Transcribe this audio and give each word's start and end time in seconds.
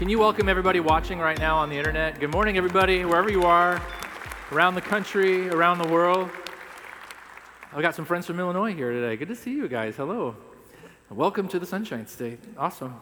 Can 0.00 0.08
you 0.08 0.18
welcome 0.18 0.48
everybody 0.48 0.80
watching 0.80 1.18
right 1.18 1.38
now 1.38 1.58
on 1.58 1.68
the 1.68 1.76
internet? 1.76 2.18
Good 2.18 2.32
morning, 2.32 2.56
everybody, 2.56 3.04
wherever 3.04 3.30
you 3.30 3.42
are, 3.42 3.82
around 4.50 4.74
the 4.74 4.80
country, 4.80 5.50
around 5.50 5.76
the 5.76 5.88
world. 5.88 6.30
I've 7.70 7.82
got 7.82 7.94
some 7.94 8.06
friends 8.06 8.24
from 8.24 8.40
Illinois 8.40 8.72
here 8.72 8.92
today. 8.92 9.14
Good 9.16 9.28
to 9.28 9.36
see 9.36 9.50
you 9.50 9.68
guys. 9.68 9.96
Hello. 9.96 10.36
Welcome 11.10 11.48
to 11.48 11.58
the 11.58 11.66
Sunshine 11.66 12.06
State. 12.06 12.38
Awesome. 12.56 12.98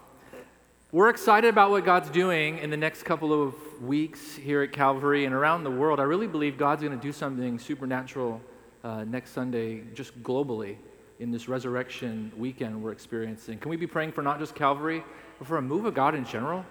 We're 0.90 1.08
excited 1.08 1.46
about 1.46 1.70
what 1.70 1.84
God's 1.84 2.10
doing 2.10 2.58
in 2.58 2.68
the 2.68 2.76
next 2.76 3.04
couple 3.04 3.32
of 3.32 3.54
weeks 3.80 4.34
here 4.34 4.62
at 4.62 4.72
Calvary 4.72 5.24
and 5.24 5.32
around 5.32 5.62
the 5.62 5.70
world. 5.70 6.00
I 6.00 6.02
really 6.02 6.26
believe 6.26 6.58
God's 6.58 6.82
going 6.82 6.98
to 6.98 7.00
do 7.00 7.12
something 7.12 7.60
supernatural 7.60 8.40
uh, 8.82 9.04
next 9.04 9.30
Sunday, 9.30 9.84
just 9.94 10.20
globally, 10.24 10.78
in 11.20 11.30
this 11.30 11.46
resurrection 11.46 12.32
weekend 12.36 12.82
we're 12.82 12.90
experiencing. 12.90 13.58
Can 13.58 13.70
we 13.70 13.76
be 13.76 13.86
praying 13.86 14.10
for 14.10 14.22
not 14.22 14.40
just 14.40 14.56
Calvary, 14.56 15.04
but 15.38 15.46
for 15.46 15.58
a 15.58 15.62
move 15.62 15.84
of 15.84 15.94
God 15.94 16.16
in 16.16 16.24
general? 16.24 16.64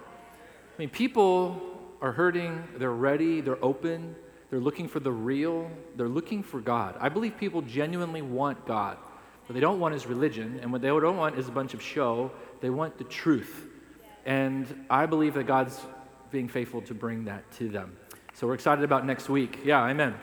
I 0.78 0.80
mean, 0.80 0.90
people 0.90 1.60
are 2.02 2.12
hurting, 2.12 2.64
they're 2.76 2.92
ready, 2.92 3.42
they're 3.42 3.64
open, 3.66 4.16
they're 4.52 4.60
looking 4.60 4.88
for 4.88 5.00
the 5.00 5.12
real, 5.12 5.72
they're 5.96 6.08
looking 6.08 6.44
for 6.44 6.62
God. 6.62 6.96
I 7.00 7.10
believe 7.10 7.36
people 7.36 7.64
genuinely 7.64 8.22
want 8.22 8.64
God. 8.68 8.98
What 9.48 9.56
they 9.56 9.60
don't 9.60 9.80
want 9.80 9.96
is 9.96 10.06
religion, 10.06 10.60
and 10.62 10.72
what 10.72 10.84
they 10.84 10.90
don't 10.90 11.18
want 11.18 11.40
is 11.40 11.48
a 11.48 11.52
bunch 11.52 11.74
of 11.74 11.82
show. 11.82 12.32
They 12.62 12.70
want 12.70 13.00
the 13.00 13.06
truth. 13.06 13.66
And 14.28 14.86
I 14.88 15.08
believe 15.08 15.34
that 15.34 15.48
God's 15.48 15.80
being 16.30 16.48
faithful 16.48 16.84
to 16.84 16.94
bring 16.94 17.26
that 17.26 17.50
to 17.54 17.70
them. 17.70 17.98
So 18.36 18.46
we're 18.46 18.54
excited 18.54 18.84
about 18.84 19.04
next 19.04 19.30
week. 19.30 19.62
Yeah, 19.66 19.84
amen. 19.84 20.14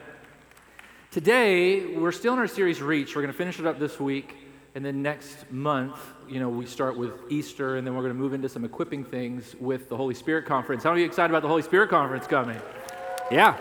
Today, 1.10 1.96
we're 1.96 2.12
still 2.12 2.34
in 2.34 2.38
our 2.38 2.46
series 2.46 2.80
Reach. 2.80 3.16
We're 3.16 3.22
going 3.22 3.32
to 3.32 3.36
finish 3.36 3.58
it 3.58 3.66
up 3.66 3.80
this 3.80 3.98
week. 3.98 4.36
And 4.74 4.84
then 4.84 5.02
next 5.02 5.50
month, 5.52 5.96
you 6.28 6.40
know, 6.40 6.48
we 6.48 6.66
start 6.66 6.98
with 6.98 7.12
Easter, 7.30 7.76
and 7.76 7.86
then 7.86 7.94
we're 7.94 8.02
going 8.02 8.12
to 8.12 8.18
move 8.18 8.34
into 8.34 8.48
some 8.48 8.64
equipping 8.64 9.04
things 9.04 9.54
with 9.60 9.88
the 9.88 9.96
Holy 9.96 10.14
Spirit 10.14 10.46
Conference. 10.46 10.82
How 10.82 10.90
are 10.90 10.98
you 10.98 11.06
excited 11.06 11.30
about 11.30 11.42
the 11.42 11.48
Holy 11.48 11.62
Spirit 11.62 11.90
Conference 11.90 12.26
coming? 12.26 12.60
Yeah. 13.30 13.56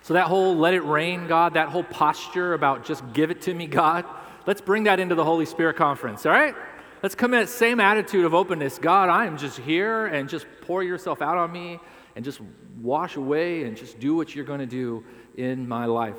So, 0.00 0.14
that 0.14 0.28
whole 0.28 0.56
let 0.56 0.72
it 0.72 0.80
rain, 0.80 1.26
God, 1.26 1.54
that 1.54 1.68
whole 1.68 1.82
posture 1.84 2.54
about 2.54 2.86
just 2.86 3.04
give 3.12 3.30
it 3.30 3.42
to 3.42 3.52
me, 3.52 3.66
God, 3.66 4.06
let's 4.46 4.62
bring 4.62 4.84
that 4.84 4.98
into 4.98 5.14
the 5.14 5.24
Holy 5.24 5.46
Spirit 5.46 5.76
Conference, 5.76 6.24
all 6.24 6.32
right? 6.32 6.54
Let's 7.02 7.14
come 7.14 7.34
in 7.34 7.40
that 7.40 7.50
same 7.50 7.80
attitude 7.80 8.24
of 8.24 8.32
openness. 8.32 8.78
God, 8.78 9.10
I 9.10 9.26
am 9.26 9.36
just 9.36 9.58
here, 9.58 10.06
and 10.06 10.26
just 10.26 10.46
pour 10.62 10.82
yourself 10.82 11.20
out 11.20 11.36
on 11.36 11.52
me, 11.52 11.80
and 12.16 12.24
just 12.24 12.40
wash 12.80 13.16
away, 13.16 13.64
and 13.64 13.76
just 13.76 13.98
do 13.98 14.14
what 14.14 14.34
you're 14.34 14.46
going 14.46 14.60
to 14.60 14.66
do 14.66 15.04
in 15.36 15.68
my 15.68 15.84
life. 15.84 16.16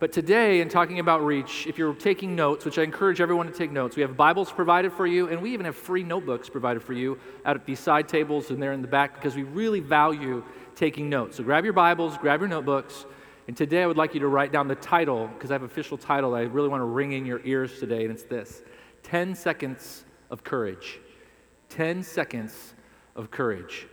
But 0.00 0.12
today, 0.12 0.60
in 0.60 0.68
talking 0.68 1.00
about 1.00 1.24
Reach, 1.24 1.66
if 1.66 1.76
you're 1.76 1.92
taking 1.92 2.36
notes, 2.36 2.64
which 2.64 2.78
I 2.78 2.84
encourage 2.84 3.20
everyone 3.20 3.46
to 3.46 3.52
take 3.52 3.72
notes, 3.72 3.96
we 3.96 4.02
have 4.02 4.16
Bibles 4.16 4.52
provided 4.52 4.92
for 4.92 5.08
you, 5.08 5.26
and 5.26 5.42
we 5.42 5.52
even 5.52 5.66
have 5.66 5.74
free 5.74 6.04
notebooks 6.04 6.48
provided 6.48 6.84
for 6.84 6.92
you 6.92 7.18
out 7.44 7.56
at 7.56 7.66
these 7.66 7.80
side 7.80 8.08
tables 8.08 8.50
and 8.50 8.62
there 8.62 8.72
in 8.72 8.80
the 8.80 8.86
back 8.86 9.16
because 9.16 9.34
we 9.34 9.42
really 9.42 9.80
value 9.80 10.44
taking 10.76 11.10
notes. 11.10 11.38
So 11.38 11.42
grab 11.42 11.64
your 11.64 11.72
Bibles, 11.72 12.16
grab 12.16 12.38
your 12.38 12.48
notebooks, 12.48 13.06
and 13.48 13.56
today 13.56 13.82
I 13.82 13.88
would 13.88 13.96
like 13.96 14.14
you 14.14 14.20
to 14.20 14.28
write 14.28 14.52
down 14.52 14.68
the 14.68 14.76
title 14.76 15.26
because 15.34 15.50
I 15.50 15.54
have 15.54 15.62
an 15.62 15.66
official 15.66 15.98
title 15.98 16.32
I 16.32 16.42
really 16.42 16.68
want 16.68 16.80
to 16.80 16.86
ring 16.86 17.10
in 17.10 17.26
your 17.26 17.40
ears 17.44 17.80
today, 17.80 18.04
and 18.04 18.12
it's 18.12 18.22
this 18.22 18.62
10 19.02 19.34
Seconds 19.34 20.04
of 20.30 20.44
Courage. 20.44 21.00
10 21.70 22.04
Seconds 22.04 22.74
of 23.16 23.32
Courage. 23.32 23.88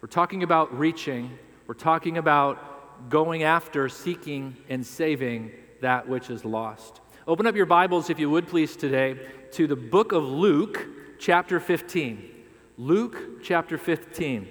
We're 0.00 0.08
talking 0.08 0.44
about 0.44 0.78
reaching, 0.78 1.36
we're 1.66 1.74
talking 1.74 2.16
about 2.16 2.71
going 3.08 3.42
after, 3.42 3.88
seeking, 3.88 4.56
and 4.68 4.86
saving 4.86 5.52
that 5.80 6.08
which 6.08 6.30
is 6.30 6.44
lost. 6.44 7.00
Open 7.26 7.46
up 7.46 7.54
your 7.54 7.66
Bibles, 7.66 8.10
if 8.10 8.18
you 8.18 8.30
would 8.30 8.48
please, 8.48 8.76
today 8.76 9.18
to 9.52 9.66
the 9.66 9.76
book 9.76 10.12
of 10.12 10.24
Luke, 10.24 10.86
chapter 11.18 11.60
15. 11.60 12.30
Luke, 12.78 13.42
chapter 13.42 13.78
15. 13.78 14.48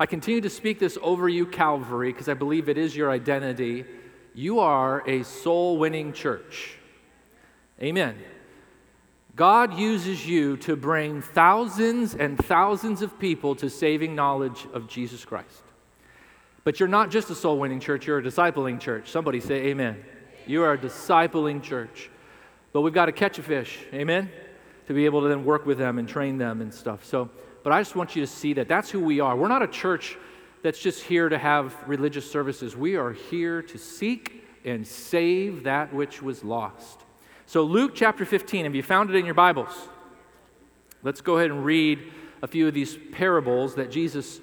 I 0.00 0.06
continue 0.06 0.40
to 0.40 0.50
speak 0.50 0.78
this 0.78 0.98
over 1.00 1.28
you, 1.28 1.46
Calvary, 1.46 2.12
because 2.12 2.28
I 2.28 2.34
believe 2.34 2.68
it 2.68 2.78
is 2.78 2.96
your 2.96 3.10
identity. 3.10 3.84
You 4.34 4.58
are 4.58 5.08
a 5.08 5.22
soul 5.22 5.78
winning 5.78 6.12
church. 6.12 6.76
Amen. 7.80 8.16
God 9.36 9.78
uses 9.78 10.26
you 10.26 10.56
to 10.58 10.76
bring 10.76 11.20
thousands 11.20 12.14
and 12.14 12.38
thousands 12.38 13.02
of 13.02 13.18
people 13.18 13.54
to 13.56 13.68
saving 13.68 14.14
knowledge 14.14 14.66
of 14.72 14.88
Jesus 14.88 15.24
Christ. 15.24 15.62
But 16.64 16.80
you're 16.80 16.88
not 16.88 17.10
just 17.10 17.28
a 17.30 17.34
soul 17.34 17.58
winning 17.58 17.78
church, 17.78 18.06
you're 18.06 18.18
a 18.18 18.22
discipling 18.22 18.80
church. 18.80 19.10
Somebody 19.10 19.40
say 19.40 19.66
amen. 19.66 20.02
You 20.46 20.62
are 20.62 20.72
a 20.72 20.78
discipling 20.78 21.62
church. 21.62 22.10
But 22.72 22.80
we've 22.80 22.94
got 22.94 23.06
to 23.06 23.12
catch 23.12 23.38
a 23.38 23.42
fish, 23.42 23.78
amen, 23.92 24.30
to 24.88 24.94
be 24.94 25.04
able 25.04 25.22
to 25.22 25.28
then 25.28 25.44
work 25.44 25.66
with 25.66 25.78
them 25.78 25.98
and 25.98 26.08
train 26.08 26.38
them 26.38 26.60
and 26.60 26.72
stuff. 26.72 27.04
So, 27.04 27.30
but 27.62 27.72
I 27.72 27.80
just 27.80 27.94
want 27.94 28.16
you 28.16 28.22
to 28.22 28.26
see 28.26 28.54
that 28.54 28.66
that's 28.66 28.90
who 28.90 29.00
we 29.00 29.20
are. 29.20 29.36
We're 29.36 29.48
not 29.48 29.62
a 29.62 29.68
church 29.68 30.16
that's 30.62 30.78
just 30.78 31.02
here 31.02 31.28
to 31.28 31.38
have 31.38 31.76
religious 31.86 32.28
services. 32.28 32.74
We 32.74 32.96
are 32.96 33.12
here 33.12 33.62
to 33.62 33.78
seek 33.78 34.44
and 34.64 34.86
save 34.86 35.64
that 35.64 35.92
which 35.92 36.22
was 36.22 36.42
lost. 36.42 37.00
So, 37.46 37.62
Luke 37.62 37.92
chapter 37.94 38.24
15, 38.24 38.64
have 38.64 38.74
you 38.74 38.82
found 38.82 39.10
it 39.10 39.16
in 39.16 39.26
your 39.26 39.34
Bibles? 39.34 39.88
Let's 41.02 41.20
go 41.20 41.36
ahead 41.36 41.50
and 41.50 41.64
read 41.64 42.10
a 42.42 42.46
few 42.46 42.66
of 42.66 42.72
these 42.72 42.98
parables 43.12 43.74
that 43.74 43.90
Jesus 43.90 44.40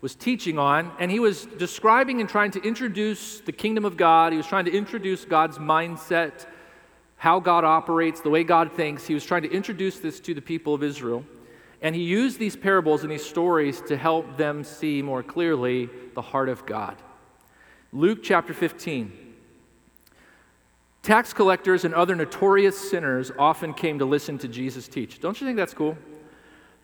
was 0.00 0.14
teaching 0.14 0.58
on, 0.58 0.92
and 0.98 1.10
he 1.10 1.18
was 1.18 1.46
describing 1.58 2.20
and 2.20 2.28
trying 2.28 2.52
to 2.52 2.62
introduce 2.62 3.40
the 3.40 3.52
kingdom 3.52 3.84
of 3.84 3.96
God. 3.96 4.32
He 4.32 4.36
was 4.36 4.46
trying 4.46 4.64
to 4.66 4.76
introduce 4.76 5.24
God's 5.24 5.58
mindset, 5.58 6.46
how 7.16 7.40
God 7.40 7.64
operates, 7.64 8.20
the 8.20 8.30
way 8.30 8.44
God 8.44 8.72
thinks. 8.72 9.06
He 9.06 9.14
was 9.14 9.24
trying 9.24 9.42
to 9.42 9.50
introduce 9.50 9.98
this 9.98 10.20
to 10.20 10.34
the 10.34 10.42
people 10.42 10.72
of 10.72 10.82
Israel. 10.82 11.24
And 11.82 11.94
he 11.94 12.02
used 12.02 12.38
these 12.38 12.56
parables 12.56 13.02
and 13.02 13.10
these 13.10 13.24
stories 13.24 13.80
to 13.82 13.96
help 13.96 14.36
them 14.36 14.64
see 14.64 15.02
more 15.02 15.22
clearly 15.22 15.88
the 16.14 16.22
heart 16.22 16.48
of 16.48 16.66
God. 16.66 16.96
Luke 17.92 18.20
chapter 18.22 18.52
15. 18.52 19.12
Tax 21.02 21.32
collectors 21.32 21.84
and 21.84 21.94
other 21.94 22.14
notorious 22.14 22.90
sinners 22.90 23.32
often 23.38 23.72
came 23.72 23.98
to 24.00 24.04
listen 24.04 24.38
to 24.38 24.48
Jesus 24.48 24.88
teach. 24.88 25.20
Don't 25.20 25.40
you 25.40 25.46
think 25.46 25.56
that's 25.56 25.74
cool? 25.74 25.96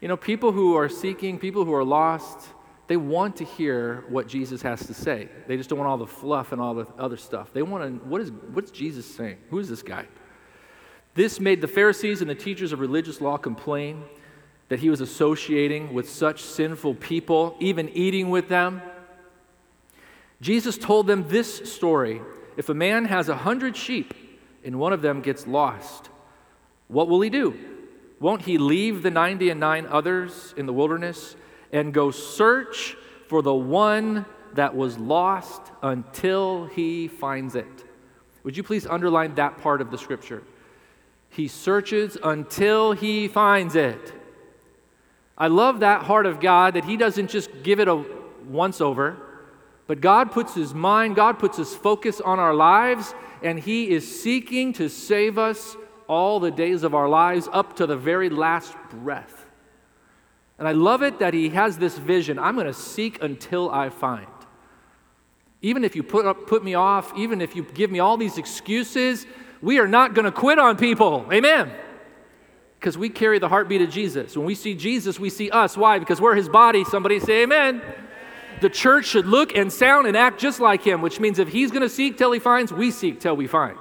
You 0.01 0.09
know, 0.09 0.17
people 0.17 0.53
who 0.53 0.77
are 0.77 0.89
seeking, 0.89 1.39
people 1.39 1.65
who 1.65 1.75
are 1.75 1.85
lost, 1.85 2.49
they 2.87 2.97
want 2.97 3.37
to 3.37 3.45
hear 3.45 4.05
what 4.09 4.29
Jesus 4.29 4.63
has 4.63 4.87
to 4.87 4.95
say. 4.95 5.29
They 5.47 5.57
just 5.57 5.71
don't 5.71 5.79
want 5.79 5.91
all 5.91 5.99
the 5.99 6.07
fluff 6.07 6.53
and 6.53 6.61
all 6.61 6.75
the 6.75 6.87
other 6.99 7.17
stuff. 7.17 7.53
They 7.53 7.63
want 7.63 8.03
to, 8.03 8.07
what 8.07 8.21
is, 8.21 8.31
what's 8.53 8.71
Jesus 8.71 9.07
saying? 9.07 9.39
Who 9.51 9.59
is 9.59 9.69
this 9.69 9.83
guy? 9.83 10.07
This 11.15 11.41
made 11.41 11.61
the 11.61 11.69
Pharisees 11.69 12.21
and 12.21 12.29
the 12.29 12.35
teachers 12.35 12.73
of 12.73 12.81
religious 12.81 13.21
law 13.21 13.37
complain 13.37 14.05
that 14.69 14.81
he 14.81 14.91
was 14.91 15.01
associating 15.01 15.95
with 15.95 16.11
such 16.11 16.43
sinful 16.43 16.97
people, 16.97 17.57
even 17.61 17.89
eating 17.91 18.31
with 18.31 18.49
them. 18.49 18.83
Jesus 20.41 20.77
told 20.77 21.07
them 21.07 21.29
this 21.29 21.73
story 21.73 22.21
If 22.57 22.69
a 22.69 22.75
man 22.75 23.07
has 23.07 23.29
a 23.29 23.37
hundred 23.37 23.77
sheep 23.77 24.13
and 24.65 24.79
one 24.79 24.93
of 24.93 25.01
them 25.01 25.21
gets 25.21 25.47
lost, 25.47 26.11
what 26.89 27.09
will 27.09 27.21
he 27.21 27.31
do? 27.31 27.57
Won't 28.21 28.43
he 28.43 28.59
leave 28.59 29.03
the 29.03 29.11
90 29.11 29.51
and 29.51 29.61
nine 29.61 29.87
others 29.87 30.55
in 30.57 30.67
the 30.67 30.73
wilderness? 30.73 31.37
And 31.75 31.93
go 31.93 32.11
search 32.11 32.97
for 33.27 33.43
the 33.43 33.53
one 33.53 34.25
that 34.55 34.75
was 34.75 34.97
lost 34.97 35.61
until 35.83 36.67
he 36.67 37.09
finds 37.09 37.57
it. 37.57 37.85
Would 38.45 38.57
you 38.57 38.63
please 38.63 38.87
underline 38.87 39.35
that 39.35 39.59
part 39.59 39.81
of 39.81 39.91
the 39.91 39.99
scripture? 39.99 40.45
He 41.31 41.49
searches 41.49 42.17
until 42.23 42.93
he 42.93 43.27
finds 43.27 43.75
it. 43.75 44.13
I 45.37 45.49
love 45.49 45.81
that 45.81 46.03
heart 46.03 46.27
of 46.27 46.39
God 46.39 46.75
that 46.75 46.85
he 46.85 46.97
doesn't 46.97 47.29
just 47.29 47.51
give 47.65 47.81
it 47.81 47.89
a 47.89 48.05
once 48.47 48.81
over, 48.81 49.17
but 49.89 50.01
God 50.01 50.31
puts 50.31 50.55
his 50.55 50.73
mind, 50.73 51.17
God 51.17 51.41
puts 51.41 51.57
his 51.57 51.75
focus 51.75 52.21
on 52.21 52.39
our 52.39 52.55
lives, 52.55 53.15
and 53.43 53.59
he 53.59 53.91
is 53.91 54.23
seeking 54.23 54.73
to 54.75 54.89
save 54.89 55.39
us 55.39 55.77
all 56.07 56.39
the 56.39 56.53
days 56.53 56.85
of 56.85 56.95
our 56.95 57.09
lives 57.09 57.49
up 57.53 57.75
to 57.77 57.87
the 57.87 57.97
very 57.97 58.31
last 58.31 58.77
breath. 58.91 59.44
And 60.59 60.69
I 60.69 60.73
love 60.73 61.03
it 61.03 61.19
that 61.19 61.35
he 61.35 61.49
has 61.51 61.79
this 61.79 61.99
vision 61.99 62.39
I'm 62.39 62.55
going 62.55 62.67
to 62.67 62.73
seek 62.73 63.23
until 63.23 63.71
I 63.71 63.89
find. 63.89 64.27
Even 65.63 65.83
if 65.83 65.97
you 65.97 66.03
put, 66.03 66.27
up, 66.27 66.47
put 66.47 66.63
me 66.63 66.75
off, 66.75 67.13
even 67.17 67.41
if 67.41 67.57
you 67.57 67.65
give 67.65 67.91
me 67.91 67.99
all 67.99 68.17
these 68.17 68.39
excuses, 68.39 69.27
we 69.63 69.79
are 69.79 69.89
not 69.89 70.15
going 70.15 70.27
to 70.27 70.33
quit 70.33 70.59
on 70.59 70.77
people. 70.77 71.27
Amen. 71.33 71.73
Because 72.79 72.99
we 72.99 73.09
carry 73.09 73.39
the 73.39 73.49
heartbeat 73.49 73.81
of 73.81 73.89
Jesus. 73.89 74.37
When 74.37 74.47
we 74.47 74.55
see 74.55 74.75
Jesus, 74.75 75.19
we 75.19 75.31
see 75.31 75.51
us. 75.51 75.77
Why? 75.77 75.99
Because 75.99 76.21
we're 76.21 76.35
his 76.35 76.51
body. 76.51 76.85
Somebody 76.85 77.19
say 77.19 77.45
amen. 77.45 77.81
The 78.61 78.69
church 78.69 79.07
should 79.07 79.27
look 79.27 79.57
and 79.57 79.73
sound 79.73 80.07
and 80.07 80.17
act 80.17 80.39
just 80.39 80.61
like 80.61 80.83
him, 80.83 81.01
which 81.01 81.19
means 81.19 81.39
if 81.39 81.49
he's 81.49 81.71
going 81.71 81.83
to 81.83 81.89
seek 81.89 82.19
till 82.19 82.31
he 82.31 82.39
finds, 82.39 82.73
we 82.73 82.91
seek 82.91 83.21
till 83.21 83.37
we 83.37 83.47
find. 83.47 83.79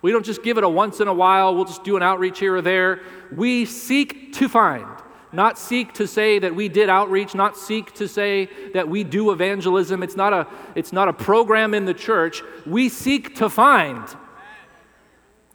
We 0.00 0.12
don't 0.12 0.24
just 0.24 0.42
give 0.42 0.56
it 0.56 0.64
a 0.64 0.68
once 0.68 1.00
in 1.00 1.08
a 1.08 1.12
while, 1.12 1.54
we'll 1.54 1.66
just 1.66 1.84
do 1.84 1.96
an 1.96 2.02
outreach 2.02 2.38
here 2.38 2.56
or 2.56 2.62
there. 2.62 3.00
We 3.32 3.66
seek 3.66 4.32
to 4.34 4.48
find 4.48 4.86
not 5.32 5.58
seek 5.58 5.92
to 5.94 6.06
say 6.06 6.38
that 6.38 6.54
we 6.54 6.68
did 6.68 6.88
outreach, 6.88 7.34
not 7.34 7.56
seek 7.56 7.92
to 7.94 8.08
say 8.08 8.48
that 8.74 8.88
we 8.88 9.04
do 9.04 9.30
evangelism. 9.30 10.02
It's 10.02 10.16
not 10.16 10.32
a, 10.32 10.46
it's 10.74 10.92
not 10.92 11.08
a 11.08 11.12
program 11.12 11.74
in 11.74 11.84
the 11.84 11.94
church. 11.94 12.42
We 12.66 12.88
seek 12.88 13.36
to 13.36 13.48
find. 13.48 14.04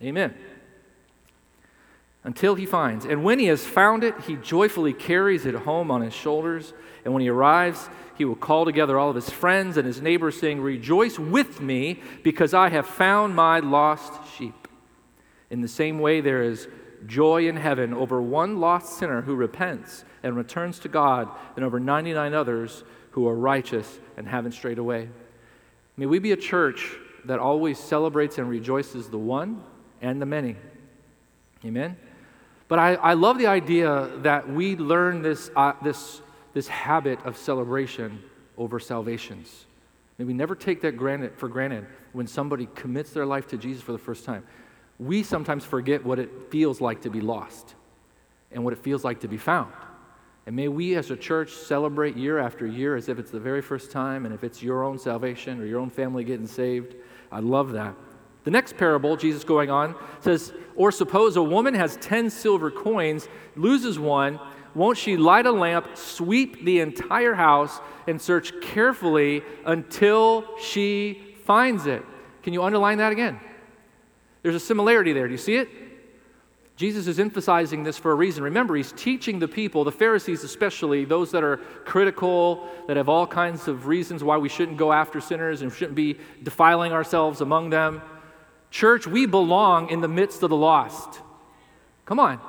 Amen. 0.02 0.34
until 2.24 2.56
he 2.56 2.66
finds. 2.66 3.06
And 3.06 3.24
when 3.24 3.40
he 3.40 3.46
has 3.46 3.64
found 3.66 4.04
it, 4.04 4.20
he 4.22 4.36
joyfully 4.36 4.94
carries 4.94 5.46
it 5.46 5.56
home 5.56 5.92
on 5.92 6.02
his 6.02 6.14
shoulders. 6.14 6.74
And 7.04 7.14
when 7.14 7.22
he 7.22 7.30
arrives, 7.30 7.88
he 8.18 8.26
will 8.26 8.36
call 8.36 8.66
together 8.66 8.98
all 8.98 9.10
of 9.10 9.16
his 9.16 9.30
friends 9.30 9.78
and 9.78 9.86
his 9.86 10.02
neighbors, 10.02 10.40
saying, 10.40 10.62
Rejoice 10.62 11.20
with 11.20 11.62
me, 11.62 12.02
because 12.24 12.54
I 12.54 12.70
have 12.70 12.88
found 12.88 13.36
my 13.36 13.60
lost 13.60 14.14
sheep. 14.36 14.68
In 15.50 15.62
the 15.62 15.68
same 15.68 16.00
way, 16.00 16.22
there 16.22 16.42
is 16.42 16.68
joy 17.08 17.48
in 17.48 17.58
heaven 17.58 17.94
over 17.94 18.22
one 18.22 18.60
lost 18.60 18.98
sinner 18.98 19.22
who 19.22 19.36
repents 19.36 20.06
and 20.24 20.36
returns 20.36 20.80
to 20.80 20.88
God 20.88 21.30
than 21.56 21.64
over 21.64 21.80
99 21.80 22.34
others 22.34 22.84
who 23.12 23.28
are 23.28 23.36
righteous 23.36 24.00
and 24.18 24.28
haven't 24.28 24.54
strayed 24.54 24.78
away. 24.78 25.10
May 25.98 26.06
we 26.06 26.20
be 26.20 26.32
a 26.32 26.38
church 26.38 26.96
that 27.26 27.40
always 27.40 27.80
celebrates 27.80 28.38
and 28.38 28.50
rejoices 28.50 29.10
the 29.10 29.18
one 29.18 29.64
and 30.02 30.22
the 30.22 30.26
many. 30.26 30.56
Amen? 31.64 31.98
But 32.68 32.80
I, 32.80 32.96
I 32.96 33.14
love 33.14 33.38
the 33.38 33.48
idea 33.48 34.12
that 34.18 34.50
we 34.50 34.76
learn 34.76 35.22
this, 35.22 35.50
uh, 35.56 35.74
this, 35.84 36.22
this 36.54 36.68
habit 36.68 37.20
of 37.26 37.38
celebration 37.38 38.22
over 38.58 38.80
salvations. 38.80 39.66
May 40.18 40.26
we 40.26 40.34
never 40.34 40.56
take 40.56 40.82
that 40.82 40.98
granted, 40.98 41.34
for 41.38 41.48
granted 41.48 41.86
when 42.14 42.28
somebody 42.28 42.68
commits 42.76 43.12
their 43.12 43.26
life 43.26 43.48
to 43.48 43.58
Jesus 43.58 43.84
for 43.84 43.92
the 43.92 43.98
first 43.98 44.26
time. 44.26 44.46
We 45.00 45.24
sometimes 45.24 45.66
forget 45.66 46.06
what 46.06 46.20
it 46.20 46.30
feels 46.50 46.80
like 46.80 47.02
to 47.02 47.10
be 47.10 47.22
lost 47.22 47.76
and 48.52 48.64
what 48.64 48.74
it 48.74 48.80
feels 48.80 49.04
like 49.04 49.22
to 49.22 49.28
be 49.28 49.38
found. 49.38 49.74
And 50.46 50.56
may 50.56 50.68
we 50.68 50.96
as 50.96 51.10
a 51.12 51.18
church 51.18 51.52
celebrate 51.52 52.16
year 52.16 52.38
after 52.38 52.68
year 52.68 52.96
as 52.96 53.10
if 53.10 53.18
it's 53.18 53.32
the 53.32 53.40
very 53.40 53.62
first 53.62 53.92
time 53.92 54.26
and 54.26 54.34
if 54.34 54.44
it's 54.44 54.62
your 54.62 54.84
own 54.84 55.00
salvation 55.00 55.60
or 55.60 55.66
your 55.66 55.80
own 55.80 55.90
family 55.90 56.24
getting 56.24 56.48
saved. 56.48 56.96
I 57.32 57.40
love 57.40 57.72
that. 57.72 57.96
The 58.44 58.52
next 58.52 58.78
parable, 58.78 59.18
Jesus 59.18 59.44
going 59.44 59.72
on, 59.72 59.96
says, 60.20 60.54
Or 60.76 60.92
suppose 60.92 61.36
a 61.36 61.44
woman 61.44 61.74
has 61.74 61.98
10 61.98 62.30
silver 62.30 62.70
coins, 62.70 63.28
loses 63.56 63.98
one, 63.98 64.40
won't 64.76 64.98
she 64.98 65.18
light 65.18 65.48
a 65.48 65.52
lamp, 65.52 65.88
sweep 65.96 66.64
the 66.64 66.82
entire 66.82 67.34
house, 67.34 67.80
and 68.08 68.22
search 68.22 68.54
carefully 68.62 69.42
until 69.66 70.46
she 70.60 71.36
finds 71.46 71.88
it? 71.88 72.06
Can 72.44 72.54
you 72.54 72.62
underline 72.62 73.00
that 73.00 73.12
again? 73.12 73.40
There's 74.46 74.54
a 74.54 74.60
similarity 74.60 75.12
there. 75.12 75.26
Do 75.26 75.32
you 75.32 75.40
see 75.40 75.56
it? 75.56 75.68
Jesus 76.76 77.08
is 77.08 77.20
emphasizing 77.20 77.82
this 77.82 77.98
for 77.98 78.12
a 78.12 78.14
reason. 78.14 78.44
Remember, 78.44 78.76
he's 78.76 78.92
teaching 78.92 79.40
the 79.40 79.48
people, 79.48 79.84
the 79.84 79.92
Pharisees 79.92 80.44
especially, 80.44 81.04
those 81.04 81.32
that 81.32 81.44
are 81.44 81.58
critical, 81.84 82.70
that 82.88 82.96
have 82.96 83.10
all 83.10 83.26
kinds 83.26 83.68
of 83.68 83.88
reasons 83.88 84.24
why 84.24 84.38
we 84.38 84.48
shouldn't 84.48 84.78
go 84.78 84.94
after 84.94 85.20
sinners 85.20 85.64
and 85.64 85.74
shouldn't 85.74 85.96
be 85.96 86.20
defiling 86.44 86.92
ourselves 86.92 87.42
among 87.42 87.72
them. 87.72 88.04
Church, 88.70 89.08
we 89.08 89.26
belong 89.26 89.90
in 89.90 90.02
the 90.02 90.08
midst 90.08 90.44
of 90.44 90.52
the 90.52 90.56
lost. 90.56 91.22
Come 92.06 92.20
on. 92.20 92.40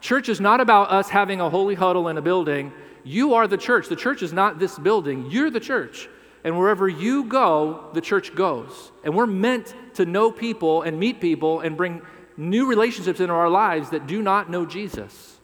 Church 0.00 0.28
is 0.28 0.40
not 0.40 0.60
about 0.60 0.90
us 0.90 1.08
having 1.08 1.40
a 1.40 1.48
holy 1.48 1.76
huddle 1.76 2.08
in 2.08 2.18
a 2.18 2.22
building. 2.22 2.72
You 3.04 3.34
are 3.34 3.46
the 3.46 3.58
church. 3.58 3.88
The 3.88 3.94
church 3.94 4.24
is 4.24 4.32
not 4.32 4.58
this 4.58 4.76
building. 4.76 5.30
You're 5.30 5.52
the 5.52 5.60
church. 5.60 6.08
And 6.44 6.58
wherever 6.58 6.86
you 6.86 7.24
go, 7.24 7.88
the 7.94 8.02
church 8.02 8.34
goes. 8.34 8.92
And 9.02 9.16
we're 9.16 9.26
meant 9.26 9.74
to 9.94 10.04
know 10.04 10.30
people 10.30 10.82
and 10.82 11.00
meet 11.00 11.20
people 11.20 11.60
and 11.60 11.76
bring 11.76 12.02
new 12.36 12.66
relationships 12.66 13.18
into 13.18 13.32
our 13.32 13.48
lives 13.48 13.90
that 13.90 14.06
do 14.06 14.20
not 14.20 14.50
know 14.50 14.66
Jesus. 14.66 15.38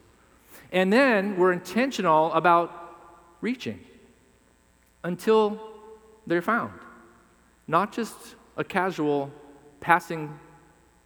And 0.70 0.92
then 0.92 1.36
we're 1.38 1.52
intentional 1.52 2.32
about 2.34 2.98
reaching 3.40 3.80
until 5.02 5.58
they're 6.26 6.42
found. 6.42 6.72
Not 7.66 7.92
just 7.92 8.14
a 8.56 8.64
casual 8.64 9.30
passing, 9.80 10.38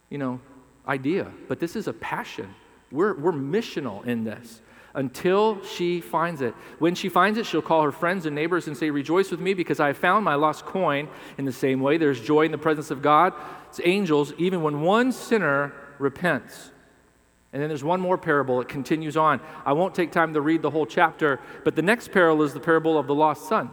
you 0.09 0.17
know, 0.17 0.41
idea, 0.87 1.31
but 1.47 1.59
this 1.59 1.75
is 1.75 1.87
a 1.87 1.93
passion. 1.93 2.53
We're, 2.91 3.15
we're 3.15 3.31
missional 3.31 4.05
in 4.05 4.23
this 4.23 4.61
until 4.95 5.63
she 5.63 6.01
finds 6.01 6.41
it. 6.41 6.55
When 6.79 6.95
she 6.95 7.09
finds 7.09 7.37
it, 7.37 7.45
she'll 7.45 7.61
call 7.61 7.83
her 7.83 7.91
friends 7.91 8.25
and 8.25 8.33
neighbors 8.33 8.67
and 8.67 8.75
say, 8.75 8.89
Rejoice 8.89 9.29
with 9.29 9.39
me 9.39 9.53
because 9.53 9.79
I 9.79 9.87
have 9.87 9.97
found 9.97 10.25
my 10.25 10.35
lost 10.35 10.65
coin. 10.65 11.09
In 11.37 11.45
the 11.45 11.51
same 11.51 11.81
way, 11.81 11.97
there's 11.97 12.19
joy 12.19 12.45
in 12.45 12.51
the 12.51 12.57
presence 12.57 12.89
of 12.89 13.01
God. 13.01 13.33
It's 13.69 13.81
angels, 13.83 14.33
even 14.37 14.63
when 14.63 14.81
one 14.81 15.11
sinner 15.11 15.73
repents. 15.99 16.71
And 17.53 17.61
then 17.61 17.69
there's 17.69 17.83
one 17.83 18.01
more 18.01 18.17
parable. 18.17 18.59
It 18.61 18.67
continues 18.67 19.15
on. 19.15 19.39
I 19.65 19.73
won't 19.73 19.93
take 19.93 20.11
time 20.11 20.33
to 20.33 20.41
read 20.41 20.61
the 20.61 20.71
whole 20.71 20.85
chapter, 20.85 21.39
but 21.63 21.75
the 21.75 21.81
next 21.81 22.11
parable 22.11 22.43
is 22.43 22.53
the 22.53 22.59
parable 22.59 22.97
of 22.97 23.07
the 23.07 23.15
lost 23.15 23.47
son. 23.47 23.69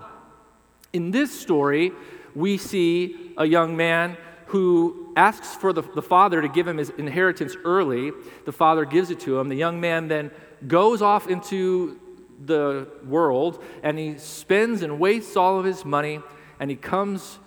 In 0.92 1.10
this 1.10 1.36
story, 1.38 1.92
we 2.34 2.58
see 2.58 3.32
a 3.36 3.46
young 3.46 3.76
man 3.76 4.16
who 4.46 5.12
asks 5.16 5.54
for 5.54 5.72
the, 5.72 5.82
the 5.94 6.02
father 6.02 6.42
to 6.42 6.48
give 6.48 6.68
him 6.68 6.76
his 6.76 6.90
inheritance 6.90 7.56
early. 7.64 8.12
The 8.44 8.52
father 8.52 8.84
gives 8.84 9.10
it 9.10 9.20
to 9.20 9.38
him. 9.38 9.48
The 9.48 9.56
young 9.56 9.80
man 9.80 10.08
then 10.08 10.30
goes 10.68 11.02
off 11.02 11.28
into 11.28 11.98
the 12.44 12.88
world 13.04 13.62
and 13.82 13.98
he 13.98 14.18
spends 14.18 14.82
and 14.82 14.98
wastes 14.98 15.36
all 15.36 15.58
of 15.58 15.64
his 15.64 15.84
money 15.84 16.20
and 16.58 16.70
he 16.70 16.76
comes 16.76 17.38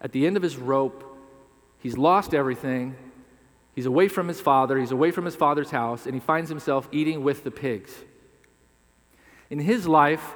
at 0.00 0.12
the 0.12 0.26
end 0.26 0.36
of 0.36 0.42
his 0.42 0.56
rope. 0.56 1.04
He's 1.78 1.96
lost 1.96 2.34
everything. 2.34 2.96
He's 3.74 3.86
away 3.86 4.08
from 4.08 4.28
his 4.28 4.40
father. 4.40 4.78
He's 4.78 4.90
away 4.90 5.10
from 5.10 5.24
his 5.24 5.36
father's 5.36 5.70
house 5.70 6.06
and 6.06 6.14
he 6.14 6.20
finds 6.20 6.48
himself 6.48 6.88
eating 6.92 7.24
with 7.24 7.44
the 7.44 7.50
pigs. 7.50 7.94
In 9.50 9.60
his 9.60 9.86
life, 9.86 10.34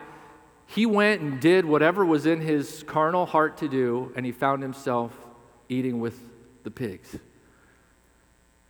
he 0.67 0.85
went 0.85 1.23
and 1.23 1.41
did 1.41 1.65
whatever 1.65 2.05
was 2.05 2.27
in 2.27 2.41
his 2.41 2.83
carnal 2.87 3.25
heart 3.25 3.57
to 3.59 3.69
do, 3.69 4.13
and 4.17 4.27
he 4.27 4.33
found 4.33 4.63
himself 4.63 5.13
eating 5.69 6.01
with 6.01 6.21
the 6.65 6.71
pigs. 6.71 7.17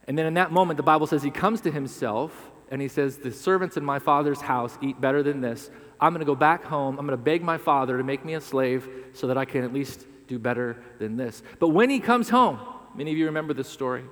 And 0.07 0.17
then 0.17 0.27
in 0.27 0.35
that 0.35 0.53
moment, 0.53 0.77
the 0.77 0.83
Bible 0.83 1.07
says 1.07 1.23
he 1.23 1.31
comes 1.31 1.63
to 1.63 1.71
himself 1.71 2.53
and 2.71 2.81
he 2.81 2.89
says, 2.89 3.19
The 3.19 3.33
servants 3.33 3.77
in 3.77 3.85
my 3.85 3.99
father's 3.99 4.41
house 4.41 4.77
eat 4.81 5.01
better 5.01 5.23
than 5.23 5.41
this. 5.41 5.71
I'm 6.01 6.13
going 6.13 6.21
to 6.21 6.27
go 6.27 6.35
back 6.35 6.65
home. 6.65 6.99
I'm 6.99 7.07
going 7.07 7.19
to 7.19 7.25
beg 7.25 7.43
my 7.43 7.59
father 7.59 7.97
to 7.97 8.05
make 8.05 8.25
me 8.25 8.35
a 8.35 8.41
slave 8.41 8.89
so 9.15 9.29
that 9.29 9.39
I 9.39 9.45
can 9.45 9.65
at 9.65 9.73
least 9.73 10.07
do 10.27 10.39
better 10.39 10.83
than 10.99 11.17
this. 11.17 11.43
But 11.59 11.69
when 11.69 11.89
he 11.89 12.01
comes 12.01 12.29
home, 12.29 12.59
many 12.95 13.13
of 13.13 13.19
you 13.19 13.27
remember 13.27 13.55
this 13.55 13.69
story. 13.69 14.05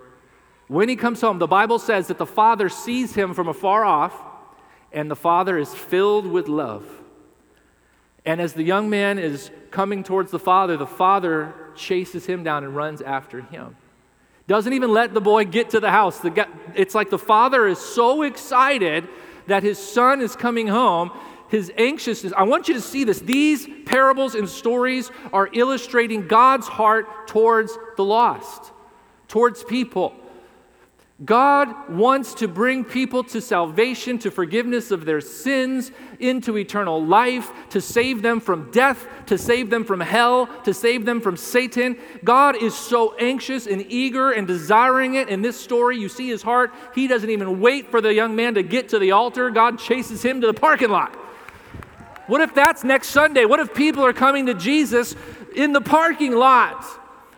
When 0.68 0.88
he 0.88 0.96
comes 0.96 1.20
home, 1.20 1.38
the 1.38 1.46
Bible 1.46 1.78
says 1.78 2.06
that 2.08 2.18
the 2.18 2.26
father 2.26 2.68
sees 2.68 3.14
him 3.14 3.34
from 3.34 3.48
afar 3.48 3.84
off, 3.84 4.14
and 4.92 5.10
the 5.10 5.16
father 5.16 5.58
is 5.58 5.74
filled 5.74 6.26
with 6.26 6.48
love. 6.48 6.86
And 8.24 8.40
as 8.40 8.54
the 8.54 8.62
young 8.62 8.88
man 8.88 9.18
is 9.18 9.50
coming 9.70 10.02
towards 10.02 10.30
the 10.30 10.38
father, 10.38 10.76
the 10.76 10.86
father 10.86 11.54
chases 11.74 12.24
him 12.24 12.42
down 12.42 12.64
and 12.64 12.74
runs 12.74 13.02
after 13.02 13.42
him. 13.42 13.76
Doesn't 14.46 14.72
even 14.72 14.92
let 14.92 15.14
the 15.14 15.20
boy 15.20 15.44
get 15.44 15.70
to 15.70 15.80
the 15.80 15.90
house. 15.90 16.18
The 16.18 16.46
it's 16.74 16.94
like 16.94 17.10
the 17.10 17.18
father 17.18 17.66
is 17.66 17.78
so 17.78 18.22
excited 18.22 19.08
that 19.46 19.62
his 19.62 19.78
son 19.78 20.20
is 20.20 20.36
coming 20.36 20.66
home. 20.66 21.10
His 21.48 21.70
anxiousness, 21.76 22.32
I 22.36 22.42
want 22.42 22.68
you 22.68 22.74
to 22.74 22.80
see 22.80 23.04
this. 23.04 23.20
These 23.20 23.68
parables 23.86 24.34
and 24.34 24.48
stories 24.48 25.10
are 25.32 25.48
illustrating 25.52 26.26
God's 26.26 26.66
heart 26.66 27.28
towards 27.28 27.78
the 27.96 28.04
lost, 28.04 28.72
towards 29.28 29.62
people. 29.62 30.14
God 31.24 31.88
wants 31.88 32.34
to 32.34 32.48
bring 32.48 32.84
people 32.84 33.22
to 33.24 33.40
salvation, 33.40 34.18
to 34.18 34.30
forgiveness 34.30 34.90
of 34.90 35.04
their 35.04 35.20
sins, 35.20 35.92
into 36.18 36.58
eternal 36.58 37.04
life, 37.04 37.52
to 37.70 37.80
save 37.80 38.20
them 38.20 38.40
from 38.40 38.70
death, 38.72 39.06
to 39.26 39.38
save 39.38 39.70
them 39.70 39.84
from 39.84 40.00
hell, 40.00 40.48
to 40.64 40.74
save 40.74 41.04
them 41.04 41.20
from 41.20 41.36
Satan. 41.36 41.96
God 42.24 42.56
is 42.56 42.74
so 42.74 43.14
anxious 43.16 43.66
and 43.66 43.86
eager 43.88 44.32
and 44.32 44.46
desiring 44.46 45.14
it. 45.14 45.28
In 45.28 45.40
this 45.40 45.58
story, 45.58 45.98
you 45.98 46.08
see 46.08 46.28
his 46.28 46.42
heart. 46.42 46.74
He 46.94 47.06
doesn't 47.06 47.30
even 47.30 47.60
wait 47.60 47.90
for 47.90 48.00
the 48.00 48.12
young 48.12 48.34
man 48.34 48.54
to 48.54 48.62
get 48.62 48.88
to 48.88 48.98
the 48.98 49.12
altar, 49.12 49.50
God 49.50 49.78
chases 49.78 50.22
him 50.22 50.40
to 50.40 50.48
the 50.48 50.54
parking 50.54 50.90
lot. 50.90 51.14
What 52.26 52.40
if 52.40 52.54
that's 52.54 52.84
next 52.84 53.08
Sunday? 53.08 53.44
What 53.44 53.60
if 53.60 53.72
people 53.72 54.04
are 54.04 54.12
coming 54.12 54.46
to 54.46 54.54
Jesus 54.54 55.14
in 55.54 55.72
the 55.72 55.80
parking 55.80 56.32
lot? 56.32 56.84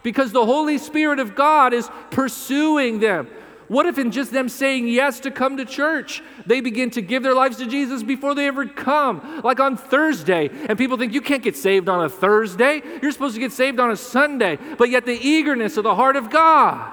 Because 0.03 0.33
the 0.33 0.47
Holy 0.47 0.79
Spirit 0.79 1.19
of 1.19 1.35
God 1.35 1.75
is 1.75 1.91
pursuing 2.11 3.01
them. 3.01 3.29
What 3.69 3.87
if, 3.87 3.99
in 3.99 4.11
just 4.13 4.33
them 4.33 4.49
saying 4.49 4.89
yes 4.89 5.21
to 5.21 5.31
come 5.31 5.57
to 5.57 5.65
church, 5.65 6.23
they 6.47 6.61
begin 6.61 6.91
to 6.91 7.03
give 7.03 7.23
their 7.23 7.35
lives 7.35 7.57
to 7.57 7.67
Jesus 7.67 8.03
before 8.03 8.35
they 8.35 8.47
ever 8.47 8.67
come? 8.67 9.41
Like 9.43 9.59
on 9.59 9.77
Thursday, 9.77 10.51
and 10.69 10.79
people 10.79 10.97
think 10.97 11.13
you 11.13 11.21
can't 11.21 11.43
get 11.43 11.57
saved 11.57 11.89
on 11.89 12.05
a 12.05 12.09
Thursday. 12.09 12.83
You're 13.03 13.13
supposed 13.13 13.35
to 13.35 13.41
get 13.41 13.53
saved 13.53 13.81
on 13.81 13.91
a 13.91 13.97
Sunday, 13.97 14.59
but 14.79 14.91
yet 14.91 15.05
the 15.05 15.19
eagerness 15.19 15.77
of 15.77 15.85
the 15.85 15.95
heart 15.95 16.17
of 16.17 16.31
God. 16.31 16.93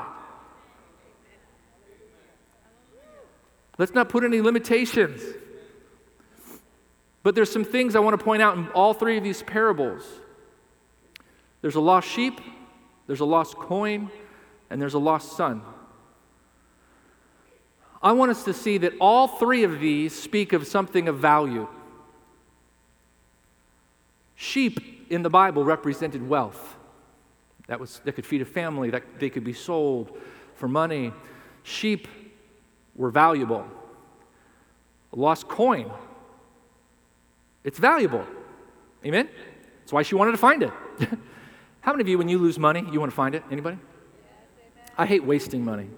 Let's 3.77 3.93
not 3.93 4.09
put 4.09 4.23
any 4.23 4.41
limitations. 4.41 5.21
But 7.23 7.35
there's 7.35 7.51
some 7.51 7.63
things 7.63 7.95
I 7.95 7.99
want 7.99 8.19
to 8.19 8.23
point 8.23 8.41
out 8.41 8.57
in 8.57 8.67
all 8.69 8.93
three 8.93 9.17
of 9.17 9.23
these 9.23 9.41
parables. 9.43 10.03
There's 11.61 11.75
a 11.75 11.81
lost 11.81 12.07
sheep, 12.09 12.41
there's 13.07 13.21
a 13.21 13.25
lost 13.25 13.55
coin, 13.55 14.11
and 14.69 14.81
there's 14.81 14.93
a 14.93 14.99
lost 14.99 15.37
son. 15.37 15.61
I 18.03 18.11
want 18.11 18.31
us 18.31 18.43
to 18.43 18.53
see 18.53 18.77
that 18.79 18.93
all 18.99 19.27
three 19.27 19.63
of 19.63 19.79
these 19.79 20.13
speak 20.13 20.51
of 20.51 20.67
something 20.67 21.07
of 21.07 21.19
value. 21.19 21.67
Sheep 24.35 25.07
in 25.09 25.23
the 25.23 25.29
Bible 25.29 25.63
represented 25.63 26.27
wealth. 26.27 26.75
That, 27.67 27.79
was, 27.79 28.01
that 28.03 28.11
could 28.11 28.25
feed 28.25 28.41
a 28.41 28.45
family, 28.45 28.89
that 28.89 29.03
they 29.19 29.29
could 29.29 29.45
be 29.45 29.53
sold 29.53 30.17
for 30.55 30.67
money. 30.67 31.13
Sheep 31.63 32.09
were 32.93 33.09
valuable. 33.09 33.65
A 35.13 35.15
lost 35.15 35.47
coin, 35.47 35.89
it's 37.63 37.79
valuable. 37.79 38.25
Amen? 39.05 39.29
That's 39.79 39.93
why 39.93 40.01
she 40.01 40.15
wanted 40.15 40.31
to 40.31 40.37
find 40.37 40.63
it. 40.63 40.71
How 41.81 41.91
many 41.91 42.01
of 42.01 42.07
you, 42.07 42.17
when 42.17 42.27
you 42.27 42.37
lose 42.37 42.59
money, 42.59 42.83
you 42.91 42.99
want 42.99 43.11
to 43.11 43.15
find 43.15 43.35
it? 43.35 43.43
Anybody? 43.49 43.77
I 44.97 45.05
hate 45.05 45.23
wasting 45.23 45.63
money. 45.63 45.89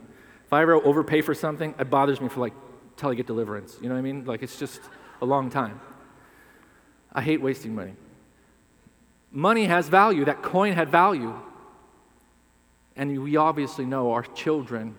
I 0.55 0.62
ever 0.62 0.75
overpay 0.75 1.21
for 1.21 1.33
something, 1.33 1.75
it 1.77 1.89
bothers 1.89 2.21
me 2.21 2.29
for 2.29 2.39
like 2.39 2.53
till 2.97 3.09
I 3.09 3.13
get 3.13 3.27
deliverance. 3.27 3.77
You 3.81 3.89
know 3.89 3.95
what 3.95 4.00
I 4.00 4.03
mean? 4.03 4.25
Like 4.25 4.43
it's 4.43 4.57
just 4.57 4.81
a 5.21 5.25
long 5.25 5.50
time. 5.50 5.79
I 7.12 7.21
hate 7.21 7.41
wasting 7.41 7.75
money. 7.75 7.93
Money 9.31 9.65
has 9.65 9.89
value. 9.89 10.25
That 10.25 10.41
coin 10.41 10.74
had 10.74 10.89
value. 10.89 11.33
And 12.95 13.21
we 13.24 13.35
obviously 13.35 13.85
know 13.85 14.13
our 14.13 14.24
children 14.24 14.95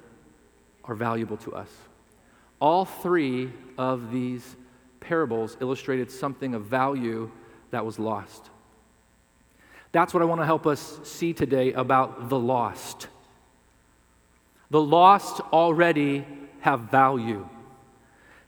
are 0.85 0.95
valuable 0.95 1.37
to 1.39 1.55
us. 1.55 1.71
All 2.61 2.85
three 2.85 3.53
of 3.79 4.13
these 4.13 4.57
parables 5.01 5.57
illustrated 5.61 6.11
something 6.11 6.55
of 6.55 6.65
value 6.65 7.31
that 7.71 7.85
was 7.85 7.99
lost. 7.99 8.51
That's 9.93 10.13
what 10.13 10.23
I 10.23 10.27
want 10.27 10.41
to 10.41 10.45
help 10.45 10.67
us 10.67 11.01
see 11.05 11.33
today 11.33 11.73
about 11.73 12.29
the 12.29 12.39
lost. 12.39 13.09
The 14.71 14.81
lost 14.81 15.41
already 15.53 16.27
have 16.61 16.81
value. 16.91 17.49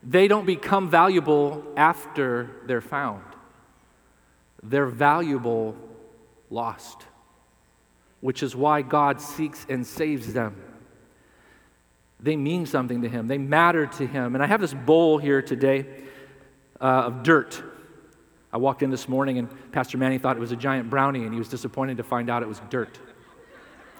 They 0.02 0.28
don't 0.28 0.46
become 0.46 0.90
valuable 0.90 1.64
after 1.76 2.50
they're 2.66 2.80
found, 2.80 3.24
they're 4.62 4.86
valuable 4.86 5.76
lost, 6.50 7.04
which 8.20 8.42
is 8.42 8.56
why 8.56 8.82
God 8.82 9.20
seeks 9.20 9.66
and 9.68 9.86
saves 9.86 10.32
them. 10.32 10.56
They 12.20 12.36
mean 12.36 12.66
something 12.66 13.02
to 13.02 13.08
Him, 13.08 13.28
they 13.28 13.38
matter 13.38 13.86
to 13.86 14.06
Him. 14.06 14.34
And 14.34 14.42
I 14.42 14.46
have 14.46 14.60
this 14.60 14.74
bowl 14.74 15.18
here 15.18 15.42
today 15.42 15.86
uh, 16.80 16.84
of 17.06 17.22
dirt. 17.22 17.62
I 18.52 18.56
walked 18.56 18.82
in 18.82 18.90
this 18.90 19.08
morning 19.08 19.38
and 19.38 19.72
Pastor 19.72 19.98
Manny 19.98 20.18
thought 20.18 20.36
it 20.36 20.40
was 20.40 20.52
a 20.52 20.56
giant 20.56 20.88
brownie 20.88 21.24
and 21.24 21.32
he 21.32 21.38
was 21.38 21.48
disappointed 21.48 21.98
to 21.98 22.02
find 22.02 22.30
out 22.30 22.42
it 22.42 22.48
was 22.48 22.60
dirt. 22.70 22.98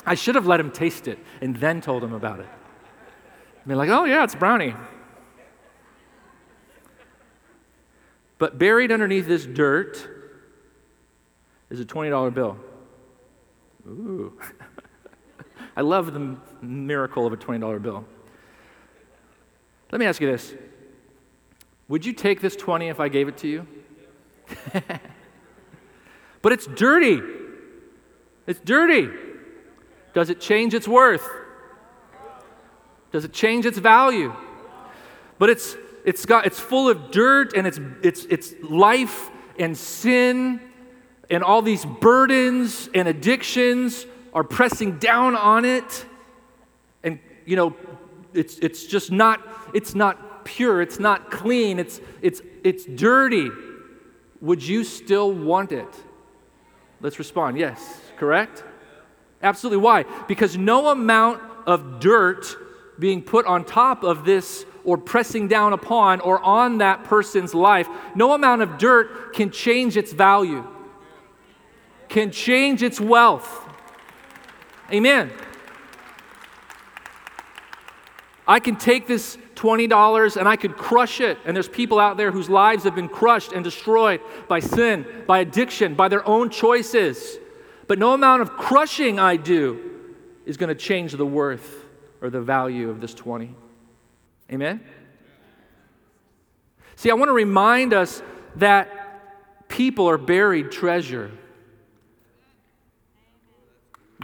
I 0.09 0.15
should 0.15 0.37
have 0.37 0.47
let 0.47 0.59
him 0.59 0.71
taste 0.71 1.07
it 1.07 1.19
and 1.43 1.55
then 1.57 1.83
told 1.83 2.03
him 2.03 2.15
about 2.15 2.41
it. 2.41 2.47
I 2.47 3.69
mean, 3.69 3.77
like, 3.77 3.91
oh 3.91 4.05
yeah, 4.05 4.25
it's 4.25 4.35
brownie. 4.35 4.75
But 8.39 8.59
buried 8.59 8.91
underneath 8.91 9.27
this 9.27 9.45
dirt 9.45 9.99
is 11.69 11.79
a 11.79 11.85
$20 11.85 12.33
bill. 12.33 12.57
Ooh. 13.87 14.39
I 15.77 15.83
love 15.83 16.15
the 16.15 16.39
miracle 16.63 17.27
of 17.27 17.35
a 17.35 17.37
$20 17.37 17.83
bill. 17.83 18.07
Let 19.93 19.99
me 19.99 20.07
ask 20.07 20.23
you 20.23 20.31
this 20.31 20.55
Would 21.89 22.07
you 22.07 22.15
take 22.15 22.41
this 22.41 22.57
20 22.57 22.89
if 22.89 22.99
I 22.99 23.09
gave 23.09 23.29
it 23.29 23.37
to 23.39 23.49
you? 23.49 23.67
but 26.41 26.53
it's 26.53 26.67
dirty. 26.67 27.21
It's 28.47 28.61
dirty. 28.61 29.11
Does 30.19 30.31
it 30.31 30.41
change 30.41 30.75
its 30.75 30.89
worth? 30.89 31.31
Does 33.13 33.25
it 33.25 33.33
change 33.33 33.67
its 33.67 33.79
value? 33.79 34.35
But 35.39 35.49
it's 35.49 35.77
it's 36.05 36.27
got 36.27 36.45
it's 36.45 36.59
full 36.59 36.89
of 36.89 37.13
dirt 37.13 37.53
and 37.57 37.69
it's 37.69 37.79
it's 38.03 38.25
it's 38.25 38.53
life 38.61 39.31
and 39.61 39.79
sin 39.79 40.61
and 41.31 41.45
all 41.45 41.63
these 41.63 41.85
burdens 41.85 42.91
and 42.97 43.07
addictions 43.07 44.07
are 44.35 44.43
pressing 44.43 44.99
down 44.99 45.37
on 45.37 45.65
it. 45.65 46.05
And 47.05 47.21
you 47.47 47.55
know 47.55 47.77
it's 48.35 48.59
it's 48.59 48.87
just 48.87 49.13
not 49.13 49.41
it's 49.73 49.95
not 49.95 50.45
pure 50.45 50.83
it's 50.83 50.99
not 50.99 51.31
clean 51.31 51.79
it's 51.79 52.01
it's 52.23 52.43
it's 52.65 52.85
dirty. 52.87 53.51
Would 54.41 54.67
you 54.67 54.83
still 54.83 55.31
want 55.31 55.71
it? 55.71 55.95
Let's 57.01 57.21
respond. 57.21 57.57
Yes 57.57 58.01
correct 58.17 58.65
absolutely 59.43 59.83
why 59.83 60.05
because 60.27 60.57
no 60.57 60.89
amount 60.89 61.41
of 61.67 62.01
dirt 62.01 62.57
being 62.99 63.23
put 63.23 63.47
on 63.47 63.65
top 63.65 64.03
of 64.03 64.25
this 64.25 64.65
or 64.85 64.97
pressing 64.97 65.49
down 65.49 65.73
upon 65.73 66.21
or 66.21 66.41
on 66.41 66.79
that 66.79 67.05
person's 67.05 67.55
life, 67.55 67.89
no 68.15 68.33
amount 68.33 68.63
of 68.63 68.79
dirt 68.79 69.35
can 69.35 69.51
change 69.51 69.97
its 69.97 70.13
value, 70.13 70.67
can 72.09 72.31
change 72.31 72.83
its 72.83 73.01
wealth. 73.01 73.67
Amen. 74.91 75.31
I 78.47 78.61
can 78.61 78.77
take 78.77 79.07
this 79.07 79.37
$20 79.57 80.37
and 80.39 80.49
I 80.49 80.57
could 80.57 80.77
crush 80.77 81.21
it. 81.21 81.37
And 81.45 81.55
there's 81.55 81.69
people 81.69 81.99
out 81.99 82.17
there 82.17 82.33
whose 82.33 82.49
lives 82.49 82.85
have 82.85 82.95
been 82.95 83.09
crushed 83.09 83.53
and 83.53 83.63
destroyed 83.63 84.23
by 84.49 84.61
sin, 84.61 85.05
by 85.27 85.41
addiction, 85.41 85.95
by 85.95 86.09
their 86.09 86.27
own 86.27 86.49
choices. 86.49 87.37
But 87.89 87.99
no 87.99 88.13
amount 88.13 88.43
of 88.43 88.51
crushing 88.51 89.19
I 89.19 89.37
do 89.37 89.81
is 90.47 90.57
going 90.57 90.69
to 90.69 90.75
change 90.75 91.13
the 91.13 91.27
worth 91.27 91.85
or 92.21 92.31
the 92.31 92.41
value 92.41 92.91
of 92.91 93.01
this 93.01 93.15
20. 93.15 93.55
Amen? 94.53 94.81
See, 96.97 97.11
I 97.11 97.15
want 97.15 97.31
to 97.31 97.35
remind 97.35 97.95
us 97.95 98.23
that 98.57 99.69
people 99.69 100.09
are 100.09 100.19
buried 100.19 100.71
treasure. 100.71 101.31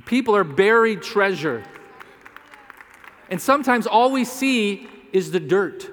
People 0.04 0.36
are 0.36 0.44
buried 0.44 1.02
treasure. 1.02 1.64
And 3.30 3.40
sometimes 3.40 3.86
all 3.86 4.10
we 4.10 4.24
see 4.24 4.88
is 5.12 5.30
the 5.30 5.40
dirt. 5.40 5.90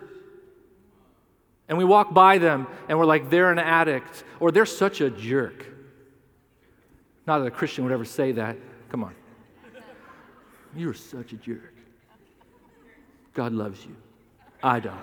And 1.70 1.78
we 1.78 1.86
walk 1.86 2.14
by 2.14 2.38
them 2.38 2.68
and 2.90 3.00
we're 3.00 3.06
like, 3.06 3.30
they're 3.30 3.52
an 3.52 3.60
addict 3.60 4.26
or 4.42 4.52
they're 4.52 4.66
such 4.66 5.00
a 5.00 5.10
jerk. 5.10 5.71
Not 7.32 7.40
that 7.40 7.46
a 7.46 7.52
Christian 7.52 7.86
would 7.86 7.94
ever 7.94 8.04
say 8.04 8.34
that. 8.34 8.58
Come 8.90 9.06
on. 9.06 9.16
You're 10.76 10.94
such 10.94 11.32
a 11.32 11.38
jerk. 11.38 11.74
God 13.34 13.54
loves 13.54 13.86
you. 13.86 13.96
I 14.62 14.82
don't. 14.82 15.00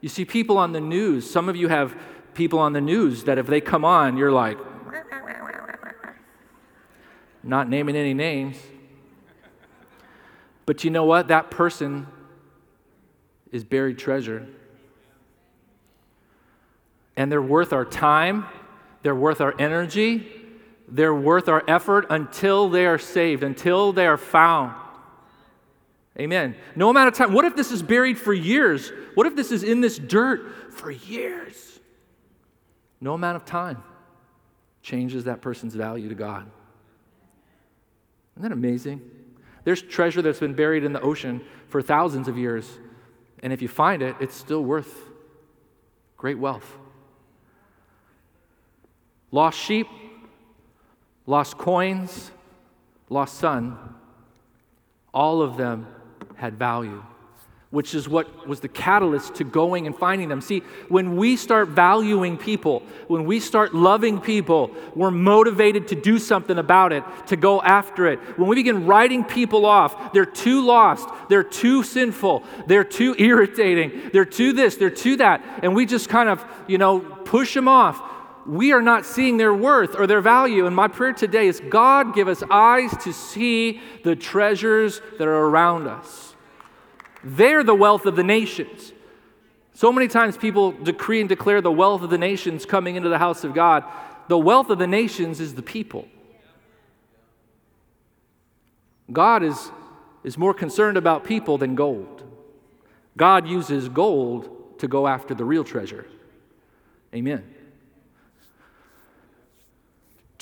You 0.00 0.08
see 0.08 0.24
people 0.24 0.56
on 0.56 0.72
the 0.72 0.80
news, 0.80 1.30
some 1.30 1.50
of 1.50 1.56
you 1.56 1.68
have 1.68 1.94
people 2.32 2.58
on 2.58 2.72
the 2.72 2.80
news 2.80 3.24
that 3.24 3.36
if 3.36 3.46
they 3.46 3.60
come 3.60 3.84
on, 3.84 4.16
you're 4.16 4.32
like, 4.32 4.56
not 7.42 7.68
naming 7.68 7.96
any 7.96 8.14
names. 8.14 8.56
But 10.64 10.84
you 10.84 10.90
know 10.90 11.04
what? 11.04 11.28
That 11.28 11.50
person 11.50 12.06
is 13.52 13.62
buried 13.62 13.98
treasure. 13.98 14.46
And 17.14 17.30
they're 17.30 17.42
worth 17.42 17.74
our 17.74 17.84
time, 17.84 18.46
they're 19.04 19.14
worth 19.14 19.42
our 19.42 19.54
energy, 19.58 20.26
they're 20.88 21.14
worth 21.14 21.46
our 21.48 21.62
effort 21.68 22.06
until 22.08 22.70
they 22.70 22.86
are 22.86 22.98
saved, 22.98 23.44
until 23.44 23.92
they 23.92 24.06
are 24.06 24.16
found. 24.16 24.74
Amen. 26.18 26.56
No 26.74 26.88
amount 26.88 27.08
of 27.08 27.14
time. 27.14 27.34
What 27.34 27.44
if 27.44 27.54
this 27.54 27.70
is 27.70 27.82
buried 27.82 28.18
for 28.18 28.32
years? 28.32 28.92
What 29.14 29.26
if 29.26 29.36
this 29.36 29.52
is 29.52 29.62
in 29.62 29.82
this 29.82 29.98
dirt 29.98 30.72
for 30.72 30.90
years? 30.90 31.80
No 32.98 33.12
amount 33.12 33.36
of 33.36 33.44
time 33.44 33.82
changes 34.80 35.24
that 35.24 35.42
person's 35.42 35.74
value 35.74 36.08
to 36.08 36.14
God. 36.14 36.50
Isn't 38.36 38.48
that 38.48 38.52
amazing? 38.52 39.02
There's 39.64 39.82
treasure 39.82 40.22
that's 40.22 40.40
been 40.40 40.54
buried 40.54 40.82
in 40.82 40.94
the 40.94 41.00
ocean 41.02 41.42
for 41.68 41.82
thousands 41.82 42.26
of 42.26 42.38
years, 42.38 42.70
and 43.42 43.52
if 43.52 43.60
you 43.60 43.68
find 43.68 44.02
it, 44.02 44.16
it's 44.18 44.34
still 44.34 44.64
worth 44.64 45.10
great 46.16 46.38
wealth. 46.38 46.78
Lost 49.34 49.58
sheep, 49.58 49.88
lost 51.26 51.58
coins, 51.58 52.30
lost 53.10 53.36
son, 53.36 53.76
all 55.12 55.42
of 55.42 55.56
them 55.56 55.88
had 56.36 56.56
value, 56.56 57.02
which 57.70 57.96
is 57.96 58.08
what 58.08 58.46
was 58.46 58.60
the 58.60 58.68
catalyst 58.68 59.34
to 59.34 59.42
going 59.42 59.88
and 59.88 59.96
finding 59.98 60.28
them. 60.28 60.40
See, 60.40 60.60
when 60.88 61.16
we 61.16 61.34
start 61.34 61.70
valuing 61.70 62.38
people, 62.38 62.84
when 63.08 63.24
we 63.24 63.40
start 63.40 63.74
loving 63.74 64.20
people, 64.20 64.70
we're 64.94 65.10
motivated 65.10 65.88
to 65.88 65.96
do 65.96 66.20
something 66.20 66.56
about 66.56 66.92
it, 66.92 67.02
to 67.26 67.34
go 67.34 67.60
after 67.60 68.06
it. 68.06 68.20
When 68.38 68.48
we 68.48 68.54
begin 68.54 68.86
writing 68.86 69.24
people 69.24 69.66
off, 69.66 70.12
they're 70.12 70.24
too 70.24 70.64
lost, 70.64 71.08
they're 71.28 71.42
too 71.42 71.82
sinful, 71.82 72.44
they're 72.68 72.84
too 72.84 73.16
irritating, 73.18 74.10
they're 74.12 74.24
too 74.24 74.52
this, 74.52 74.76
they're 74.76 74.90
too 74.90 75.16
that, 75.16 75.44
and 75.64 75.74
we 75.74 75.86
just 75.86 76.08
kind 76.08 76.28
of, 76.28 76.44
you 76.68 76.78
know, 76.78 77.00
push 77.00 77.52
them 77.52 77.66
off 77.66 78.12
we 78.46 78.72
are 78.72 78.82
not 78.82 79.04
seeing 79.04 79.36
their 79.36 79.54
worth 79.54 79.98
or 79.98 80.06
their 80.06 80.20
value. 80.20 80.66
And 80.66 80.74
my 80.74 80.88
prayer 80.88 81.12
today 81.12 81.46
is 81.46 81.60
God, 81.68 82.14
give 82.14 82.28
us 82.28 82.42
eyes 82.50 82.90
to 83.04 83.12
see 83.12 83.80
the 84.02 84.16
treasures 84.16 85.00
that 85.18 85.26
are 85.26 85.46
around 85.46 85.86
us. 85.86 86.34
They're 87.22 87.64
the 87.64 87.74
wealth 87.74 88.06
of 88.06 88.16
the 88.16 88.24
nations. 88.24 88.92
So 89.72 89.90
many 89.92 90.08
times 90.08 90.36
people 90.36 90.72
decree 90.72 91.20
and 91.20 91.28
declare 91.28 91.60
the 91.60 91.72
wealth 91.72 92.02
of 92.02 92.10
the 92.10 92.18
nations 92.18 92.66
coming 92.66 92.96
into 92.96 93.08
the 93.08 93.18
house 93.18 93.44
of 93.44 93.54
God. 93.54 93.84
The 94.28 94.38
wealth 94.38 94.70
of 94.70 94.78
the 94.78 94.86
nations 94.86 95.40
is 95.40 95.54
the 95.54 95.62
people. 95.62 96.06
God 99.10 99.42
is 99.42 99.70
is 100.24 100.38
more 100.38 100.54
concerned 100.54 100.96
about 100.96 101.22
people 101.22 101.58
than 101.58 101.74
gold. 101.74 102.22
God 103.16 103.46
uses 103.46 103.88
gold 103.88 104.78
to 104.78 104.88
go 104.88 105.06
after 105.06 105.34
the 105.34 105.44
real 105.44 105.62
treasure. 105.62 106.06
Amen. 107.14 107.53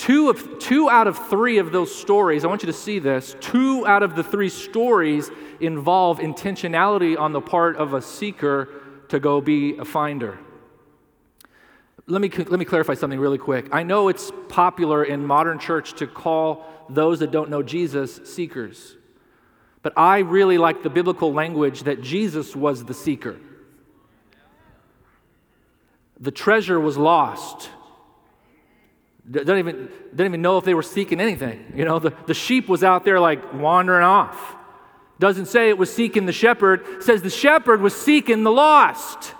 Two, 0.02 0.30
of, 0.30 0.58
two 0.58 0.90
out 0.90 1.06
of 1.06 1.28
three 1.28 1.58
of 1.58 1.70
those 1.70 1.94
stories, 1.94 2.44
I 2.44 2.48
want 2.48 2.64
you 2.64 2.66
to 2.66 2.72
see 2.72 2.98
this, 2.98 3.36
two 3.38 3.86
out 3.86 4.02
of 4.02 4.16
the 4.16 4.24
three 4.24 4.48
stories 4.48 5.30
involve 5.60 6.18
intentionality 6.18 7.16
on 7.16 7.32
the 7.32 7.40
part 7.40 7.76
of 7.76 7.94
a 7.94 8.02
seeker 8.02 8.68
to 9.10 9.20
go 9.20 9.40
be 9.40 9.76
a 9.76 9.84
finder. 9.84 10.40
Let 12.08 12.20
me, 12.20 12.28
let 12.30 12.58
me 12.58 12.64
clarify 12.64 12.94
something 12.94 13.20
really 13.20 13.38
quick. 13.38 13.68
I 13.70 13.84
know 13.84 14.08
it's 14.08 14.32
popular 14.48 15.04
in 15.04 15.24
modern 15.24 15.60
church 15.60 15.92
to 16.00 16.08
call 16.08 16.66
those 16.90 17.20
that 17.20 17.30
don't 17.30 17.48
know 17.48 17.62
Jesus 17.62 18.22
seekers, 18.24 18.96
but 19.82 19.92
I 19.96 20.18
really 20.18 20.58
like 20.58 20.82
the 20.82 20.90
biblical 20.90 21.32
language 21.32 21.84
that 21.84 22.02
Jesus 22.02 22.56
was 22.56 22.86
the 22.86 22.94
seeker. 22.94 23.38
The 26.18 26.32
treasure 26.32 26.80
was 26.80 26.98
lost 26.98 27.70
don't 29.30 29.58
even, 29.58 29.88
didn't 30.10 30.26
even 30.26 30.42
know 30.42 30.58
if 30.58 30.64
they 30.64 30.74
were 30.74 30.82
seeking 30.82 31.20
anything. 31.20 31.72
You 31.76 31.84
know, 31.84 31.98
the, 31.98 32.12
the 32.26 32.34
sheep 32.34 32.68
was 32.68 32.82
out 32.82 33.04
there 33.04 33.20
like 33.20 33.54
wandering 33.54 34.04
off. 34.04 34.56
Doesn't 35.18 35.46
say 35.46 35.68
it 35.68 35.78
was 35.78 35.92
seeking 35.94 36.26
the 36.26 36.32
shepherd, 36.32 37.02
says 37.02 37.22
the 37.22 37.30
shepherd 37.30 37.80
was 37.80 37.94
seeking 37.94 38.42
the 38.42 38.50
lost. 38.50 39.34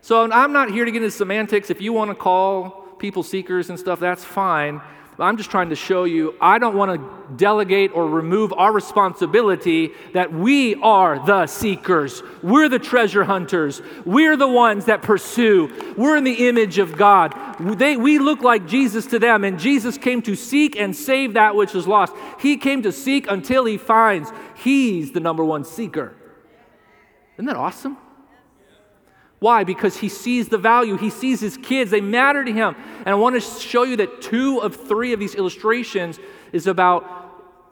So 0.00 0.30
I'm 0.30 0.52
not 0.52 0.70
here 0.70 0.84
to 0.84 0.90
get 0.90 1.02
into 1.02 1.14
semantics. 1.14 1.70
If 1.70 1.80
you 1.80 1.92
want 1.92 2.10
to 2.10 2.16
call 2.16 2.70
people 2.98 3.22
seekers 3.22 3.70
and 3.70 3.78
stuff, 3.78 4.00
that's 4.00 4.24
fine. 4.24 4.80
I'm 5.24 5.36
just 5.36 5.50
trying 5.50 5.68
to 5.70 5.76
show 5.76 6.04
you 6.04 6.34
I 6.40 6.58
don't 6.58 6.76
want 6.76 6.98
to 6.98 7.36
delegate 7.36 7.92
or 7.92 8.06
remove 8.06 8.52
our 8.52 8.72
responsibility 8.72 9.92
that 10.12 10.32
we 10.32 10.76
are 10.76 11.24
the 11.24 11.46
seekers. 11.46 12.22
We're 12.42 12.68
the 12.68 12.78
treasure 12.78 13.24
hunters. 13.24 13.82
We're 14.04 14.36
the 14.36 14.48
ones 14.48 14.86
that 14.86 15.02
pursue. 15.02 15.94
We're 15.96 16.16
in 16.16 16.24
the 16.24 16.48
image 16.48 16.78
of 16.78 16.96
God. 16.96 17.34
They, 17.60 17.96
we 17.96 18.18
look 18.18 18.42
like 18.42 18.66
Jesus 18.66 19.06
to 19.06 19.18
them, 19.18 19.44
and 19.44 19.58
Jesus 19.58 19.98
came 19.98 20.22
to 20.22 20.34
seek 20.34 20.76
and 20.76 20.94
save 20.96 21.34
that 21.34 21.54
which 21.54 21.74
is 21.74 21.86
lost. 21.86 22.14
He 22.40 22.56
came 22.56 22.82
to 22.82 22.92
seek 22.92 23.30
until 23.30 23.64
he 23.64 23.76
finds. 23.76 24.32
He's 24.56 25.12
the 25.12 25.20
number 25.20 25.44
one 25.44 25.64
seeker. 25.64 26.14
Isn't 27.36 27.46
that 27.46 27.56
awesome? 27.56 27.96
Why? 29.40 29.64
Because 29.64 29.96
he 29.96 30.08
sees 30.08 30.48
the 30.48 30.58
value. 30.58 30.96
He 30.96 31.10
sees 31.10 31.40
his 31.40 31.56
kids. 31.56 31.90
They 31.90 32.02
matter 32.02 32.44
to 32.44 32.52
him. 32.52 32.76
And 32.98 33.08
I 33.08 33.14
want 33.14 33.34
to 33.34 33.40
show 33.40 33.82
you 33.82 33.96
that 33.96 34.20
two 34.20 34.58
of 34.58 34.76
three 34.76 35.12
of 35.12 35.18
these 35.18 35.34
illustrations 35.34 36.20
is 36.52 36.66
about, 36.66 37.04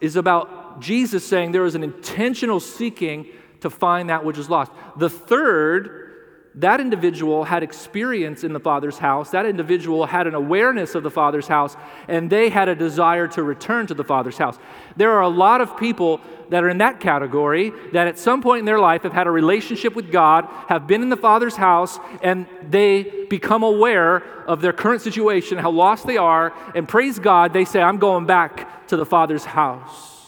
is 0.01 0.17
about 0.17 0.81
Jesus 0.81 1.25
saying 1.25 1.53
there 1.53 1.67
is 1.67 1.75
an 1.75 1.85
intentional 1.85 2.59
seeking 2.59 3.27
to 3.61 3.69
find 3.69 4.09
that 4.09 4.25
which 4.25 4.39
is 4.39 4.49
lost. 4.49 4.73
The 4.97 5.11
third 5.11 6.08
that 6.55 6.81
individual 6.81 7.45
had 7.45 7.63
experience 7.63 8.43
in 8.43 8.53
the 8.53 8.61
Father's 8.61 8.99
house. 8.99 9.31
That 9.31 9.47
individual 9.47 10.07
had 10.07 10.27
an 10.27 10.35
awareness 10.35 10.95
of 10.95 11.03
the 11.03 11.11
Father's 11.11 11.47
house, 11.47 11.77
and 12.09 12.29
they 12.31 12.49
had 12.49 12.69
a 12.69 12.75
desire 12.75 13.29
to 13.29 13.43
return 13.43 13.87
to 13.87 13.95
the 13.95 14.05
Father's 14.05 14.39
house. 14.39 14.59
There 14.97 15.13
are 15.13 15.23
a 15.23 15.29
lot 15.29 15.61
of 15.61 15.77
people 15.77 16.21
that 16.49 16.65
are 16.65 16.69
in 16.69 16.79
that 16.79 16.99
category 17.01 17.73
that 17.93 18.09
at 18.09 18.19
some 18.19 18.43
point 18.43 18.61
in 18.61 18.65
their 18.65 18.79
life 18.81 19.03
have 19.03 19.13
had 19.13 19.27
a 19.27 19.31
relationship 19.31 19.95
with 19.95 20.11
God, 20.11 20.47
have 20.69 20.87
been 20.87 21.03
in 21.03 21.11
the 21.11 21.17
Father's 21.17 21.57
house, 21.57 21.99
and 22.23 22.47
they 22.63 23.27
become 23.29 23.63
aware 23.63 24.17
of 24.47 24.61
their 24.61 24.73
current 24.73 25.03
situation, 25.03 25.59
how 25.59 25.71
lost 25.71 26.07
they 26.07 26.17
are, 26.17 26.55
and 26.75 26.89
praise 26.89 27.19
God, 27.19 27.53
they 27.53 27.67
say, 27.67 27.81
I'm 27.81 27.99
going 27.99 28.27
back 28.27 28.87
to 28.89 28.97
the 28.97 29.07
Father's 29.07 29.45
house. 29.45 30.27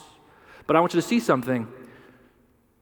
But 0.67 0.77
I 0.77 0.81
want 0.81 0.95
you 0.95 1.01
to 1.01 1.07
see 1.07 1.21
something. 1.21 1.67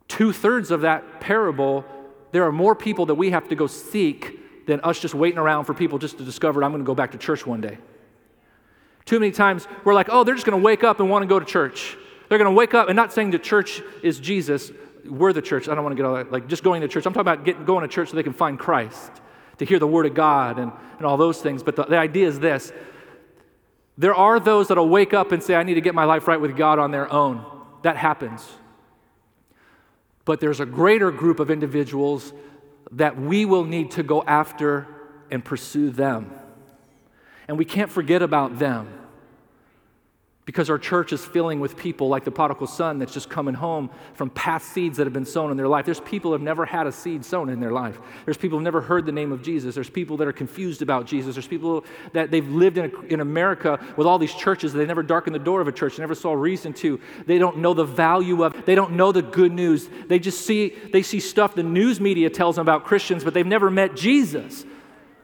Two 0.09 0.33
thirds 0.33 0.71
of 0.71 0.80
that 0.83 1.21
parable 1.21 1.85
there 2.33 2.45
are 2.45 2.53
more 2.53 2.75
people 2.75 3.07
that 3.07 3.14
we 3.14 3.31
have 3.31 3.49
to 3.49 3.55
go 3.55 3.67
seek 3.67 4.67
than 4.67 4.81
us 4.81 5.01
just 5.01 5.14
waiting 5.14 5.38
around 5.38 5.64
for 5.64 5.75
people 5.75 5.99
just 5.99 6.19
to 6.19 6.25
discover 6.25 6.62
I'm 6.62 6.71
going 6.71 6.83
to 6.83 6.87
go 6.87 6.95
back 6.95 7.12
to 7.12 7.19
church 7.19 7.47
one 7.47 7.61
day. 7.61 7.79
Too 9.07 9.19
many 9.19 9.33
times 9.33 9.67
we're 9.85 9.95
like, 9.95 10.09
oh, 10.11 10.25
they're 10.25 10.35
just 10.35 10.47
going 10.47 10.59
to 10.59 10.62
wake 10.62 10.85
up 10.85 11.01
and 11.01 11.09
want 11.09 11.23
to 11.23 11.27
go 11.27 11.38
to 11.38 11.47
church. 11.47 11.97
They're 12.29 12.38
going 12.38 12.51
to 12.51 12.57
wake 12.57 12.75
up 12.75 12.88
and 12.88 12.97
not 12.97 13.12
saying 13.12 13.31
the 13.31 13.38
church 13.38 13.81
is 14.03 14.21
Jesus. 14.21 14.71
We're 15.07 15.33
the 15.33 15.41
church. 15.41 15.69
I 15.69 15.75
don't 15.75 15.85
want 15.85 15.97
to 15.97 16.03
get 16.03 16.07
all 16.07 16.17
that, 16.17 16.31
like 16.31 16.49
just 16.49 16.62
going 16.62 16.83
to 16.83 16.88
church. 16.88 17.07
I'm 17.07 17.14
talking 17.14 17.23
about 17.23 17.45
getting, 17.45 17.64
going 17.64 17.83
to 17.83 17.88
church 17.88 18.11
so 18.11 18.17
they 18.17 18.23
can 18.23 18.35
find 18.35 18.59
Christ, 18.59 19.11
to 19.57 19.64
hear 19.64 19.79
the 19.79 19.87
word 19.87 20.05
of 20.05 20.14
God 20.14 20.59
and, 20.59 20.71
and 20.99 21.07
all 21.07 21.17
those 21.17 21.41
things. 21.41 21.62
But 21.62 21.77
the, 21.77 21.85
the 21.85 21.97
idea 21.97 22.29
is 22.29 22.38
this 22.38 22.71
there 23.97 24.14
are 24.14 24.38
those 24.38 24.69
that'll 24.69 24.88
wake 24.88 25.14
up 25.14 25.33
and 25.33 25.43
say, 25.43 25.55
I 25.55 25.62
need 25.62 25.75
to 25.75 25.81
get 25.81 25.95
my 25.95 26.05
life 26.05 26.29
right 26.29 26.41
with 26.41 26.57
God 26.57 26.79
on 26.79 26.91
their 26.91 27.11
own. 27.11 27.45
That 27.83 27.97
happens 27.97 28.47
but 30.29 30.41
there's 30.41 30.61
a 30.61 30.67
greater 30.67 31.11
group 31.11 31.41
of 31.41 31.51
individuals 31.51 32.35
that 32.93 33.19
we 33.19 33.47
will 33.47 33.64
need 33.64 33.93
to 33.93 34.03
go 34.03 34.23
after 34.25 34.87
and 35.31 35.43
pursue 35.43 35.88
them. 35.88 36.31
And 37.49 37.57
we 37.57 37.64
can't 37.64 37.91
forget 37.91 38.21
about 38.21 38.59
them 38.59 38.93
because 40.49 40.71
our 40.71 40.79
church 40.79 41.13
is 41.13 41.23
filling 41.23 41.61
with 41.61 41.77
people 41.77 42.09
like 42.09 42.25
the 42.25 42.31
prodigal 42.31 42.67
son 42.67 42.99
that's 42.99 43.13
just 43.13 43.29
coming 43.29 43.53
home 43.53 43.91
from 44.15 44.31
past 44.31 44.73
seeds 44.73 44.97
that 44.97 45.05
have 45.05 45.13
been 45.13 45.27
sown 45.27 45.51
in 45.51 45.59
their 45.59 45.69
life. 45.69 45.85
There's 45.85 46.01
people 46.01 46.31
who 46.31 46.33
have 46.33 46.41
never 46.41 46.65
had 46.65 46.87
a 46.87 46.91
seed 46.91 47.23
sown 47.23 47.51
in 47.51 47.61
their 47.61 47.71
life. 47.71 47.99
There's 48.25 48.39
people 48.39 48.59
who 48.59 48.65
have 48.65 48.73
never 48.73 48.81
heard 48.81 49.05
the 49.05 49.13
name 49.13 49.31
of 49.31 49.43
Jesus. 49.43 49.75
There's 49.75 49.91
people 49.91 50.17
that 50.17 50.27
are 50.27 50.33
confused 50.33 50.81
about 50.81 51.05
Jesus. 51.05 51.35
There's 51.35 51.47
people 51.47 51.85
that 52.15 52.31
they've 52.31 52.49
lived 52.49 52.79
in, 52.79 52.91
in 53.11 53.21
America 53.21 53.79
with 53.99 54.07
all 54.07 54.19
these 54.19 54.33
churches. 54.33 54.73
They 54.73 54.87
never 54.87 55.03
darkened 55.03 55.35
the 55.35 55.39
door 55.39 55.61
of 55.61 55.69
a 55.69 55.73
church. 55.73 55.97
They 55.97 56.03
never 56.03 56.15
saw 56.15 56.33
reason 56.33 56.73
to. 56.73 56.99
They 57.27 57.37
don't 57.37 57.59
know 57.59 57.75
the 57.75 57.85
value 57.85 58.43
of. 58.43 58.65
They 58.65 58.75
don't 58.75 58.93
know 58.93 59.13
the 59.13 59.21
good 59.21 59.53
news. 59.53 59.87
They 60.07 60.19
just 60.19 60.47
see 60.47 60.71
they 60.95 61.03
see 61.03 61.21
stuff 61.21 61.57
the 61.57 61.63
news 61.63 62.01
media 62.01 62.31
tells 62.31 62.57
them 62.57 62.63
about 62.63 62.87
Christians, 62.87 63.23
but 63.23 63.35
they've 63.35 63.47
never 63.47 63.71
met 63.71 63.95
Jesus. 63.95 64.65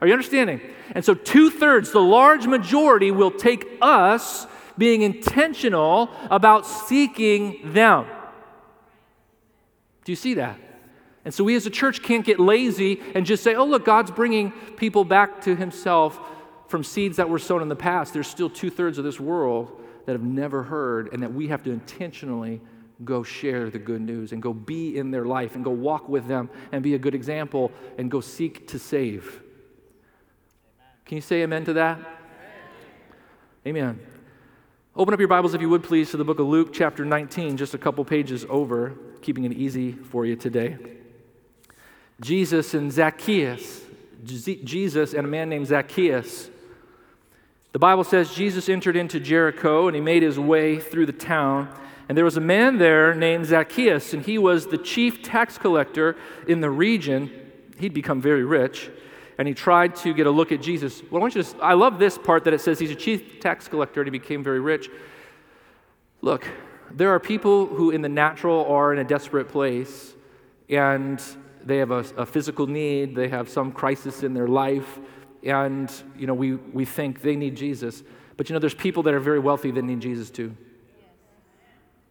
Are 0.03 0.07
you 0.07 0.13
understanding? 0.13 0.61
And 0.91 1.03
so 1.03 1.15
two 1.15 1.49
thirds, 1.49 1.93
the 1.93 2.03
large 2.03 2.47
majority, 2.47 3.11
will 3.11 3.31
take 3.31 3.67
us 3.81 4.47
being 4.77 5.03
intentional 5.03 6.11
about 6.31 6.67
seeking 6.67 7.73
them. 7.73 8.07
Do 10.05 10.13
you 10.13 10.17
see 10.17 10.35
that? 10.35 10.59
And 11.25 11.33
so 11.33 11.43
we 11.45 11.57
as 11.57 11.67
a 11.67 11.71
church 11.71 12.03
can't 12.03 12.25
get 12.25 12.39
lazy 12.39 13.01
and 13.15 13.25
just 13.25 13.43
say, 13.43 13.55
oh, 13.55 13.65
look, 13.65 13.85
God's 13.85 14.11
bringing 14.11 14.51
people 14.77 15.05
back 15.05 15.41
to 15.43 15.57
Himself 15.57 16.21
from 16.69 16.85
seeds 16.85 17.17
that 17.17 17.29
were 17.29 17.39
sown 17.39 17.63
in 17.63 17.69
the 17.69 17.77
past. 17.77 18.13
There's 18.13 18.27
still 18.27 18.51
two 18.51 18.71
thirds 18.71 18.99
of 18.99 19.05
this 19.05 19.19
world 19.19 19.81
that 20.07 20.13
have 20.13 20.23
never 20.23 20.63
heard, 20.63 21.13
and 21.15 21.23
that 21.23 21.33
we 21.33 21.49
have 21.49 21.63
to 21.63 21.71
intentionally 21.71 22.61
go 23.05 23.23
share 23.23 23.71
the 23.71 23.79
good 23.79 24.01
news 24.01 24.33
and 24.33 24.43
go 24.43 24.53
be 24.53 24.99
in 24.99 25.11
their 25.11 25.25
life 25.25 25.55
and 25.55 25.65
go 25.65 25.71
walk 25.71 26.09
with 26.09 26.27
them 26.29 26.51
and 26.73 26.83
be 26.83 26.95
a 26.95 26.99
good 26.99 27.15
example 27.15 27.73
and 27.99 28.11
go 28.11 28.21
seek 28.21 28.69
to 28.69 28.79
save. 28.79 29.41
Can 31.07 31.17
you 31.17 31.23
say 31.23 31.43
amen 31.43 31.65
to 31.65 31.73
that? 31.75 31.99
Amen. 33.67 34.13
Open 34.96 35.12
up 35.12 35.18
your 35.18 35.26
Bibles, 35.26 35.54
if 35.54 35.61
you 35.61 35.68
would 35.70 35.83
please, 35.83 36.12
to 36.12 36.16
the 36.16 36.24
book 36.24 36.38
of 36.38 36.46
Luke, 36.46 36.72
chapter 36.72 37.04
19, 37.04 37.57
just 37.57 37.74
a 37.74 37.78
couple 37.78 38.04
pages 38.04 38.46
over, 38.48 38.92
keeping 39.22 39.42
it 39.42 39.52
easy 39.52 39.90
for 39.90 40.24
you 40.24 40.37
today. 40.37 40.78
Jesus 42.20 42.74
and 42.74 42.92
Zacchaeus. 42.92 43.83
Jesus 44.22 45.12
and 45.12 45.26
a 45.26 45.28
man 45.28 45.48
named 45.48 45.66
Zacchaeus. 45.66 46.48
The 47.72 47.80
Bible 47.80 48.04
says 48.04 48.33
Jesus 48.35 48.68
entered 48.68 48.94
into 48.94 49.18
Jericho 49.18 49.88
and 49.88 49.96
he 49.96 50.00
made 50.00 50.22
his 50.22 50.38
way 50.38 50.78
through 50.78 51.07
the 51.07 51.12
town. 51.12 51.76
And 52.09 52.16
there 52.16 52.24
was 52.24 52.37
a 52.37 52.40
man 52.40 52.78
there 52.78 53.16
named 53.16 53.46
Zacchaeus, 53.46 54.14
and 54.14 54.24
he 54.24 54.38
was 54.38 54.68
the 54.68 54.78
chief 54.78 55.24
tax 55.24 55.59
collector 55.59 56.14
in 56.46 56.61
the 56.61 56.70
region. 56.70 57.33
He'd 57.80 57.94
become 57.94 58.20
very 58.20 58.44
rich 58.44 58.90
and 59.38 59.49
he 59.49 59.55
tried 59.55 59.97
to 59.97 60.14
get 60.14 60.27
a 60.27 60.31
look 60.31 60.53
at 60.53 60.62
Jesus. 60.62 61.03
Well, 61.11 61.20
I 61.20 61.23
want 61.23 61.35
you 61.35 61.42
to, 61.42 61.57
I 61.62 61.75
love 61.75 61.99
this 61.99 62.18
part 62.18 62.44
that 62.44 62.55
it 62.55 62.61
says 62.61 62.79
he's 62.79 62.90
a 62.90 62.97
chief 62.97 63.40
tax 63.40 63.68
collector 63.68 64.01
and 64.01 64.07
he 64.07 64.11
became 64.11 64.42
very 64.44 64.61
rich. 64.61 64.88
Look, 66.20 66.47
there 66.90 67.11
are 67.11 67.20
people 67.20 67.66
who 67.66 67.90
in 67.90 68.03
the 68.03 68.09
natural 68.09 68.64
are 68.66 68.92
in 68.92 68.99
a 68.99 69.05
desperate 69.05 69.49
place 69.49 70.14
and 70.68 71.23
they 71.64 71.79
have 71.79 71.90
a, 71.90 72.05
a 72.16 72.27
physical 72.27 72.66
need, 72.66 73.14
they 73.14 73.29
have 73.29 73.49
some 73.49 73.73
crisis 73.73 74.23
in 74.23 74.35
their 74.35 74.49
life, 74.49 74.99
and 75.42 75.92
you 76.16 76.27
know, 76.27 76.35
we, 76.35 76.55
we 76.55 76.85
think 76.85 77.23
they 77.23 77.37
need 77.37 77.57
Jesus. 77.57 78.03
But 78.37 78.49
you 78.49 78.55
know, 78.55 78.59
there's 78.59 78.75
people 78.75 79.03
that 79.05 79.14
are 79.14 79.20
very 79.20 79.38
wealthy 79.38 79.70
that 79.70 79.83
need 79.83 80.01
Jesus 80.01 80.31
too. 80.31 80.57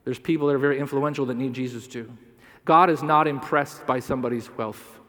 There's 0.06 0.20
people 0.20 0.48
that 0.48 0.56
are 0.56 0.60
very 0.60 0.80
influential 0.80 1.26
that 1.28 1.36
need 1.36 1.54
Jesus 1.54 1.88
too. 1.88 2.12
God 2.66 2.90
is 2.90 3.02
not 3.02 3.28
impressed 3.28 3.86
by 3.86 4.00
somebody's 4.00 4.50
wealth 4.58 5.00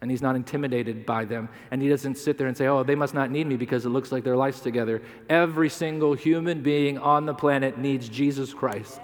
and 0.00 0.10
he's 0.10 0.22
not 0.22 0.36
intimidated 0.36 1.06
by 1.06 1.24
them. 1.24 1.48
And 1.70 1.80
he 1.80 1.88
doesn't 1.88 2.16
sit 2.18 2.36
there 2.36 2.46
and 2.46 2.56
say, 2.56 2.66
oh, 2.66 2.82
they 2.82 2.94
must 2.94 3.14
not 3.14 3.30
need 3.30 3.46
me 3.46 3.56
because 3.56 3.86
it 3.86 3.88
looks 3.88 4.12
like 4.12 4.24
their 4.24 4.36
life's 4.36 4.60
together. 4.60 5.02
Every 5.28 5.70
single 5.70 6.14
human 6.14 6.62
being 6.62 6.98
on 6.98 7.26
the 7.26 7.34
planet 7.34 7.78
needs 7.78 8.08
Jesus 8.08 8.52
Christ. 8.52 9.00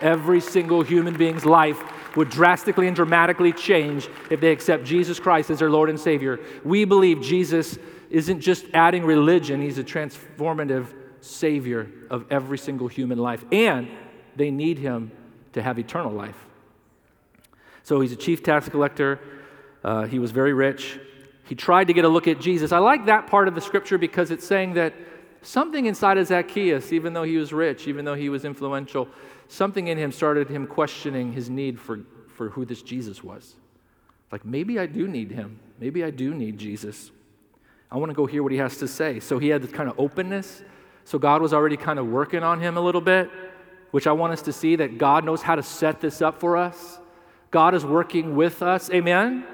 Every 0.00 0.40
single 0.40 0.82
human 0.82 1.16
being's 1.16 1.44
life 1.44 1.82
would 2.16 2.30
drastically 2.30 2.86
and 2.86 2.94
dramatically 2.94 3.52
change 3.52 4.08
if 4.30 4.40
they 4.40 4.52
accept 4.52 4.84
Jesus 4.84 5.18
Christ 5.18 5.50
as 5.50 5.58
their 5.58 5.70
Lord 5.70 5.90
and 5.90 5.98
Savior. 5.98 6.38
We 6.64 6.84
believe 6.84 7.20
Jesus 7.20 7.76
isn't 8.08 8.40
just 8.40 8.64
adding 8.72 9.04
religion, 9.04 9.60
he's 9.60 9.78
a 9.78 9.84
transformative 9.84 10.86
Savior 11.20 11.90
of 12.10 12.24
every 12.30 12.58
single 12.58 12.88
human 12.88 13.18
life. 13.18 13.44
And 13.50 13.88
they 14.36 14.50
need 14.50 14.78
him 14.78 15.10
to 15.52 15.62
have 15.62 15.78
eternal 15.78 16.12
life. 16.12 16.36
So 17.82 18.00
he's 18.00 18.12
a 18.12 18.16
chief 18.16 18.42
tax 18.42 18.68
collector. 18.68 19.18
Uh, 19.82 20.06
he 20.06 20.18
was 20.18 20.30
very 20.30 20.52
rich. 20.52 20.98
He 21.48 21.54
tried 21.54 21.86
to 21.86 21.92
get 21.92 22.04
a 22.04 22.08
look 22.08 22.28
at 22.28 22.40
Jesus. 22.40 22.72
I 22.72 22.78
like 22.78 23.06
that 23.06 23.26
part 23.26 23.48
of 23.48 23.54
the 23.54 23.60
scripture 23.60 23.96
because 23.96 24.30
it's 24.30 24.46
saying 24.46 24.74
that 24.74 24.92
something 25.42 25.86
inside 25.86 26.18
of 26.18 26.26
Zacchaeus, 26.26 26.92
even 26.92 27.12
though 27.12 27.22
he 27.22 27.36
was 27.36 27.52
rich, 27.52 27.88
even 27.88 28.04
though 28.04 28.14
he 28.14 28.28
was 28.28 28.44
influential, 28.44 29.08
something 29.48 29.88
in 29.88 29.96
him 29.96 30.12
started 30.12 30.48
him 30.48 30.66
questioning 30.66 31.32
his 31.32 31.48
need 31.48 31.80
for, 31.80 32.00
for 32.28 32.50
who 32.50 32.64
this 32.64 32.82
Jesus 32.82 33.24
was. 33.24 33.54
Like, 34.30 34.44
maybe 34.44 34.78
I 34.78 34.86
do 34.86 35.08
need 35.08 35.30
him. 35.30 35.58
Maybe 35.78 36.04
I 36.04 36.10
do 36.10 36.34
need 36.34 36.58
Jesus. 36.58 37.10
I 37.90 37.96
want 37.96 38.10
to 38.10 38.14
go 38.14 38.26
hear 38.26 38.42
what 38.42 38.52
he 38.52 38.58
has 38.58 38.76
to 38.78 38.88
say. 38.88 39.20
So 39.20 39.38
he 39.38 39.48
had 39.48 39.62
this 39.62 39.72
kind 39.72 39.88
of 39.88 39.98
openness. 39.98 40.62
So 41.04 41.18
God 41.18 41.40
was 41.40 41.54
already 41.54 41.78
kind 41.78 41.98
of 41.98 42.06
working 42.06 42.42
on 42.42 42.60
him 42.60 42.76
a 42.76 42.80
little 42.80 43.00
bit, 43.00 43.30
which 43.90 44.06
I 44.06 44.12
want 44.12 44.34
us 44.34 44.42
to 44.42 44.52
see 44.52 44.76
that 44.76 44.98
God 44.98 45.24
knows 45.24 45.40
how 45.40 45.54
to 45.54 45.62
set 45.62 46.00
this 46.00 46.20
up 46.20 46.38
for 46.38 46.58
us. 46.58 46.98
God 47.50 47.74
is 47.74 47.86
working 47.86 48.36
with 48.36 48.62
us. 48.62 48.90
Amen? 48.90 49.46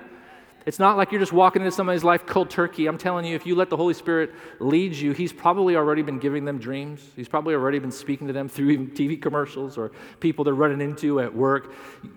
It's 0.66 0.78
not 0.78 0.96
like 0.96 1.12
you're 1.12 1.20
just 1.20 1.32
walking 1.32 1.62
into 1.62 1.72
somebody's 1.72 2.04
life 2.04 2.24
cold 2.24 2.48
turkey. 2.48 2.86
I'm 2.86 2.96
telling 2.96 3.26
you, 3.26 3.34
if 3.34 3.46
you 3.46 3.54
let 3.54 3.68
the 3.68 3.76
Holy 3.76 3.92
Spirit 3.92 4.32
lead 4.60 4.94
you, 4.94 5.12
He's 5.12 5.32
probably 5.32 5.76
already 5.76 6.02
been 6.02 6.18
giving 6.18 6.44
them 6.44 6.58
dreams. 6.58 7.02
He's 7.16 7.28
probably 7.28 7.54
already 7.54 7.78
been 7.78 7.92
speaking 7.92 8.26
to 8.28 8.32
them 8.32 8.48
through 8.48 8.70
even 8.70 8.86
TV 8.88 9.20
commercials 9.20 9.76
or 9.76 9.92
people 10.20 10.44
they're 10.44 10.54
running 10.54 10.80
into 10.80 11.20
at 11.20 11.34
work. 11.34 11.72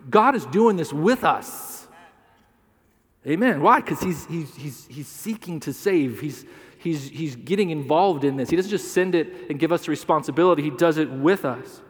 God 0.10 0.36
is 0.36 0.46
doing 0.46 0.78
this 0.78 0.94
with 0.94 1.24
us. 1.24 1.88
Amen. 3.26 3.62
Why? 3.62 3.82
Because 3.82 4.00
he's, 4.00 4.26
he's, 4.28 4.56
he's, 4.56 4.88
he's 4.88 5.08
seeking 5.08 5.60
to 5.62 5.74
save. 5.74 6.22
He's, 6.22 6.46
he's, 6.78 7.10
he's 7.10 7.36
getting 7.36 7.72
involved 7.72 8.24
in 8.24 8.38
this. 8.38 8.50
He 8.50 8.56
doesn't 8.56 8.72
just 8.72 8.94
send 8.94 9.16
it 9.16 9.50
and 9.50 9.60
give 9.60 9.74
us 9.74 9.86
the 9.86 9.92
responsibility, 9.92 10.64
He 10.64 10.70
does 10.70 10.98
it 10.98 11.10
with 11.12 11.44
us. 11.44 11.82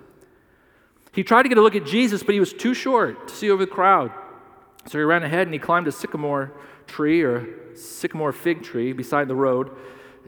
He 1.14 1.24
tried 1.24 1.44
to 1.44 1.50
get 1.50 1.58
a 1.58 1.62
look 1.62 1.76
at 1.76 1.86
Jesus, 1.86 2.22
but 2.22 2.34
he 2.34 2.40
was 2.40 2.54
too 2.54 2.76
short 2.76 3.28
to 3.28 3.34
see 3.34 3.50
over 3.50 3.66
the 3.66 3.72
crowd. 3.72 4.12
So 4.88 4.98
he 4.98 5.04
ran 5.04 5.24
ahead 5.24 5.48
and 5.48 5.54
he 5.54 5.60
climbed 5.60 5.88
a 5.88 5.92
sycamore 5.92 6.54
tree 6.88 7.22
or 7.22 7.46
sycamore 7.76 8.32
fig 8.32 8.64
tree 8.64 8.94
beside 8.94 9.28
the 9.28 9.36
road, 9.36 9.72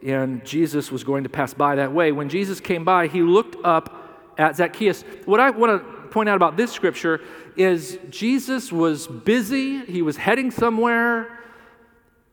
and 0.06 0.46
Jesus 0.46 0.92
was 0.92 1.04
going 1.04 1.24
to 1.24 1.30
pass 1.30 1.54
by 1.54 1.76
that 1.76 1.94
way. 1.94 2.12
When 2.12 2.30
Jesus 2.30 2.60
came 2.60 2.84
by, 2.84 3.08
he 3.08 3.22
looked 3.22 3.56
up 3.64 4.34
at 4.38 4.56
Zacchaeus. 4.58 5.04
What 5.26 5.40
I 5.40 5.50
want 5.50 5.82
to 5.82 6.10
point 6.10 6.30
out 6.30 6.36
about 6.36 6.58
this 6.58 6.72
scripture 6.72 7.22
is 7.56 7.98
Jesus 8.10 8.72
was 8.72 9.08
busy, 9.08 9.80
he 9.86 10.02
was 10.02 10.18
heading 10.18 10.52
somewhere, 10.52 11.40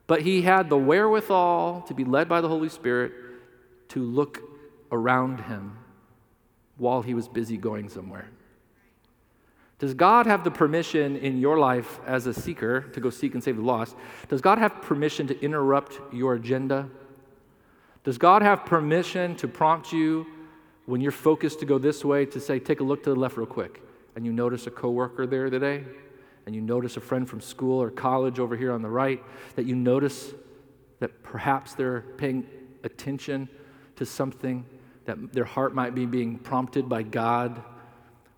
but 0.07 0.23
he 0.23 0.43
had 0.43 0.69
the 0.69 0.79
wherewithal 0.79 1.83
to 1.83 1.95
be 1.95 2.05
led 2.05 2.29
by 2.29 2.41
the 2.41 2.49
Holy 2.49 2.69
Spirit 2.69 3.12
to 3.89 4.03
look 4.03 4.41
around 4.93 5.43
him 5.43 5.79
while 6.77 7.03
he 7.03 7.15
was 7.15 7.29
busy 7.29 7.57
going 7.57 7.89
somewhere. 7.89 8.29
Does 9.79 9.93
God 9.93 10.27
have 10.27 10.43
the 10.43 10.51
permission 10.51 11.17
in 11.17 11.39
your 11.39 11.59
life 11.59 12.01
as 12.07 12.27
a 12.27 12.33
seeker 12.33 12.83
to 12.93 13.01
go 13.01 13.11
seek 13.11 13.35
and 13.35 13.45
save 13.45 13.57
the 13.57 13.62
lost? 13.62 13.95
Does 14.29 14.41
God 14.41 14.59
have 14.59 14.81
permission 14.81 15.27
to 15.27 15.39
interrupt 15.43 16.01
your 16.15 16.35
agenda? 16.35 16.89
Does 18.03 18.17
God 18.17 18.41
have 18.41 18.65
permission 18.65 19.37
to 19.37 19.49
prompt 19.49 19.93
you 19.93 20.27
when 20.87 21.01
you're 21.01 21.12
focused 21.12 21.61
to 21.61 21.67
go 21.67 21.77
this 21.77 22.05
way 22.05 22.25
to 22.25 22.41
say, 22.41 22.59
take 22.59 22.81
a 22.81 22.85
look 22.85 23.03
to 23.03 23.11
the 23.11 23.17
left 23.17 23.37
real 23.37 23.47
quick, 23.47 23.83
and 24.15 24.25
you 24.25 24.33
notice 24.33 24.67
a 24.67 24.71
coworker 24.71 25.27
there 25.27 25.51
today, 25.51 25.85
and 26.47 26.55
you 26.55 26.62
notice 26.62 26.97
a 26.97 27.01
friend 27.01 27.29
from 27.29 27.41
school 27.41 27.83
or 27.83 27.91
college 27.91 28.39
over 28.39 28.57
here 28.57 28.73
on 28.73 28.81
the 28.81 28.89
right, 28.89 29.23
that 29.57 29.67
you 29.67 29.75
notice 29.75 30.33
that 31.01 31.23
perhaps 31.23 31.75
they're 31.75 32.03
paying 32.17 32.47
attention 32.85 33.49
to 33.97 34.07
something, 34.07 34.65
that 35.05 35.33
their 35.33 35.45
heart 35.45 35.75
might 35.75 35.95
be 35.95 36.07
being 36.07 36.39
prompted 36.39 36.89
by 36.89 37.03
God 37.03 37.62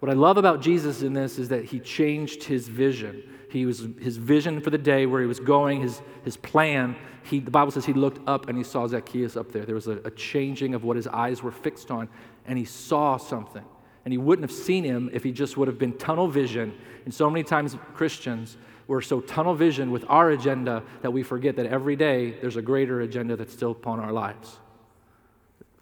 what 0.01 0.11
I 0.11 0.15
love 0.15 0.37
about 0.37 0.61
Jesus 0.61 1.03
in 1.03 1.13
this 1.13 1.39
is 1.39 1.49
that 1.49 1.65
he 1.65 1.81
changed 1.81 2.45
his 2.45 2.69
vision. 2.69 3.23
He 3.51 3.67
was 3.67 3.89
his 4.01 4.17
vision 4.17 4.61
for 4.61 4.71
the 4.71 4.79
day 4.79 5.07
where 5.07 5.21
he 5.21 5.27
was 5.27 5.41
going, 5.41 5.81
his, 5.81 6.03
his 6.25 6.37
plan. 6.37 6.97
He, 7.25 7.41
the 7.41 7.51
Bible 7.51 7.73
says 7.73 7.85
he 7.85 7.93
looked 7.93 8.27
up 8.29 8.49
and 8.49 8.57
he 8.57 8.63
saw 8.63 8.87
Zacchaeus 8.87 9.37
up 9.37 9.51
there. 9.51 9.65
There 9.65 9.75
was 9.75 9.89
a, 9.89 9.99
a 10.05 10.11
changing 10.11 10.75
of 10.75 10.85
what 10.85 10.97
his 10.97 11.07
eyes 11.09 11.43
were 11.43 11.51
fixed 11.51 11.91
on, 11.91 12.09
and 12.47 12.59
he 12.59 12.65
saw 12.65 13.17
something. 13.17 13.65
And 14.05 14.13
he 14.13 14.19
wouldn't 14.19 14.49
have 14.49 14.57
seen 14.57 14.85
him 14.85 15.11
if 15.13 15.25
he 15.25 15.33
just 15.33 15.57
would 15.57 15.69
have 15.69 15.79
been 15.79 15.97
tunnel 15.99 16.29
vision. 16.29 16.73
And 17.05 17.13
so 17.13 17.29
many 17.29 17.43
times, 17.43 17.77
Christians, 17.95 18.57
we're 18.87 19.01
so 19.01 19.21
tunnel 19.21 19.55
vision 19.55 19.91
with 19.91 20.05
our 20.09 20.31
agenda 20.31 20.83
that 21.03 21.11
we 21.11 21.23
forget 21.23 21.57
that 21.57 21.67
every 21.67 21.97
day 21.97 22.33
there's 22.41 22.57
a 22.57 22.63
greater 22.63 23.01
agenda 23.01 23.37
that's 23.37 23.53
still 23.53 23.73
upon 23.73 24.01
our 24.01 24.13
lives. 24.13 24.49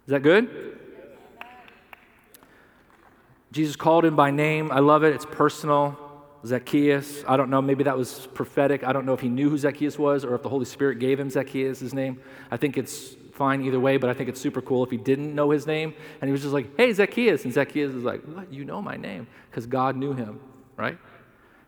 Is 0.07 0.13
that 0.13 0.23
good? 0.23 0.79
Jesus 3.53 3.77
called 3.77 4.05
him 4.05 4.17
by 4.17 4.31
name. 4.31 4.71
I 4.71 4.81
love 4.81 5.05
it. 5.05 5.15
It's 5.15 5.27
personal. 5.27 5.99
Zacchaeus. 6.45 7.25
I 7.27 7.37
don't 7.37 7.51
know. 7.51 7.61
Maybe 7.61 7.85
that 7.85 7.97
was 7.97 8.29
prophetic. 8.35 8.85
I 8.85 8.93
don't 8.93 9.05
know 9.05 9.15
if 9.15 9.21
he 9.21 9.29
knew 9.29 9.51
who 9.51 9.59
Zacchaeus 9.59 9.99
was 9.99 10.25
or 10.25 10.35
if 10.35 10.43
the 10.43 10.49
Holy 10.49 10.65
Spirit 10.65 10.99
gave 10.99 11.19
him 11.19 11.29
Zacchaeus' 11.29 11.81
his 11.81 11.93
name. 11.93 12.21
I 12.51 12.57
think 12.57 12.77
it's 12.77 13.17
fine 13.33 13.63
either 13.63 13.81
way, 13.81 13.97
but 13.97 14.09
I 14.09 14.15
think 14.15 14.29
it's 14.29 14.41
super 14.41 14.63
cool 14.63 14.83
if 14.85 14.91
he 14.91 14.97
didn't 14.97 15.35
know 15.35 15.51
his 15.51 15.67
name 15.67 15.95
and 16.21 16.29
he 16.29 16.33
was 16.33 16.43
just 16.43 16.55
like, 16.55 16.77
hey, 16.77 16.93
Zacchaeus. 16.93 17.45
And 17.45 17.53
Zacchaeus 17.53 17.95
is 17.95 18.05
like, 18.05 18.23
what? 18.23 18.53
You 18.53 18.65
know 18.65 18.81
my 18.81 18.97
name? 18.97 19.27
Because 19.51 19.67
God 19.67 19.97
knew 19.97 20.13
him, 20.13 20.41
right? 20.77 20.99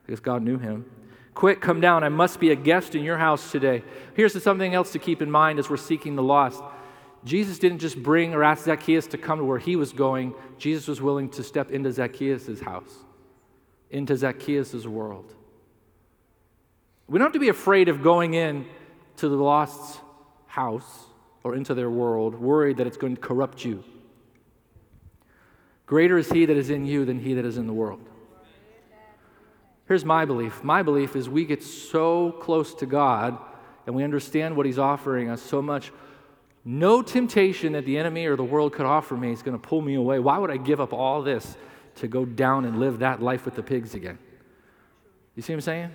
Because 0.06 0.20
God 0.20 0.42
knew 0.42 0.58
him. 0.58 0.86
Quick, 1.34 1.60
come 1.60 1.80
down. 1.80 2.02
I 2.02 2.08
must 2.08 2.40
be 2.40 2.50
a 2.50 2.56
guest 2.56 2.94
in 2.94 3.04
your 3.04 3.18
house 3.18 3.52
today. 3.52 3.84
Here's 4.14 4.40
something 4.42 4.74
else 4.74 4.92
to 4.92 4.98
keep 4.98 5.22
in 5.22 5.30
mind 5.30 5.58
as 5.58 5.70
we're 5.70 5.76
seeking 5.76 6.16
the 6.16 6.22
lost. 6.22 6.62
Jesus 7.24 7.58
didn't 7.58 7.78
just 7.78 8.00
bring 8.02 8.34
or 8.34 8.44
ask 8.44 8.64
Zacchaeus 8.64 9.06
to 9.08 9.18
come 9.18 9.38
to 9.38 9.44
where 9.44 9.58
he 9.58 9.76
was 9.76 9.92
going, 9.92 10.34
Jesus 10.56 10.86
was 10.86 11.00
willing 11.00 11.28
to 11.30 11.42
step 11.42 11.70
into 11.70 11.90
Zacchaeus' 11.90 12.60
house, 12.60 12.94
into 13.90 14.16
Zacchaeus' 14.16 14.86
world. 14.86 15.34
We 17.08 17.18
don't 17.18 17.26
have 17.26 17.32
to 17.32 17.38
be 17.38 17.48
afraid 17.48 17.88
of 17.88 18.02
going 18.02 18.34
in 18.34 18.66
to 19.16 19.28
the 19.28 19.36
lost's 19.36 19.98
house 20.46 21.06
or 21.42 21.54
into 21.54 21.74
their 21.74 21.90
world, 21.90 22.34
worried 22.34 22.76
that 22.76 22.86
it's 22.86 22.96
going 22.96 23.16
to 23.16 23.20
corrupt 23.20 23.64
you. 23.64 23.82
Greater 25.86 26.18
is 26.18 26.30
he 26.30 26.44
that 26.44 26.56
is 26.56 26.68
in 26.68 26.84
you 26.84 27.04
than 27.04 27.18
he 27.18 27.34
that 27.34 27.46
is 27.46 27.56
in 27.56 27.66
the 27.66 27.72
world. 27.72 28.00
Here's 29.86 30.04
my 30.04 30.26
belief. 30.26 30.62
My 30.62 30.82
belief 30.82 31.16
is 31.16 31.30
we 31.30 31.46
get 31.46 31.62
so 31.62 32.32
close 32.32 32.74
to 32.74 32.86
God 32.86 33.38
and 33.86 33.96
we 33.96 34.04
understand 34.04 34.54
what 34.54 34.66
he's 34.66 34.78
offering 34.78 35.30
us 35.30 35.40
so 35.40 35.62
much 35.62 35.90
no 36.70 37.00
temptation 37.00 37.72
that 37.72 37.86
the 37.86 37.96
enemy 37.96 38.26
or 38.26 38.36
the 38.36 38.44
world 38.44 38.74
could 38.74 38.84
offer 38.84 39.16
me 39.16 39.32
is 39.32 39.42
going 39.42 39.58
to 39.58 39.68
pull 39.68 39.80
me 39.80 39.94
away. 39.94 40.18
Why 40.18 40.36
would 40.36 40.50
I 40.50 40.58
give 40.58 40.82
up 40.82 40.92
all 40.92 41.22
this 41.22 41.56
to 41.94 42.08
go 42.08 42.26
down 42.26 42.66
and 42.66 42.78
live 42.78 42.98
that 42.98 43.22
life 43.22 43.46
with 43.46 43.54
the 43.54 43.62
pigs 43.62 43.94
again? 43.94 44.18
You 45.34 45.40
see 45.40 45.54
what 45.54 45.56
I'm 45.56 45.60
saying? 45.62 45.90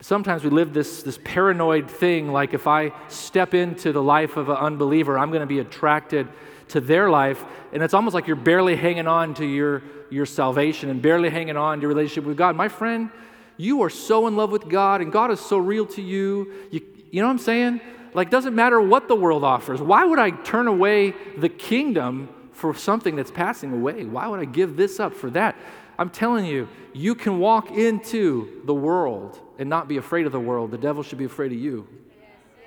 Sometimes 0.00 0.42
we 0.42 0.48
live 0.48 0.72
this, 0.72 1.02
this 1.02 1.18
paranoid 1.22 1.90
thing 1.90 2.32
like 2.32 2.54
if 2.54 2.66
I 2.66 2.92
step 3.08 3.52
into 3.52 3.92
the 3.92 4.02
life 4.02 4.38
of 4.38 4.48
an 4.48 4.56
unbeliever, 4.56 5.18
I'm 5.18 5.28
going 5.28 5.42
to 5.42 5.46
be 5.46 5.58
attracted 5.58 6.28
to 6.68 6.80
their 6.80 7.10
life. 7.10 7.44
And 7.74 7.82
it's 7.82 7.92
almost 7.92 8.14
like 8.14 8.26
you're 8.26 8.36
barely 8.36 8.74
hanging 8.74 9.06
on 9.06 9.34
to 9.34 9.44
your, 9.44 9.82
your 10.08 10.24
salvation 10.24 10.88
and 10.88 11.02
barely 11.02 11.28
hanging 11.28 11.58
on 11.58 11.76
to 11.76 11.82
your 11.82 11.90
relationship 11.90 12.24
with 12.24 12.38
God. 12.38 12.56
My 12.56 12.68
friend, 12.68 13.10
you 13.58 13.82
are 13.82 13.90
so 13.90 14.28
in 14.28 14.34
love 14.34 14.50
with 14.50 14.66
God 14.66 15.02
and 15.02 15.12
God 15.12 15.30
is 15.30 15.40
so 15.40 15.58
real 15.58 15.84
to 15.88 16.00
you. 16.00 16.54
You, 16.70 16.80
you 17.10 17.20
know 17.20 17.26
what 17.26 17.32
I'm 17.32 17.38
saying? 17.38 17.82
Like, 18.14 18.30
doesn't 18.30 18.54
matter 18.54 18.80
what 18.80 19.08
the 19.08 19.16
world 19.16 19.44
offers. 19.44 19.80
Why 19.80 20.04
would 20.04 20.18
I 20.18 20.30
turn 20.30 20.66
away 20.66 21.14
the 21.36 21.48
kingdom 21.48 22.28
for 22.52 22.74
something 22.74 23.16
that's 23.16 23.30
passing 23.30 23.72
away? 23.72 24.04
Why 24.04 24.26
would 24.26 24.40
I 24.40 24.44
give 24.44 24.76
this 24.76 24.98
up 24.98 25.14
for 25.14 25.30
that? 25.30 25.56
I'm 25.98 26.10
telling 26.10 26.46
you, 26.46 26.68
you 26.92 27.14
can 27.14 27.38
walk 27.38 27.70
into 27.70 28.62
the 28.64 28.74
world 28.74 29.40
and 29.58 29.68
not 29.68 29.88
be 29.88 29.96
afraid 29.96 30.26
of 30.26 30.32
the 30.32 30.40
world. 30.40 30.70
The 30.70 30.78
devil 30.78 31.02
should 31.02 31.18
be 31.18 31.24
afraid 31.24 31.52
of 31.52 31.58
you. 31.58 31.86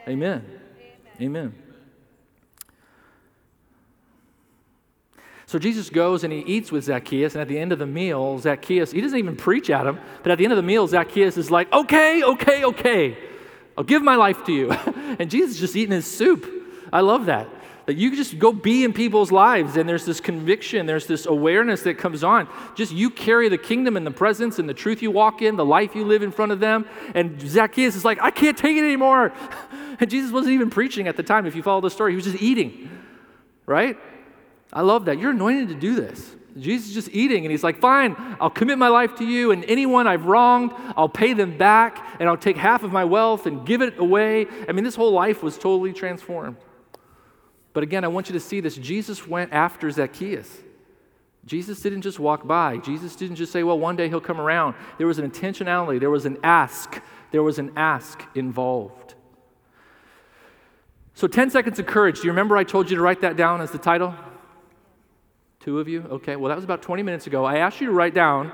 Amen. 0.08 0.46
Amen. 1.20 1.56
So 5.46 5.60
Jesus 5.60 5.90
goes 5.90 6.24
and 6.24 6.32
he 6.32 6.40
eats 6.40 6.72
with 6.72 6.86
Zacchaeus, 6.86 7.34
and 7.36 7.42
at 7.42 7.50
the 7.50 7.60
end 7.60 7.74
of 7.74 7.80
the 7.80 7.86
meal, 7.86 8.40
Zacchaeus, 8.40 8.92
he 8.92 9.02
doesn't 9.02 9.20
even 9.20 9.36
preach 9.36 9.70
at 9.70 9.86
him, 9.86 10.00
but 10.24 10.32
at 10.32 10.38
the 10.38 10.46
end 10.46 10.54
of 10.54 10.58
the 10.58 10.64
meal, 10.64 10.88
Zacchaeus 10.88 11.36
is 11.36 11.52
like, 11.52 11.72
okay, 11.74 12.24
okay, 12.24 12.64
okay. 12.64 13.18
I'll 13.82 13.86
give 13.86 14.04
my 14.04 14.16
life 14.16 14.46
to 14.46 14.54
you. 14.54 14.72
and 15.20 15.32
Jesus 15.32 15.56
is 15.56 15.60
just 15.60 15.76
eating 15.76 15.96
his 15.96 16.06
soup. 16.06 16.48
I 16.94 17.02
love 17.02 17.26
that. 17.26 17.50
That 17.88 17.96
you 17.96 18.16
just 18.16 18.38
go 18.38 18.54
be 18.54 18.84
in 18.84 18.94
people's 18.94 19.32
lives 19.32 19.76
and 19.76 19.90
there's 19.90 20.06
this 20.06 20.22
conviction, 20.22 20.86
there's 20.86 21.08
this 21.08 21.26
awareness 21.26 21.82
that 21.82 21.98
comes 21.98 22.24
on. 22.24 22.48
Just 22.76 22.94
you 22.94 23.10
carry 23.10 23.50
the 23.50 23.58
kingdom 23.58 23.98
and 23.98 24.06
the 24.06 24.12
presence 24.12 24.60
and 24.60 24.70
the 24.70 24.76
truth 24.76 25.02
you 25.02 25.10
walk 25.10 25.42
in, 25.42 25.56
the 25.56 25.66
life 25.66 25.96
you 25.96 26.06
live 26.06 26.22
in 26.22 26.32
front 26.32 26.52
of 26.52 26.60
them. 26.60 26.86
And 27.16 27.42
Zacchaeus 27.42 27.96
is 27.96 28.06
like, 28.06 28.22
I 28.22 28.30
can't 28.30 28.56
take 28.56 28.78
it 28.78 28.84
anymore. 28.84 29.34
And 30.00 30.10
Jesus 30.10 30.32
wasn't 30.32 30.56
even 30.56 30.72
preaching 30.72 31.08
at 31.08 31.16
the 31.16 31.22
time, 31.22 31.46
if 31.46 31.56
you 31.56 31.62
follow 31.62 31.80
the 31.80 31.92
story. 31.92 32.14
He 32.14 32.16
was 32.16 32.26
just 32.26 32.42
eating, 32.42 32.90
right? 33.68 34.00
I 34.74 34.82
love 34.82 35.06
that. 35.06 35.20
You're 35.20 35.30
anointed 35.30 35.68
to 35.68 35.76
do 35.76 35.94
this. 35.94 36.36
Jesus 36.58 36.90
is 36.90 36.94
just 36.94 37.10
eating, 37.12 37.46
and 37.46 37.52
he's 37.52 37.64
like, 37.64 37.80
Fine, 37.80 38.16
I'll 38.40 38.50
commit 38.50 38.78
my 38.78 38.90
life 38.90 39.16
to 39.16 39.26
you, 39.26 39.52
and 39.52 39.64
anyone 39.66 40.08
I've 40.08 40.26
wronged, 40.26 40.74
I'll 40.98 41.10
pay 41.10 41.34
them 41.34 41.58
back, 41.58 42.06
and 42.20 42.28
I'll 42.28 42.38
take 42.38 42.58
half 42.58 42.84
of 42.84 42.92
my 42.92 43.06
wealth 43.06 43.46
and 43.46 43.66
give 43.66 43.82
it 43.82 43.98
away. 43.98 44.48
I 44.68 44.72
mean, 44.72 44.84
this 44.84 44.96
whole 44.96 45.12
life 45.12 45.42
was 45.44 45.58
totally 45.58 45.94
transformed. 45.94 46.58
But 47.74 47.84
again, 47.84 48.04
I 48.04 48.10
want 48.10 48.28
you 48.28 48.34
to 48.34 48.40
see 48.40 48.60
this. 48.60 48.76
Jesus 48.76 49.28
went 49.28 49.54
after 49.54 49.90
Zacchaeus. 49.90 50.58
Jesus 51.46 51.80
didn't 51.82 52.02
just 52.02 52.20
walk 52.20 52.46
by. 52.46 52.78
Jesus 52.78 53.16
didn't 53.16 53.38
just 53.38 53.52
say, 53.52 53.64
well, 53.64 53.80
one 53.80 53.96
day 53.96 54.10
he'll 54.10 54.22
come 54.22 54.40
around. 54.40 54.76
There 54.98 55.08
was 55.08 55.18
an 55.18 55.30
intentionality, 55.30 56.00
there 56.00 56.10
was 56.10 56.26
an 56.26 56.38
ask, 56.44 57.02
there 57.32 57.42
was 57.42 57.58
an 57.60 57.72
ask 57.76 58.24
involved. 58.36 59.16
So, 61.14 61.28
10 61.28 61.50
seconds 61.50 61.78
of 61.78 61.86
courage. 61.86 62.22
Do 62.22 62.24
you 62.24 62.32
remember 62.32 62.58
I 62.58 62.64
told 62.64 62.90
you 62.90 62.96
to 62.96 63.02
write 63.02 63.22
that 63.22 63.36
down 63.36 63.62
as 63.62 63.72
the 63.72 63.78
title? 63.78 64.16
Two 65.64 65.80
of 65.80 65.88
you? 65.88 66.02
Okay, 66.10 66.36
well, 66.36 66.50
that 66.50 66.56
was 66.56 66.64
about 66.64 66.82
20 66.82 67.04
minutes 67.04 67.28
ago. 67.28 67.46
I 67.46 67.58
asked 67.58 67.80
you 67.80 67.88
to 67.88 67.94
write 67.94 68.16
down 68.16 68.52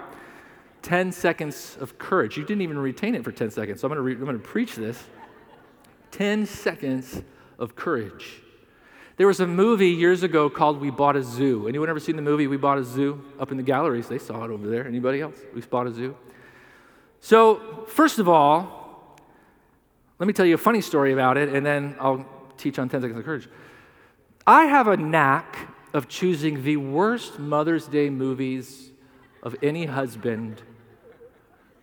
10 0.82 1.14
seconds 1.14 1.78
of 1.80 1.98
courage. 1.98 2.36
You 2.36 2.44
didn't 2.44 2.62
even 2.62 2.78
retain 2.78 3.16
it 3.16 3.24
for 3.24 3.32
10 3.32 3.50
seconds, 3.50 3.80
so 3.80 3.88
I'm 3.88 3.94
going 3.94 3.98
to, 3.98 4.02
re- 4.02 4.30
I'm 4.30 4.38
to 4.38 4.46
preach 4.46 4.76
this. 4.76 5.02
10 6.12 6.46
seconds 6.46 7.22
of 7.58 7.76
courage. 7.76 8.42
There 9.16 9.26
was 9.26 9.40
a 9.40 9.48
movie 9.48 9.90
years 9.90 10.22
ago 10.24 10.50
called 10.50 10.82
We 10.82 10.92
Bought 10.92 11.16
a 11.16 11.24
Zoo. 11.24 11.68
Anyone 11.68 11.90
ever 11.90 12.00
seen 12.00 12.18
the 12.18 12.22
movie 12.22 12.46
We 12.46 12.58
Bought 12.58 12.78
a 12.78 12.84
Zoo? 12.84 13.24
Up 13.40 13.52
in 13.52 13.58
the 13.58 13.64
galleries, 13.64 14.08
they 14.08 14.20
saw 14.20 14.44
it 14.44 14.52
over 14.52 14.68
there. 14.70 14.86
Anybody 14.86 15.22
else? 15.22 15.38
We 15.56 15.62
bought 15.62 15.88
a 15.88 15.94
zoo. 15.94 16.16
So, 17.22 17.86
first 17.88 18.20
of 18.20 18.28
all, 18.28 19.18
let 20.20 20.28
me 20.28 20.34
tell 20.34 20.46
you 20.46 20.56
a 20.56 20.60
funny 20.60 20.82
story 20.82 21.14
about 21.14 21.38
it, 21.38 21.50
and 21.50 21.66
then 21.66 21.96
I'll 22.00 22.26
teach 22.58 22.78
on 22.80 22.90
10 22.90 23.02
seconds 23.02 23.18
of 23.18 23.26
courage. 23.26 23.48
I 24.46 24.66
have 24.66 24.88
a 24.88 24.98
knack 24.98 25.74
of 25.98 26.08
choosing 26.08 26.64
the 26.64 26.78
worst 26.78 27.40
Mother's 27.40 27.88
Day 27.88 28.10
movies 28.10 28.92
of 29.44 29.56
any 29.62 29.86
husband 29.86 30.62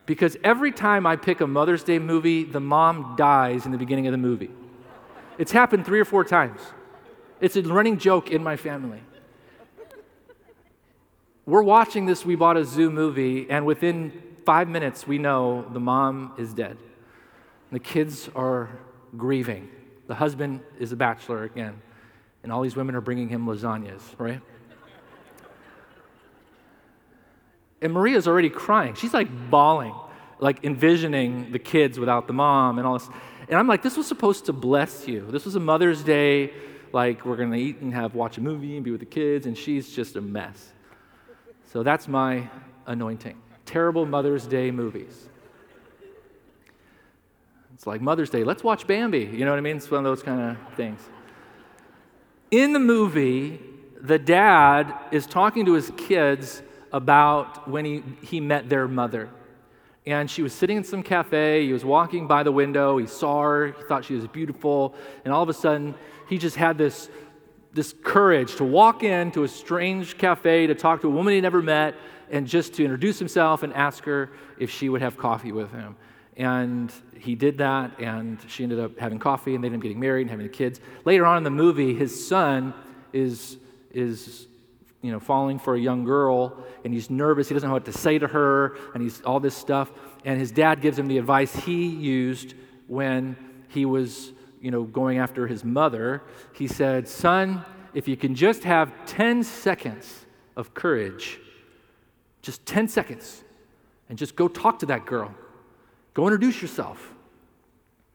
because 0.07 0.37
every 0.44 0.70
time 0.70 1.07
I 1.07 1.16
pick 1.16 1.40
a 1.40 1.46
Mother's 1.46 1.83
Day 1.83 1.98
movie, 1.98 2.44
the 2.44 2.61
mom 2.61 3.14
dies 3.16 3.64
in 3.64 3.72
the 3.72 3.79
beginning 3.79 4.07
of 4.07 4.12
the 4.12 4.18
movie. 4.18 4.50
It's 5.38 5.53
happened 5.53 5.87
three 5.87 5.98
or 5.98 6.05
four 6.05 6.24
times. 6.24 6.61
It's 7.40 7.57
a 7.57 7.62
running 7.62 7.98
joke 7.98 8.31
in 8.31 8.42
my 8.42 8.57
family. 8.57 9.00
We're 11.46 11.62
watching 11.62 12.07
this 12.07 12.24
We 12.24 12.37
Bought 12.37 12.57
a 12.57 12.64
Zoo 12.64 12.90
movie, 12.90 13.46
and 13.50 13.66
within 13.66 14.12
five 14.46 14.68
minutes, 14.68 15.07
we 15.07 15.18
know 15.18 15.66
the 15.72 15.81
mom 15.81 16.33
is 16.38 16.55
dead. 16.55 16.77
The 17.72 17.81
kids 17.81 18.31
are 18.35 18.70
grieving. 19.16 19.70
The 20.07 20.14
husband 20.14 20.61
is 20.79 20.92
a 20.92 20.96
bachelor 20.96 21.44
again, 21.44 21.81
and 22.44 22.52
all 22.52 22.62
these 22.62 22.76
women 22.76 22.94
are 22.94 23.00
bringing 23.00 23.28
him 23.28 23.46
lasagnas, 23.46 24.02
right? 24.18 24.40
And 27.83 27.92
Maria's 27.92 28.28
already 28.28 28.50
crying. 28.50 28.94
She's 28.94 29.12
like 29.12 29.28
bawling, 29.50 29.94
like 30.38 30.62
envisioning 30.62 31.50
the 31.52 31.59
kids 31.59 31.98
without 31.98 32.26
the 32.26 32.33
mom 32.33 32.78
and 32.78 32.87
all 32.87 32.98
this. 32.98 33.09
And 33.48 33.59
I'm 33.59 33.66
like, 33.66 33.83
this 33.83 33.96
was 33.96 34.07
supposed 34.07 34.46
to 34.46 34.52
bless 34.52 35.09
you. 35.09 35.26
This 35.30 35.44
was 35.44 35.57
a 35.57 35.61
Mother's 35.61 36.02
Day 36.02 36.52
like 36.92 37.26
we're 37.26 37.37
to 37.37 37.52
eat 37.54 37.80
and 37.80 37.92
have 37.92 38.14
watch 38.14 38.38
a 38.38 38.40
movie 38.40 38.76
and 38.76 38.85
be 38.85 38.90
with 38.90 39.00
the 39.00 39.07
kids, 39.07 39.46
and 39.46 39.59
she's 39.59 39.90
just 39.90 40.14
a 40.16 40.20
mess. 40.20 40.72
So 41.72 41.83
that's 41.83 42.07
my 42.07 42.48
anointing. 42.87 43.40
Terrible 43.66 44.07
Mother's 44.07 44.46
Day 44.46 44.70
movies. 44.70 45.28
It's 47.74 47.87
like 47.87 48.00
Mother's 48.00 48.30
Day, 48.30 48.44
let's 48.44 48.62
watch 48.62 48.87
Bambi. 48.87 49.20
You 49.20 49.44
know 49.44 49.50
what 49.50 49.59
I 49.59 49.62
mean? 49.62 49.78
It's 49.78 49.90
one 49.90 49.98
of 49.98 50.04
those 50.04 50.22
kind 50.22 50.40
of 50.40 50.74
things. 50.76 51.00
In 52.55 52.73
the 52.73 52.79
movie, 52.79 53.59
the 54.01 54.17
dad 54.17 54.95
is 55.11 55.27
talking 55.27 55.67
to 55.67 55.73
his 55.73 55.90
kids 55.97 56.62
about 56.93 57.69
when 57.69 57.85
he, 57.85 58.05
he 58.23 58.38
met 58.38 58.69
their 58.69 58.87
mother. 58.87 59.29
And 60.07 60.31
she 60.31 60.40
was 60.40 60.53
sitting 60.53 60.77
in 60.77 60.85
some 60.85 61.03
cafe. 61.03 61.67
He 61.67 61.73
was 61.73 61.85
walking 61.85 62.29
by 62.29 62.45
the 62.45 62.53
window. 62.53 62.97
He 62.97 63.09
saw 63.09 63.43
her. 63.43 63.67
He 63.73 63.83
thought 63.88 64.05
she 64.05 64.14
was 64.14 64.29
beautiful. 64.29 64.95
And 65.25 65.35
all 65.35 65.43
of 65.43 65.49
a 65.49 65.53
sudden, 65.53 65.97
he 66.29 66.38
just 66.38 66.55
had 66.55 66.79
this, 66.79 67.09
this 67.73 67.93
courage 68.05 68.55
to 68.55 68.64
walk 68.64 69.03
into 69.03 69.43
a 69.43 69.49
strange 69.49 70.17
cafe 70.17 70.69
to 70.69 70.77
talk 70.77 71.01
to 71.01 71.09
a 71.09 71.11
woman 71.11 71.35
he 71.35 71.40
never 71.40 71.61
met 71.61 71.97
and 72.31 72.47
just 72.47 72.75
to 72.75 72.85
introduce 72.85 73.19
himself 73.19 73.64
and 73.64 73.75
ask 73.75 74.05
her 74.05 74.31
if 74.61 74.71
she 74.71 74.88
would 74.88 75.03
have 75.03 75.19
coffee 75.19 75.51
with 75.51 75.73
him. 75.73 75.97
And 76.37 76.92
he 77.18 77.35
did 77.35 77.59
that, 77.59 78.01
and 78.01 78.38
she 78.49 78.64
ended 78.64 78.81
up 78.81 78.99
having 78.99 79.18
coffee, 79.18 79.55
and 79.55 79.62
they 79.62 79.66
ended 79.66 79.81
up 79.81 79.83
getting 79.83 80.01
married 80.01 80.23
and 80.23 80.31
having 80.31 80.49
kids. 80.49 80.81
Later 81.05 81.27
on 81.27 81.37
in 81.37 81.44
the 81.44 81.51
movie, 81.51 81.94
his 81.94 82.27
son 82.27 82.75
is, 83.12 83.57
is 83.92 84.49
you 85.01 85.12
know, 85.12 85.20
falling 85.20 85.59
for 85.59 85.75
a 85.75 85.81
young 85.81 86.05
girl, 86.05 86.64
and 86.85 86.92
he's 86.92 87.11
nervous. 87.11 87.49
He 87.49 87.55
doesn't 87.55 87.68
know 87.68 87.75
what 87.75 87.85
to 87.85 87.92
say 87.92 88.18
to 88.18 88.27
her, 88.27 88.77
and 88.94 89.03
he's 89.03 89.20
all 89.23 89.38
this 89.38 89.57
stuff. 89.57 89.92
And 90.25 90.40
his 90.40 90.51
dad 90.51 90.81
gives 90.81 90.99
him 90.99 91.07
the 91.07 91.18
advice 91.18 91.55
he 91.55 91.87
used 91.87 92.55
when 92.88 93.37
he 93.68 93.85
was 93.85 94.33
you 94.64 94.70
know, 94.70 94.85
going 94.85 95.18
after 95.18 95.47
his 95.47 95.62
mother, 95.62 96.23
he 96.55 96.66
said, 96.66 97.07
Son, 97.07 97.62
if 97.92 98.09
you 98.09 98.16
can 98.16 98.35
just 98.35 98.64
have 98.64 98.90
10 99.05 99.42
seconds 99.42 100.25
of 100.57 100.73
courage, 100.73 101.38
just 102.40 102.64
10 102.64 102.88
seconds, 102.88 103.44
and 104.09 104.16
just 104.16 104.37
go 104.37 104.49
talk 104.49 104.79
to 104.79 104.87
that 104.87 105.05
girl, 105.05 105.35
go 106.14 106.27
introduce 106.27 106.62
yourself, 106.62 107.12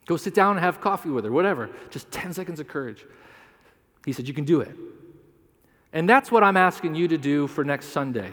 go 0.05 0.17
sit 0.17 0.33
down 0.33 0.55
and 0.55 0.59
have 0.63 0.81
coffee 0.81 1.09
with 1.09 1.25
her, 1.25 1.31
whatever, 1.31 1.69
just 1.89 2.09
10 2.11 2.33
seconds 2.33 2.59
of 2.59 2.67
courage. 2.67 3.05
He 4.05 4.13
said, 4.13 4.27
You 4.27 4.33
can 4.33 4.45
do 4.45 4.61
it. 4.61 4.75
And 5.91 6.07
that's 6.07 6.31
what 6.31 6.43
I'm 6.43 6.57
asking 6.57 6.95
you 6.95 7.07
to 7.07 7.17
do 7.17 7.47
for 7.47 7.63
next 7.63 7.87
Sunday, 7.87 8.31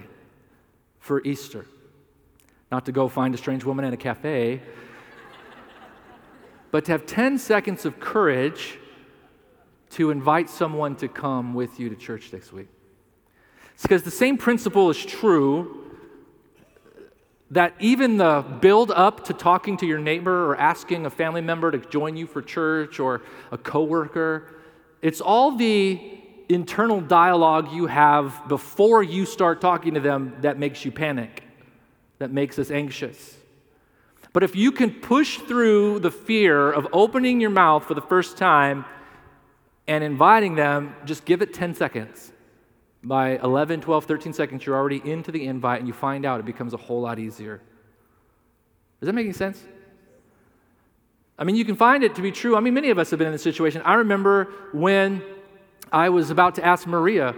for 0.98 1.22
Easter. 1.24 1.66
Not 2.70 2.84
to 2.86 2.92
go 2.92 3.08
find 3.08 3.34
a 3.34 3.38
strange 3.38 3.64
woman 3.64 3.84
in 3.84 3.94
a 3.94 3.96
cafe, 3.96 4.60
but 6.70 6.84
to 6.86 6.92
have 6.92 7.06
10 7.06 7.38
seconds 7.38 7.84
of 7.84 7.98
courage 7.98 8.78
to 9.90 10.10
invite 10.10 10.50
someone 10.50 10.96
to 10.96 11.08
come 11.08 11.54
with 11.54 11.80
you 11.80 11.88
to 11.88 11.96
church 11.96 12.32
next 12.32 12.52
week. 12.52 12.68
It's 13.74 13.82
because 13.82 14.02
the 14.02 14.10
same 14.10 14.36
principle 14.36 14.90
is 14.90 15.02
true 15.02 15.85
that 17.50 17.74
even 17.78 18.16
the 18.16 18.44
build 18.60 18.90
up 18.90 19.24
to 19.26 19.32
talking 19.32 19.76
to 19.76 19.86
your 19.86 19.98
neighbor 19.98 20.50
or 20.50 20.56
asking 20.56 21.06
a 21.06 21.10
family 21.10 21.40
member 21.40 21.70
to 21.70 21.78
join 21.78 22.16
you 22.16 22.26
for 22.26 22.42
church 22.42 22.98
or 22.98 23.22
a 23.52 23.58
coworker, 23.58 24.56
it's 25.00 25.20
all 25.20 25.56
the 25.56 26.00
internal 26.48 27.00
dialogue 27.00 27.72
you 27.72 27.86
have 27.86 28.48
before 28.48 29.02
you 29.02 29.26
start 29.26 29.60
talking 29.60 29.94
to 29.94 30.00
them 30.00 30.36
that 30.40 30.58
makes 30.58 30.84
you 30.84 30.90
panic, 30.90 31.44
that 32.18 32.32
makes 32.32 32.58
us 32.58 32.70
anxious. 32.70 33.36
But 34.32 34.42
if 34.42 34.54
you 34.54 34.70
can 34.72 34.90
push 34.90 35.38
through 35.38 36.00
the 36.00 36.10
fear 36.10 36.70
of 36.70 36.86
opening 36.92 37.40
your 37.40 37.50
mouth 37.50 37.84
for 37.84 37.94
the 37.94 38.02
first 38.02 38.36
time 38.36 38.84
and 39.86 40.04
inviting 40.04 40.56
them, 40.56 40.94
just 41.04 41.24
give 41.24 41.42
it 41.42 41.54
10 41.54 41.74
seconds. 41.74 42.32
By 43.06 43.38
11, 43.38 43.82
12, 43.82 44.04
13 44.04 44.32
seconds, 44.32 44.66
you're 44.66 44.74
already 44.74 45.00
into 45.04 45.30
the 45.30 45.46
invite 45.46 45.78
and 45.78 45.86
you 45.86 45.94
find 45.94 46.26
out 46.26 46.40
it 46.40 46.46
becomes 46.46 46.74
a 46.74 46.76
whole 46.76 47.00
lot 47.00 47.20
easier. 47.20 47.62
Is 49.00 49.06
that 49.06 49.12
making 49.12 49.34
sense? 49.34 49.62
I 51.38 51.44
mean, 51.44 51.54
you 51.54 51.64
can 51.64 51.76
find 51.76 52.02
it 52.02 52.16
to 52.16 52.22
be 52.22 52.32
true. 52.32 52.56
I 52.56 52.60
mean, 52.60 52.74
many 52.74 52.90
of 52.90 52.98
us 52.98 53.10
have 53.10 53.20
been 53.20 53.28
in 53.28 53.32
this 53.32 53.44
situation. 53.44 53.80
I 53.82 53.94
remember 53.94 54.52
when 54.72 55.22
I 55.92 56.08
was 56.08 56.30
about 56.30 56.56
to 56.56 56.64
ask 56.64 56.84
Maria 56.88 57.36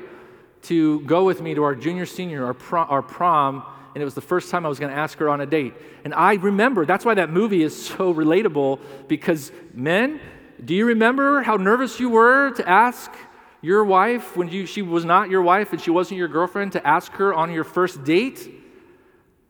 to 0.62 1.00
go 1.00 1.24
with 1.24 1.42
me 1.42 1.54
to 1.54 1.62
our 1.64 1.74
junior 1.74 2.07
senior, 2.07 2.46
our 2.46 2.54
prom, 2.54 2.87
our 2.88 3.02
prom 3.02 3.62
and 3.94 4.02
it 4.02 4.04
was 4.04 4.14
the 4.14 4.20
first 4.20 4.50
time 4.50 4.64
I 4.64 4.68
was 4.68 4.78
going 4.78 4.92
to 4.92 4.98
ask 4.98 5.18
her 5.18 5.28
on 5.28 5.40
a 5.40 5.46
date. 5.46 5.74
And 6.04 6.14
I 6.14 6.35
remember, 6.35 6.87
that's 6.87 7.04
why 7.04 7.14
that 7.14 7.31
movie 7.31 7.62
is 7.62 7.74
so 7.74 8.14
relatable, 8.14 8.81
because 9.09 9.50
men, 9.74 10.20
do 10.64 10.74
you 10.74 10.87
remember 10.87 11.42
how 11.42 11.57
nervous 11.57 11.98
you 11.98 12.09
were 12.09 12.52
to 12.52 12.68
ask 12.68 13.11
your 13.60 13.84
wife 13.84 14.36
when 14.36 14.48
you, 14.48 14.66
she 14.66 14.82
was 14.82 15.04
not 15.04 15.30
your 15.30 15.42
wife 15.42 15.72
and 15.72 15.80
she 15.80 15.90
wasn't 15.90 16.18
your 16.18 16.28
girlfriend 16.28 16.72
to 16.72 16.86
ask 16.86 17.12
her 17.12 17.34
on 17.34 17.52
your 17.52 17.64
first 17.64 18.04
date? 18.04 18.50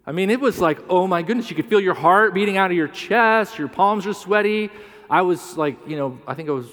I 0.06 0.12
mean, 0.12 0.30
it 0.30 0.40
was 0.40 0.58
like, 0.58 0.78
oh 0.88 1.06
my 1.06 1.22
goodness, 1.22 1.50
you 1.50 1.56
could 1.56 1.66
feel 1.66 1.80
your 1.80 1.94
heart 1.94 2.32
beating 2.32 2.56
out 2.56 2.70
of 2.70 2.76
your 2.76 2.88
chest, 2.88 3.58
your 3.58 3.68
palms 3.68 4.06
are 4.06 4.14
sweaty. 4.14 4.70
I 5.10 5.22
was 5.22 5.56
like, 5.56 5.76
you 5.86 5.96
know, 5.96 6.18
I 6.26 6.34
think 6.34 6.48
I 6.48 6.52
was 6.52 6.68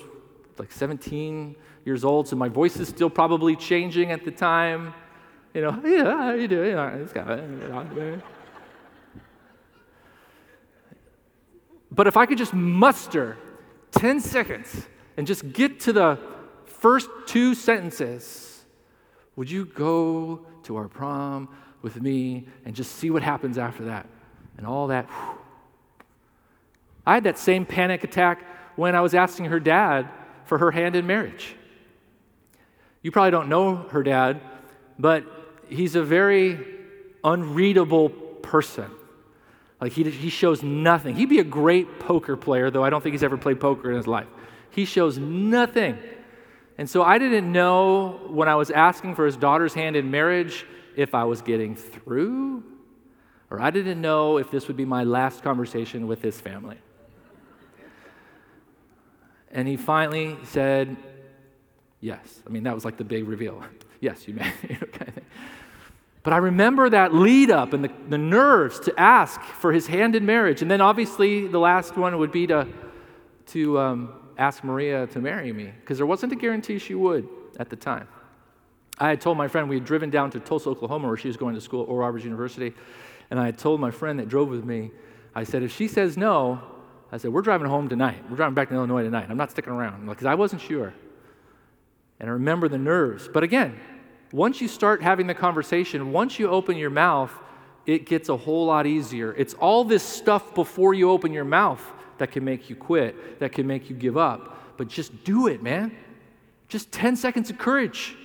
like 0.58 0.72
17 0.72 1.56
years 1.84 2.06
old, 2.06 2.28
so 2.28 2.36
my 2.36 2.48
voice 2.48 2.78
is 2.78 2.88
still 2.88 3.10
probably 3.10 3.56
changing 3.56 4.12
at 4.12 4.24
the 4.24 4.32
time. 4.32 4.94
You 5.54 5.62
know, 5.62 5.82
yeah, 5.86 6.18
how 6.18 6.32
you 6.32 6.48
doing? 6.48 6.78
It's 6.78 7.14
kind 7.14 7.30
of, 7.30 8.24
But 11.92 12.08
if 12.08 12.18
I 12.18 12.26
could 12.26 12.38
just 12.38 12.54
muster 12.54 13.38
10 13.92 14.20
seconds 14.20 14.86
and 15.16 15.26
just 15.26 15.54
get 15.54 15.80
to 15.82 15.94
the 15.94 16.20
first 16.80 17.10
two 17.26 17.56
sentences, 17.56 18.64
would 19.36 19.50
you 19.50 19.66
go 19.66 20.46
to 20.64 20.76
our 20.78 20.88
prom 20.88 21.50
with 21.82 22.02
me 22.02 22.48
and 22.66 22.76
just 22.76 22.94
see 22.94 23.10
what 23.10 23.24
happens 23.24 23.58
after 23.58 23.86
that? 23.86 24.08
And 24.58 24.66
all 24.66 24.88
that. 24.88 25.06
Whew. 25.06 25.40
I 27.06 27.14
had 27.14 27.26
that 27.26 27.38
same 27.38 27.66
panic 27.66 28.04
attack 28.04 28.44
when 28.76 28.96
I 28.96 29.02
was 29.02 29.14
asking 29.14 29.46
her 29.46 29.60
dad 29.60 30.10
for 30.46 30.58
her 30.58 30.72
hand 30.72 30.96
in 30.96 31.06
marriage. 31.06 31.56
You 33.02 33.12
probably 33.12 33.32
don't 33.32 33.50
know 33.50 33.76
her 33.76 34.02
dad, 34.02 34.42
but 34.98 35.24
he's 35.70 35.96
a 35.96 36.04
very 36.04 36.66
unreadable 37.24 38.10
person. 38.10 38.90
Like 39.80 39.92
he, 39.92 40.04
he 40.10 40.30
shows 40.30 40.64
nothing. 40.64 41.16
He'd 41.16 41.30
be 41.30 41.40
a 41.40 41.44
great 41.44 42.00
poker 42.00 42.36
player, 42.36 42.72
though 42.72 42.84
I 42.84 42.90
don't 42.90 43.02
think 43.02 43.14
he's 43.14 43.24
ever 43.24 43.38
played 43.38 43.60
poker 43.60 43.92
in 43.92 43.98
his 43.98 44.08
life. 44.08 44.28
He 44.72 44.86
shows 44.86 45.18
nothing. 45.18 45.98
And 46.78 46.90
so 46.90 47.04
I 47.04 47.18
didn't 47.18 47.52
know 47.52 48.20
when 48.28 48.50
I 48.50 48.56
was 48.56 48.70
asking 48.70 49.16
for 49.16 49.26
his 49.26 49.38
daughter's 49.38 49.74
hand 49.74 49.96
in 49.96 50.12
marriage 50.12 50.66
if 50.96 51.16
I 51.16 51.24
was 51.24 51.42
getting 51.42 51.76
through, 51.76 52.64
or 53.50 53.62
I 53.62 53.70
didn't 53.70 54.02
know 54.02 54.38
if 54.38 54.52
this 54.52 54.68
would 54.68 54.78
be 54.78 54.86
my 54.86 55.04
last 55.04 55.42
conversation 55.44 56.08
with 56.08 56.22
his 56.22 56.40
family. 56.40 56.78
And 59.52 59.68
he 59.68 59.78
finally 59.78 60.38
said, 60.44 60.98
Yes. 62.02 62.44
I 62.46 62.52
mean, 62.52 62.64
that 62.64 62.76
was 62.76 62.86
like 62.86 62.98
the 62.98 63.04
big 63.04 63.28
reveal. 63.28 63.64
yes, 64.00 64.28
you 64.28 64.36
may. 64.36 64.52
okay. 64.84 65.12
But 66.22 66.34
I 66.34 66.38
remember 66.38 66.90
that 66.90 67.14
lead 67.14 67.50
up 67.50 67.74
and 67.74 67.84
the, 67.84 67.92
the 68.10 68.18
nerves 68.18 68.80
to 68.82 69.00
ask 69.00 69.42
for 69.42 69.72
his 69.72 69.88
hand 69.88 70.16
in 70.16 70.26
marriage. 70.26 70.62
And 70.62 70.70
then 70.70 70.82
obviously 70.82 71.48
the 71.48 71.60
last 71.60 71.96
one 71.98 72.18
would 72.18 72.32
be 72.32 72.48
to, 72.48 72.68
to 73.48 73.80
um, 73.80 74.14
ask 74.38 74.64
Maria 74.64 75.08
to 75.08 75.20
marry 75.20 75.52
me, 75.54 75.72
because 75.80 75.98
there 75.98 76.06
wasn't 76.06 76.32
a 76.34 76.36
guarantee 76.36 76.80
she 76.80 76.96
would 76.96 77.28
at 77.60 77.70
the 77.70 77.76
time. 77.76 78.08
I 78.98 79.10
had 79.10 79.22
told 79.22 79.38
my 79.38 79.48
friend 79.48 79.68
we 79.68 79.76
had 79.76 79.86
driven 79.86 80.10
down 80.10 80.32
to 80.32 80.40
Tulsa, 80.40 80.70
Oklahoma, 80.70 81.08
where 81.08 81.18
she 81.18 81.28
was 81.28 81.38
going 81.38 81.56
to 81.56 81.62
school 81.62 81.84
at 81.84 81.90
Oral 81.90 82.08
Roberts 82.08 82.24
University. 82.24 82.74
And 83.30 83.40
I 83.40 83.46
had 83.46 83.58
told 83.58 83.82
my 83.82 83.92
friend 83.92 84.20
that 84.20 84.30
drove 84.30 84.50
with 84.50 84.64
me, 84.64 84.92
I 85.34 85.44
said, 85.44 85.64
if 85.64 85.76
she 85.76 85.88
says 85.88 86.16
no, 86.16 86.62
I 87.12 87.18
said, 87.18 87.34
we're 87.34 87.42
driving 87.42 87.68
home 87.68 87.90
tonight. 87.90 88.24
We're 88.30 88.38
driving 88.38 88.56
back 88.56 88.70
to 88.70 88.76
Illinois 88.76 89.04
tonight. 89.04 89.28
I'm 89.30 89.38
not 89.38 89.52
sticking 89.52 89.74
around 89.74 90.08
because 90.08 90.26
I 90.26 90.36
wasn't 90.36 90.62
sure. 90.62 90.94
And 92.20 92.30
I 92.30 92.34
remember 92.34 92.70
the 92.70 92.78
nerves. 92.78 93.28
But 93.32 93.44
again, 93.44 93.78
once 94.32 94.62
you 94.62 94.68
start 94.68 95.02
having 95.02 95.28
the 95.28 95.34
conversation, 95.34 96.12
once 96.14 96.40
you 96.40 96.50
open 96.50 96.78
your 96.78 96.90
mouth, 96.90 97.32
it 97.86 98.06
gets 98.06 98.30
a 98.30 98.38
whole 98.38 98.66
lot 98.68 98.88
easier. 98.88 99.34
It's 99.34 99.54
all 99.56 99.84
this 99.84 100.04
stuff 100.04 100.56
before 100.56 100.94
you 100.94 101.12
open 101.12 101.34
your 101.34 101.46
mouth 101.46 101.84
that 102.18 102.32
can 102.32 102.44
make 102.44 102.70
you 102.70 102.76
quit, 102.76 103.40
that 103.40 103.52
can 103.52 103.68
make 103.68 103.90
you 103.90 103.96
give 103.96 104.18
up. 104.18 104.78
But 104.78 104.88
just 104.88 105.24
do 105.24 105.48
it, 105.48 105.64
man. 105.64 105.96
Just 106.68 106.92
10 106.92 107.16
seconds 107.16 107.50
of 107.50 107.58
courage. 107.58 108.16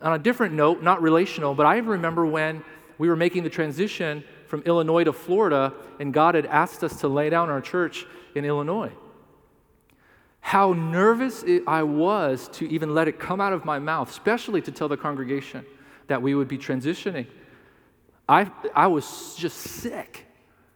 On 0.00 0.12
a 0.12 0.18
different 0.18 0.54
note, 0.54 0.82
not 0.82 1.02
relational, 1.02 1.54
but 1.54 1.66
I 1.66 1.78
remember 1.78 2.26
when 2.26 2.64
we 2.98 3.08
were 3.08 3.16
making 3.16 3.44
the 3.44 3.50
transition 3.50 4.24
from 4.46 4.62
Illinois 4.62 5.04
to 5.04 5.12
Florida, 5.12 5.72
and 5.98 6.12
God 6.12 6.34
had 6.34 6.46
asked 6.46 6.84
us 6.84 7.00
to 7.00 7.08
lay 7.08 7.30
down 7.30 7.50
our 7.50 7.60
church 7.60 8.06
in 8.34 8.44
Illinois 8.44 8.92
how 10.42 10.72
nervous 10.72 11.44
I 11.68 11.84
was 11.84 12.48
to 12.54 12.68
even 12.68 12.92
let 12.92 13.06
it 13.06 13.18
come 13.18 13.40
out 13.40 13.52
of 13.52 13.64
my 13.64 13.78
mouth, 13.78 14.10
especially 14.10 14.60
to 14.62 14.72
tell 14.72 14.88
the 14.88 14.96
congregation 14.96 15.64
that 16.08 16.20
we 16.20 16.34
would 16.34 16.48
be 16.48 16.58
transitioning. 16.58 17.26
I, 18.28 18.50
I 18.74 18.88
was 18.88 19.36
just 19.38 19.56
sick 19.56 20.26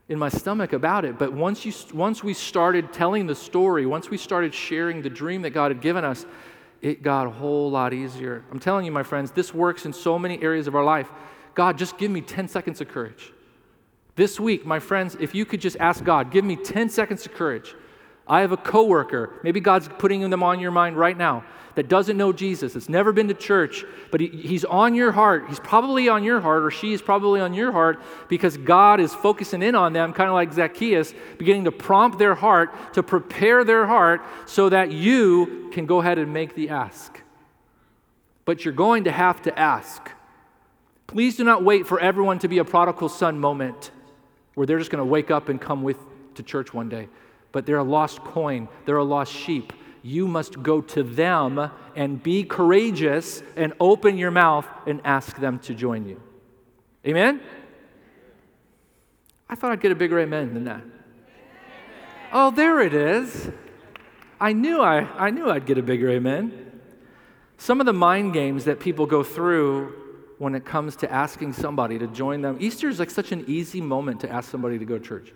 in 0.08 0.18
my 0.18 0.28
stomach 0.28 0.72
about 0.72 1.04
it. 1.04 1.18
But 1.18 1.32
once, 1.32 1.64
you, 1.64 1.72
once 1.92 2.22
we 2.22 2.34
started 2.34 2.92
telling 2.92 3.26
the 3.26 3.34
story, 3.34 3.86
once 3.86 4.08
we 4.08 4.16
started 4.16 4.54
sharing 4.54 5.02
the 5.02 5.10
dream 5.10 5.42
that 5.42 5.50
God 5.50 5.70
had 5.70 5.80
given 5.80 6.04
us, 6.04 6.24
it 6.80 7.02
got 7.02 7.26
a 7.26 7.30
whole 7.30 7.70
lot 7.70 7.92
easier. 7.92 8.44
I'm 8.50 8.60
telling 8.60 8.84
you, 8.84 8.92
my 8.92 9.02
friends, 9.02 9.32
this 9.32 9.52
works 9.52 9.86
in 9.86 9.92
so 9.92 10.18
many 10.18 10.40
areas 10.42 10.66
of 10.66 10.76
our 10.76 10.84
life. 10.84 11.10
God, 11.54 11.78
just 11.78 11.98
give 11.98 12.10
me 12.10 12.20
10 12.20 12.48
seconds 12.48 12.80
of 12.80 12.88
courage. 12.88 13.32
This 14.14 14.38
week, 14.38 14.64
my 14.64 14.78
friends, 14.78 15.16
if 15.18 15.34
you 15.34 15.44
could 15.44 15.60
just 15.60 15.76
ask 15.78 16.04
God, 16.04 16.30
give 16.30 16.44
me 16.44 16.56
10 16.56 16.88
seconds 16.88 17.26
of 17.26 17.34
courage. 17.34 17.74
I 18.28 18.40
have 18.40 18.52
a 18.52 18.56
coworker, 18.56 19.30
maybe 19.42 19.60
God's 19.60 19.88
putting 19.98 20.28
them 20.28 20.42
on 20.42 20.58
your 20.58 20.72
mind 20.72 20.96
right 20.96 21.16
now, 21.16 21.44
that 21.76 21.88
doesn't 21.88 22.16
know 22.16 22.32
Jesus, 22.32 22.72
that's 22.72 22.88
never 22.88 23.12
been 23.12 23.28
to 23.28 23.34
church, 23.34 23.84
but 24.10 24.20
he, 24.20 24.28
he's 24.28 24.64
on 24.64 24.94
your 24.94 25.12
heart. 25.12 25.44
He's 25.48 25.60
probably 25.60 26.08
on 26.08 26.24
your 26.24 26.40
heart, 26.40 26.64
or 26.64 26.70
she 26.70 26.94
is 26.94 27.02
probably 27.02 27.38
on 27.38 27.52
your 27.52 27.70
heart, 27.70 28.00
because 28.28 28.56
God 28.56 28.98
is 28.98 29.14
focusing 29.14 29.62
in 29.62 29.74
on 29.74 29.92
them, 29.92 30.14
kind 30.14 30.28
of 30.28 30.34
like 30.34 30.54
Zacchaeus, 30.54 31.12
beginning 31.36 31.64
to 31.64 31.72
prompt 31.72 32.18
their 32.18 32.34
heart, 32.34 32.94
to 32.94 33.02
prepare 33.02 33.62
their 33.62 33.86
heart, 33.86 34.22
so 34.46 34.70
that 34.70 34.90
you 34.90 35.68
can 35.70 35.84
go 35.84 36.00
ahead 36.00 36.18
and 36.18 36.32
make 36.32 36.54
the 36.54 36.70
ask. 36.70 37.20
But 38.46 38.64
you're 38.64 38.74
going 38.74 39.04
to 39.04 39.12
have 39.12 39.42
to 39.42 39.56
ask. 39.56 40.10
Please 41.06 41.36
do 41.36 41.44
not 41.44 41.62
wait 41.62 41.86
for 41.86 42.00
everyone 42.00 42.38
to 42.38 42.48
be 42.48 42.56
a 42.56 42.64
prodigal 42.64 43.10
son 43.10 43.38
moment 43.38 43.90
where 44.54 44.66
they're 44.66 44.78
just 44.78 44.90
going 44.90 45.02
to 45.02 45.04
wake 45.04 45.30
up 45.30 45.50
and 45.50 45.60
come 45.60 45.82
with 45.82 45.98
to 46.36 46.42
church 46.42 46.72
one 46.72 46.88
day 46.88 47.08
but 47.56 47.64
they're 47.64 47.78
a 47.78 47.82
lost 47.82 48.22
coin, 48.22 48.68
they're 48.84 48.98
a 48.98 49.02
lost 49.02 49.32
sheep. 49.32 49.72
You 50.02 50.28
must 50.28 50.62
go 50.62 50.82
to 50.82 51.02
them 51.02 51.70
and 51.94 52.22
be 52.22 52.44
courageous 52.44 53.42
and 53.56 53.72
open 53.80 54.18
your 54.18 54.30
mouth 54.30 54.66
and 54.86 55.00
ask 55.06 55.38
them 55.38 55.58
to 55.60 55.72
join 55.72 56.04
you. 56.04 56.20
Amen? 57.06 57.40
I 59.48 59.54
thought 59.54 59.72
I'd 59.72 59.80
get 59.80 59.90
a 59.90 59.94
bigger 59.94 60.20
amen 60.20 60.52
than 60.52 60.64
that. 60.64 60.82
Oh, 62.30 62.50
there 62.50 62.82
it 62.82 62.92
is. 62.92 63.50
I 64.38 64.52
knew 64.52 64.82
I, 64.82 65.08
I 65.16 65.30
knew 65.30 65.48
I'd 65.48 65.64
get 65.64 65.78
a 65.78 65.82
bigger 65.82 66.10
amen. 66.10 66.78
Some 67.56 67.80
of 67.80 67.86
the 67.86 67.94
mind 67.94 68.34
games 68.34 68.66
that 68.66 68.80
people 68.80 69.06
go 69.06 69.22
through 69.22 69.94
when 70.36 70.54
it 70.54 70.66
comes 70.66 70.94
to 70.96 71.10
asking 71.10 71.54
somebody 71.54 71.98
to 72.00 72.06
join 72.06 72.42
them. 72.42 72.58
Easter 72.60 72.90
is 72.90 72.98
like 72.98 73.08
such 73.08 73.32
an 73.32 73.46
easy 73.48 73.80
moment 73.80 74.20
to 74.20 74.30
ask 74.30 74.50
somebody 74.50 74.78
to 74.78 74.84
go 74.84 74.98
to 74.98 75.02
church 75.02 75.32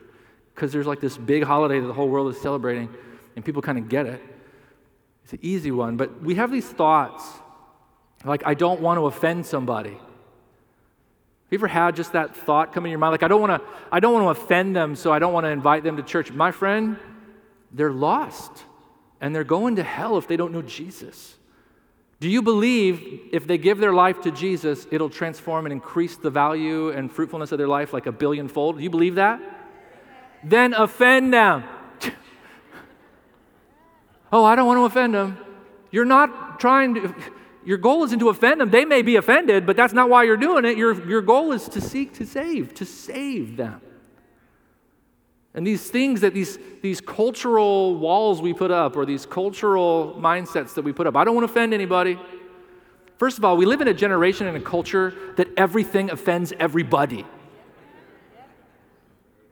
because 0.55 0.73
there's 0.73 0.87
like 0.87 1.01
this 1.01 1.17
big 1.17 1.43
holiday 1.43 1.81
that 1.81 1.87
the 1.87 1.93
whole 1.93 2.09
world 2.09 2.35
is 2.35 2.41
celebrating, 2.41 2.89
and 3.37 3.45
people 3.45 3.63
kind 3.63 3.79
of 3.79 3.89
get 3.89 4.07
it. 4.07 4.23
It's 5.25 5.33
an 5.33 5.39
easy 5.43 5.71
one, 5.71 5.97
but 5.97 6.23
we 6.23 6.35
have 6.35 6.51
these 6.51 6.67
thoughts 6.67 7.25
like, 8.25 8.43
I 8.45 8.55
don't 8.55 8.81
want 8.81 8.99
to 8.99 9.07
offend 9.07 9.47
somebody. 9.47 9.91
Have 9.93 9.99
you 11.51 11.59
ever 11.59 11.69
had 11.69 11.97
just 11.97 12.13
that 12.13 12.37
thought 12.37 12.73
come 12.73 12.85
in 12.85 12.91
your 12.91 12.99
mind? 12.99 13.13
Like, 13.13 13.23
I 13.23 13.29
don't 13.29 13.41
want 13.41 13.63
to, 13.63 13.69
I 13.91 13.99
don't 13.99 14.13
want 14.13 14.37
to 14.37 14.43
offend 14.43 14.77
them, 14.77 14.95
so 14.95 15.13
I 15.13 15.19
don't 15.19 15.33
want 15.33 15.45
to 15.45 15.51
invite 15.51 15.83
them 15.83 15.97
to 15.97 16.03
church. 16.03 16.31
My 16.31 16.53
friend, 16.53 16.97
they're 17.73 17.93
lost, 17.93 18.65
and 19.21 19.35
they're 19.35 19.43
going 19.43 19.77
to 19.77 19.83
hell 19.83 20.19
if 20.19 20.29
they 20.29 20.37
don't 20.37 20.53
know 20.53 20.63
Jesus. 20.63 21.37
Do 22.21 22.29
you 22.29 22.43
believe 22.43 23.31
if 23.33 23.47
they 23.47 23.57
give 23.57 23.79
their 23.79 23.95
life 23.95 24.21
to 24.23 24.31
Jesus, 24.31 24.87
it'll 24.91 25.09
transform 25.09 25.65
and 25.65 25.73
increase 25.73 26.17
the 26.17 26.31
value 26.31 26.91
and 26.91 27.11
fruitfulness 27.11 27.51
of 27.51 27.59
their 27.59 27.69
life 27.69 27.93
like 27.95 28.07
a 28.07 28.13
billion 28.13 28.47
fold? 28.47 28.77
Do 28.77 28.83
you 28.83 28.91
believe 28.91 29.15
that? 29.15 29.41
Then 30.45 30.75
offend 30.75 31.33
them. 31.33 31.65
oh, 34.33 34.45
I 34.45 34.57
don't 34.57 34.67
want 34.67 34.79
to 34.79 34.85
offend 34.85 35.15
them. 35.15 35.39
You're 35.91 36.05
not 36.05 36.61
trying 36.61 36.95
to, 36.95 37.15
your 37.65 37.79
goal 37.79 38.05
isn't 38.05 38.19
to 38.21 38.29
offend 38.29 38.61
them. 38.61 38.71
They 38.71 38.85
may 38.85 39.03
be 39.03 39.17
offended, 39.17 39.67
but 39.67 39.77
that's 39.77 39.93
not 39.93 40.09
why 40.09 40.25
you're 40.25 40.37
doing 40.37 40.65
it. 40.65 40.77
Your, 40.77 41.07
your 41.09 41.23
goal 41.23 41.53
is 41.53 41.69
to 41.71 41.81
seek 41.81 42.15
to 42.15 42.27
save, 42.27 42.75
to 42.75 42.85
save 42.85 43.57
them. 43.57 43.81
And 45.53 45.67
these 45.67 45.91
things 45.91 46.21
that 46.21 46.33
these, 46.33 46.59
these 46.81 47.01
cultural 47.01 47.97
walls 47.97 48.41
we 48.41 48.55
put 48.55 48.71
up 48.71 48.97
or 48.97 49.05
these 49.05 49.27
cultural 49.27 50.17
mindsets 50.19 50.75
that 50.75 50.83
we 50.83 50.93
put 50.93 51.07
up, 51.07 51.17
I 51.17 51.25
don't 51.25 51.35
want 51.35 51.47
to 51.47 51.53
offend 51.53 51.75
anybody. 51.75 52.19
First 53.19 53.37
of 53.37 53.45
all, 53.45 53.57
we 53.57 53.67
live 53.67 53.81
in 53.81 53.89
a 53.89 53.95
generation 53.95 54.47
and 54.47 54.57
a 54.57 54.61
culture 54.61 55.13
that 55.37 55.49
everything 55.57 56.11
offends 56.11 56.53
everybody. 56.59 57.27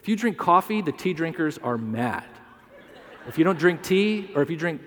If 0.08 0.12
you 0.12 0.16
drink 0.16 0.38
coffee, 0.38 0.80
the 0.80 0.90
tea 0.90 1.12
drinkers 1.12 1.58
are 1.58 1.76
mad. 1.76 2.24
If 3.26 3.36
you 3.36 3.44
don't 3.44 3.58
drink 3.58 3.82
tea, 3.82 4.30
or 4.34 4.40
if 4.40 4.48
you 4.48 4.56
drink 4.56 4.80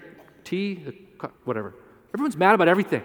tea, 0.43 1.07
whatever, 1.43 1.75
everyone's 2.11 2.35
mad 2.35 2.55
about 2.55 2.67
everything. 2.67 3.03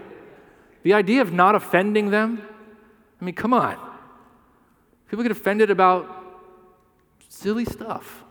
The 0.83 0.95
idea 0.95 1.21
of 1.21 1.35
not 1.35 1.55
offending 1.55 2.09
them, 2.09 2.41
I 3.21 3.25
mean, 3.27 3.35
come 3.35 3.53
on. 3.53 3.77
People 5.11 5.25
get 5.25 5.31
offended 5.31 5.71
about 5.71 6.09
silly 7.29 7.67
stuff. 7.67 8.25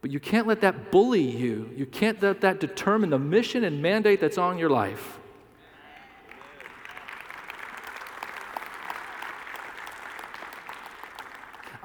But 0.00 0.10
you 0.10 0.18
can't 0.18 0.48
let 0.48 0.62
that 0.62 0.90
bully 0.90 1.22
you. 1.22 1.70
You 1.76 1.86
can't 1.86 2.20
let 2.20 2.40
that 2.40 2.58
determine 2.58 3.10
the 3.10 3.20
mission 3.20 3.62
and 3.62 3.80
mandate 3.80 4.20
that's 4.20 4.36
on 4.36 4.58
your 4.58 4.70
life. 4.70 5.20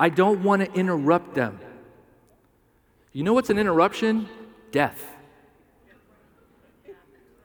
I 0.02 0.10
don't 0.10 0.42
want 0.42 0.64
to 0.64 0.74
interrupt 0.74 1.36
them. 1.36 1.60
You 3.14 3.22
know 3.22 3.34
what's 3.34 3.52
an 3.52 3.60
interruption? 3.60 4.28
Death. 4.72 5.00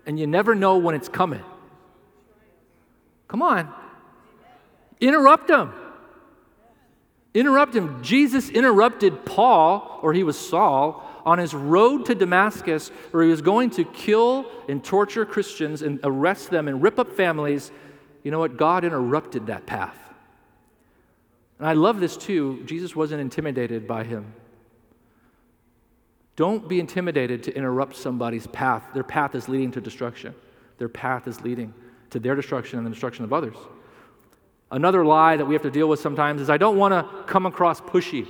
And 0.07 0.19
you 0.19 0.27
never 0.27 0.55
know 0.55 0.79
when 0.79 0.95
it's 0.95 1.11
coming. 1.11 1.45
Come 3.29 3.43
on. 3.43 3.71
Interrupt 5.03 5.49
them. 5.49 5.75
Interrupt 7.35 7.77
him. 7.77 8.03
Jesus 8.03 8.49
interrupted 8.49 9.27
Paul, 9.27 10.01
or 10.01 10.15
he 10.15 10.23
was 10.23 10.39
Saul, 10.39 11.07
on 11.27 11.37
his 11.37 11.53
road 11.53 12.07
to 12.07 12.15
Damascus, 12.15 12.89
where 13.11 13.23
he 13.23 13.29
was 13.29 13.43
going 13.43 13.69
to 13.73 13.85
kill 13.85 14.47
and 14.67 14.83
torture 14.83 15.27
Christians 15.27 15.83
and 15.83 16.01
arrest 16.05 16.49
them 16.49 16.69
and 16.69 16.83
rip 16.83 16.99
up 16.99 17.13
families. 17.13 17.71
You 18.23 18.31
know 18.31 18.39
what? 18.39 18.57
God 18.57 18.83
interrupted 18.83 19.49
that 19.49 19.67
path. 19.67 20.06
And 21.59 21.69
I 21.69 21.73
love 21.73 22.01
this 22.01 22.17
too. 22.17 22.63
Jesus 22.67 22.95
wasn't 22.95 23.21
intimidated 23.21 23.87
by 23.87 24.05
him. 24.05 24.33
Don't 26.37 26.69
be 26.69 26.81
intimidated 26.81 27.43
to 27.45 27.57
interrupt 27.57 27.97
somebody's 27.97 28.47
path. 28.49 28.85
Their 28.93 29.03
path 29.03 29.35
is 29.35 29.49
leading 29.49 29.73
to 29.73 29.81
destruction, 29.81 30.35
their 30.79 30.89
path 30.89 31.27
is 31.27 31.41
leading 31.41 31.73
to 32.11 32.19
their 32.19 32.35
destruction 32.35 32.79
and 32.79 32.87
the 32.87 32.91
destruction 32.91 33.25
of 33.25 33.33
others. 33.33 33.57
Another 34.71 35.05
lie 35.05 35.37
that 35.37 35.45
we 35.45 35.55
have 35.55 35.63
to 35.63 35.71
deal 35.71 35.89
with 35.89 36.01
sometimes 36.01 36.41
is 36.41 36.51
I 36.51 36.57
don't 36.57 36.77
want 36.77 36.93
to 36.93 37.25
come 37.25 37.47
across 37.47 37.81
pushy. 37.81 38.27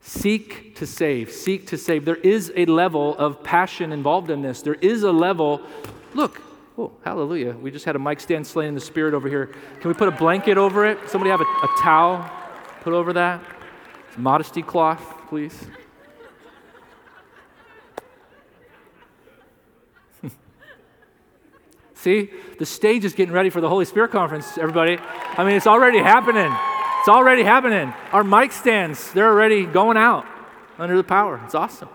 Seek 0.00 0.74
to 0.76 0.86
save, 0.86 1.32
seek 1.32 1.66
to 1.68 1.78
save. 1.78 2.04
There 2.04 2.16
is 2.16 2.52
a 2.56 2.66
level 2.66 3.16
of 3.16 3.42
passion 3.42 3.92
involved 3.92 4.30
in 4.30 4.42
this. 4.42 4.60
There 4.60 4.74
is 4.74 5.02
a 5.02 5.12
level, 5.12 5.62
look, 6.12 6.42
Oh, 6.76 6.90
hallelujah. 7.04 7.52
We 7.52 7.70
just 7.70 7.84
had 7.84 7.94
a 7.94 8.00
mic 8.00 8.18
stand 8.18 8.44
slain 8.46 8.66
in 8.68 8.74
the 8.74 8.80
spirit 8.80 9.14
over 9.14 9.28
here. 9.28 9.54
Can 9.80 9.88
we 9.88 9.94
put 9.94 10.08
a 10.08 10.12
blanket 10.12 10.58
over 10.58 10.84
it? 10.84 10.98
Somebody 11.08 11.30
have 11.30 11.40
a, 11.40 11.44
a 11.44 11.68
towel 11.80 12.28
put 12.80 12.92
over 12.92 13.12
that? 13.12 13.44
Modesty 14.16 14.60
cloth, 14.60 15.00
please. 15.28 15.56
See, 21.94 22.30
the 22.58 22.66
stage 22.66 23.04
is 23.04 23.12
getting 23.12 23.32
ready 23.32 23.50
for 23.50 23.60
the 23.60 23.68
Holy 23.68 23.84
Spirit 23.84 24.10
conference, 24.10 24.58
everybody. 24.58 24.98
I 24.98 25.44
mean, 25.44 25.54
it's 25.54 25.68
already 25.68 25.98
happening. 25.98 26.52
It's 27.00 27.08
already 27.08 27.44
happening. 27.44 27.94
Our 28.12 28.24
mic 28.24 28.50
stands, 28.50 29.12
they're 29.12 29.28
already 29.28 29.64
going 29.64 29.96
out 29.96 30.26
under 30.76 30.96
the 30.96 31.04
power. 31.04 31.40
It's 31.44 31.54
awesome. 31.54 31.88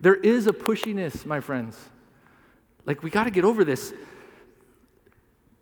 There 0.00 0.14
is 0.14 0.46
a 0.46 0.52
pushiness, 0.52 1.24
my 1.24 1.40
friends. 1.40 1.78
Like, 2.84 3.02
we 3.02 3.10
got 3.10 3.24
to 3.24 3.30
get 3.30 3.44
over 3.44 3.64
this. 3.64 3.92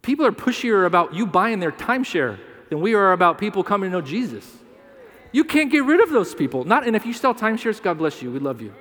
People 0.02 0.26
are 0.26 0.32
pushier 0.32 0.86
about 0.86 1.14
you 1.14 1.26
buying 1.26 1.60
their 1.60 1.72
timeshare 1.72 2.38
than 2.68 2.80
we 2.80 2.94
are 2.94 3.12
about 3.12 3.38
people 3.38 3.62
coming 3.62 3.90
to 3.90 3.96
know 3.96 4.02
Jesus. 4.02 4.46
You 5.32 5.44
can't 5.44 5.70
get 5.70 5.84
rid 5.84 6.00
of 6.00 6.10
those 6.10 6.34
people. 6.34 6.64
Not, 6.64 6.86
and 6.86 6.94
if 6.94 7.06
you 7.06 7.12
sell 7.12 7.34
timeshares, 7.34 7.82
God 7.82 7.98
bless 7.98 8.22
you. 8.22 8.30
We 8.30 8.38
love 8.38 8.60
you. 8.60 8.74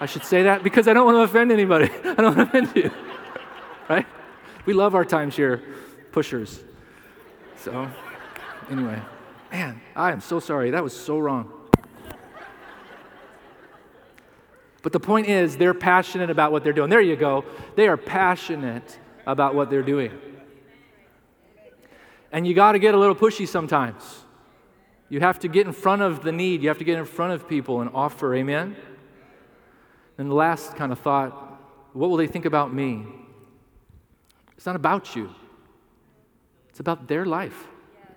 I 0.00 0.06
should 0.06 0.24
say 0.24 0.44
that 0.44 0.62
because 0.62 0.88
I 0.88 0.94
don't 0.94 1.06
want 1.06 1.16
to 1.16 1.22
offend 1.22 1.52
anybody. 1.52 1.90
I 2.04 2.14
don't 2.14 2.36
want 2.36 2.52
to 2.52 2.58
offend 2.58 2.76
you. 2.76 2.90
right? 3.88 4.06
We 4.64 4.72
love 4.72 4.94
our 4.94 5.04
timeshare 5.04 5.62
pushers. 6.10 6.60
So, 7.56 7.88
anyway, 8.70 9.00
man, 9.52 9.80
I 9.94 10.12
am 10.12 10.20
so 10.20 10.40
sorry. 10.40 10.70
That 10.70 10.82
was 10.82 10.98
so 10.98 11.18
wrong. 11.18 11.52
But 14.82 14.92
the 14.92 15.00
point 15.00 15.28
is, 15.28 15.56
they're 15.56 15.74
passionate 15.74 16.30
about 16.30 16.52
what 16.52 16.64
they're 16.64 16.72
doing. 16.72 16.90
There 16.90 17.00
you 17.00 17.16
go. 17.16 17.44
They 17.76 17.86
are 17.88 17.96
passionate 17.96 18.98
about 19.26 19.54
what 19.54 19.70
they're 19.70 19.82
doing. 19.82 20.12
And 22.32 22.46
you 22.46 22.54
got 22.54 22.72
to 22.72 22.78
get 22.78 22.94
a 22.94 22.98
little 22.98 23.14
pushy 23.14 23.46
sometimes. 23.46 24.02
You 25.08 25.20
have 25.20 25.40
to 25.40 25.48
get 25.48 25.66
in 25.66 25.72
front 25.72 26.02
of 26.02 26.22
the 26.22 26.32
need, 26.32 26.62
you 26.62 26.68
have 26.68 26.78
to 26.78 26.84
get 26.84 26.98
in 26.98 27.04
front 27.04 27.32
of 27.32 27.48
people 27.48 27.80
and 27.80 27.90
offer. 27.92 28.34
Amen? 28.34 28.76
And 30.16 30.30
the 30.30 30.34
last 30.34 30.76
kind 30.76 30.92
of 30.92 31.00
thought 31.00 31.48
what 31.92 32.08
will 32.08 32.16
they 32.16 32.28
think 32.28 32.44
about 32.44 32.72
me? 32.72 33.04
It's 34.56 34.66
not 34.66 34.76
about 34.76 35.16
you, 35.16 35.34
it's 36.68 36.80
about 36.80 37.08
their 37.08 37.26
life. 37.26 37.66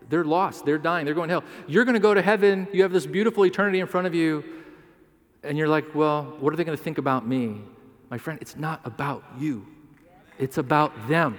They're 0.10 0.26
lost, 0.26 0.66
they're 0.66 0.78
dying, 0.78 1.06
they're 1.06 1.16
going 1.16 1.30
to 1.30 1.36
hell. 1.36 1.44
You're 1.66 1.86
going 1.86 1.96
to 1.96 2.00
go 2.00 2.14
to 2.14 2.22
heaven, 2.22 2.68
you 2.72 2.84
have 2.84 2.92
this 2.92 3.08
beautiful 3.08 3.46
eternity 3.46 3.80
in 3.80 3.88
front 3.88 4.06
of 4.06 4.14
you 4.14 4.44
and 5.44 5.58
you're 5.58 5.68
like, 5.68 5.94
well, 5.94 6.36
what 6.40 6.54
are 6.54 6.56
they 6.56 6.64
going 6.64 6.78
to 6.78 6.84
think 6.84 6.98
about 6.98 7.28
me? 7.28 7.62
My 8.10 8.18
friend, 8.18 8.40
it's 8.42 8.56
not 8.56 8.82
about 8.86 9.24
you, 9.38 9.68
it's 10.40 10.58
about 10.58 11.08
them. 11.08 11.38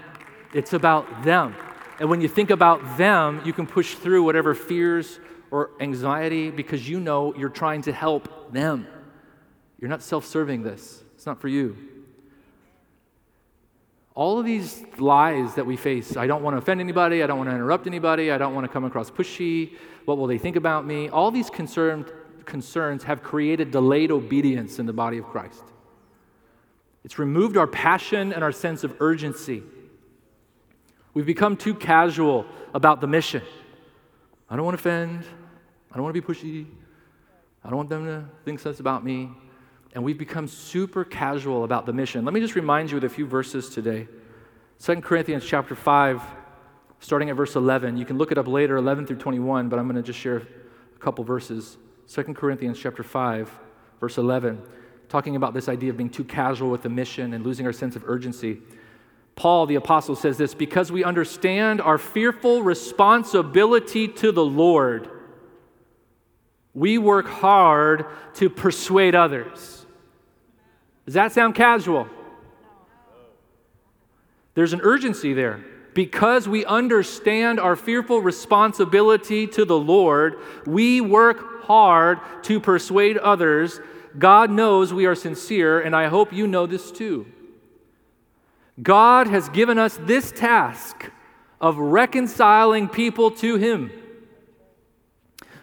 It's 0.54 0.72
about 0.72 1.24
them. 1.24 1.56
And 1.98 2.08
when 2.08 2.20
you 2.20 2.28
think 2.28 2.50
about 2.50 2.96
them, 2.96 3.42
you 3.44 3.52
can 3.52 3.66
push 3.66 3.94
through 3.94 4.22
whatever 4.22 4.54
fears 4.54 5.18
or 5.50 5.70
anxiety 5.80 6.50
because 6.50 6.88
you 6.88 7.00
know 7.00 7.34
you're 7.34 7.48
trying 7.48 7.82
to 7.82 7.92
help 7.92 8.52
them. 8.52 8.86
You're 9.80 9.90
not 9.90 10.02
self 10.02 10.24
serving 10.24 10.62
this, 10.62 11.02
it's 11.14 11.26
not 11.26 11.40
for 11.40 11.48
you. 11.48 11.76
All 14.14 14.38
of 14.38 14.46
these 14.46 14.84
lies 14.98 15.54
that 15.56 15.66
we 15.66 15.76
face 15.76 16.16
I 16.16 16.28
don't 16.28 16.42
want 16.42 16.54
to 16.54 16.58
offend 16.58 16.80
anybody, 16.80 17.22
I 17.22 17.26
don't 17.26 17.38
want 17.38 17.50
to 17.50 17.54
interrupt 17.54 17.86
anybody, 17.86 18.30
I 18.30 18.38
don't 18.38 18.54
want 18.54 18.64
to 18.64 18.72
come 18.72 18.84
across 18.84 19.10
pushy, 19.10 19.76
what 20.04 20.18
will 20.18 20.28
they 20.28 20.38
think 20.38 20.56
about 20.56 20.86
me? 20.86 21.08
All 21.08 21.30
these 21.30 21.50
concerned 21.50 22.12
concerns 22.46 23.04
have 23.04 23.22
created 23.22 23.70
delayed 23.70 24.10
obedience 24.10 24.78
in 24.78 24.86
the 24.86 24.92
body 24.92 25.18
of 25.18 25.26
Christ. 25.26 25.62
It's 27.04 27.18
removed 27.18 27.56
our 27.56 27.66
passion 27.66 28.32
and 28.32 28.42
our 28.42 28.52
sense 28.52 28.82
of 28.82 28.96
urgency. 29.00 29.62
We've 31.12 31.26
become 31.26 31.56
too 31.56 31.74
casual 31.74 32.46
about 32.72 33.00
the 33.00 33.06
mission. 33.06 33.42
I 34.48 34.56
don't 34.56 34.64
want 34.64 34.76
to 34.76 34.80
offend. 34.80 35.24
I 35.90 35.96
don't 35.96 36.02
want 36.02 36.14
to 36.14 36.20
be 36.20 36.26
pushy. 36.26 36.66
I 37.64 37.68
don't 37.68 37.76
want 37.76 37.88
them 37.88 38.06
to 38.06 38.24
think 38.44 38.62
this 38.62 38.80
about 38.80 39.04
me. 39.04 39.30
And 39.94 40.02
we've 40.02 40.18
become 40.18 40.48
super 40.48 41.04
casual 41.04 41.64
about 41.64 41.86
the 41.86 41.92
mission. 41.92 42.24
Let 42.24 42.34
me 42.34 42.40
just 42.40 42.56
remind 42.56 42.90
you 42.90 42.96
with 42.96 43.04
a 43.04 43.08
few 43.08 43.26
verses 43.26 43.68
today. 43.68 44.08
2 44.80 45.00
Corinthians 45.02 45.44
chapter 45.44 45.76
5, 45.76 46.20
starting 46.98 47.30
at 47.30 47.36
verse 47.36 47.54
11. 47.54 47.96
You 47.96 48.04
can 48.04 48.18
look 48.18 48.32
it 48.32 48.38
up 48.38 48.48
later, 48.48 48.76
11 48.76 49.06
through 49.06 49.18
21, 49.18 49.68
but 49.68 49.78
I'm 49.78 49.86
going 49.86 49.96
to 49.96 50.02
just 50.02 50.18
share 50.18 50.38
a 50.38 50.98
couple 50.98 51.22
verses. 51.22 51.76
2 52.08 52.22
Corinthians 52.34 52.78
chapter 52.78 53.02
5, 53.02 53.50
verse 54.00 54.18
11, 54.18 54.60
talking 55.08 55.36
about 55.36 55.54
this 55.54 55.68
idea 55.68 55.90
of 55.90 55.96
being 55.96 56.10
too 56.10 56.24
casual 56.24 56.70
with 56.70 56.82
the 56.82 56.88
mission 56.88 57.34
and 57.34 57.44
losing 57.44 57.66
our 57.66 57.72
sense 57.72 57.96
of 57.96 58.04
urgency. 58.06 58.60
Paul, 59.36 59.66
the 59.66 59.74
apostle, 59.74 60.14
says 60.14 60.36
this 60.36 60.54
because 60.54 60.92
we 60.92 61.02
understand 61.02 61.80
our 61.80 61.98
fearful 61.98 62.62
responsibility 62.62 64.08
to 64.08 64.32
the 64.32 64.44
Lord, 64.44 65.08
we 66.72 66.98
work 66.98 67.26
hard 67.26 68.06
to 68.34 68.50
persuade 68.50 69.14
others. 69.14 69.86
Does 71.04 71.14
that 71.14 71.32
sound 71.32 71.54
casual? 71.54 72.08
There's 74.54 74.72
an 74.72 74.80
urgency 74.82 75.32
there. 75.32 75.64
Because 75.94 76.48
we 76.48 76.64
understand 76.64 77.60
our 77.60 77.76
fearful 77.76 78.20
responsibility 78.20 79.46
to 79.48 79.64
the 79.64 79.78
Lord, 79.78 80.38
we 80.66 81.00
work 81.00 81.64
hard 81.64 82.18
to 82.42 82.60
persuade 82.60 83.16
others, 83.18 83.80
God 84.18 84.50
knows 84.50 84.92
we 84.92 85.06
are 85.06 85.14
sincere, 85.14 85.80
and 85.80 85.94
I 85.94 86.06
hope 86.06 86.32
you 86.32 86.46
know 86.46 86.66
this 86.66 86.90
too. 86.90 87.26
God 88.82 89.28
has 89.28 89.48
given 89.48 89.78
us 89.78 89.98
this 90.02 90.32
task 90.32 91.10
of 91.60 91.78
reconciling 91.78 92.88
people 92.88 93.30
to 93.32 93.56
Him. 93.56 93.90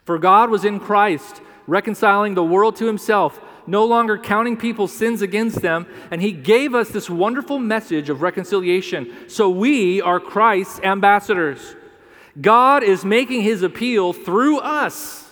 For 0.03 0.17
God 0.17 0.49
was 0.49 0.65
in 0.65 0.79
Christ, 0.79 1.41
reconciling 1.67 2.33
the 2.33 2.43
world 2.43 2.75
to 2.77 2.85
Himself, 2.85 3.39
no 3.67 3.85
longer 3.85 4.17
counting 4.17 4.57
people's 4.57 4.93
sins 4.93 5.21
against 5.21 5.61
them, 5.61 5.87
and 6.09 6.21
He 6.21 6.31
gave 6.31 6.73
us 6.73 6.89
this 6.89 7.09
wonderful 7.09 7.59
message 7.59 8.09
of 8.09 8.21
reconciliation. 8.21 9.13
So 9.27 9.49
we 9.49 10.01
are 10.01 10.19
Christ's 10.19 10.79
ambassadors. 10.81 11.75
God 12.39 12.83
is 12.83 13.03
making 13.03 13.41
His 13.41 13.61
appeal 13.61 14.13
through 14.13 14.59
us. 14.59 15.29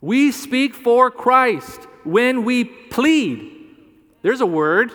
We 0.00 0.32
speak 0.32 0.74
for 0.74 1.10
Christ 1.10 1.82
when 2.04 2.44
we 2.44 2.64
plead. 2.64 3.52
There's 4.22 4.40
a 4.40 4.46
word. 4.46 4.92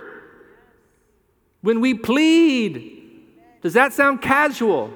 When 1.61 1.81
we 1.81 1.93
plead. 1.93 2.99
Does 3.61 3.73
that 3.73 3.93
sound 3.93 4.21
casual? 4.21 4.91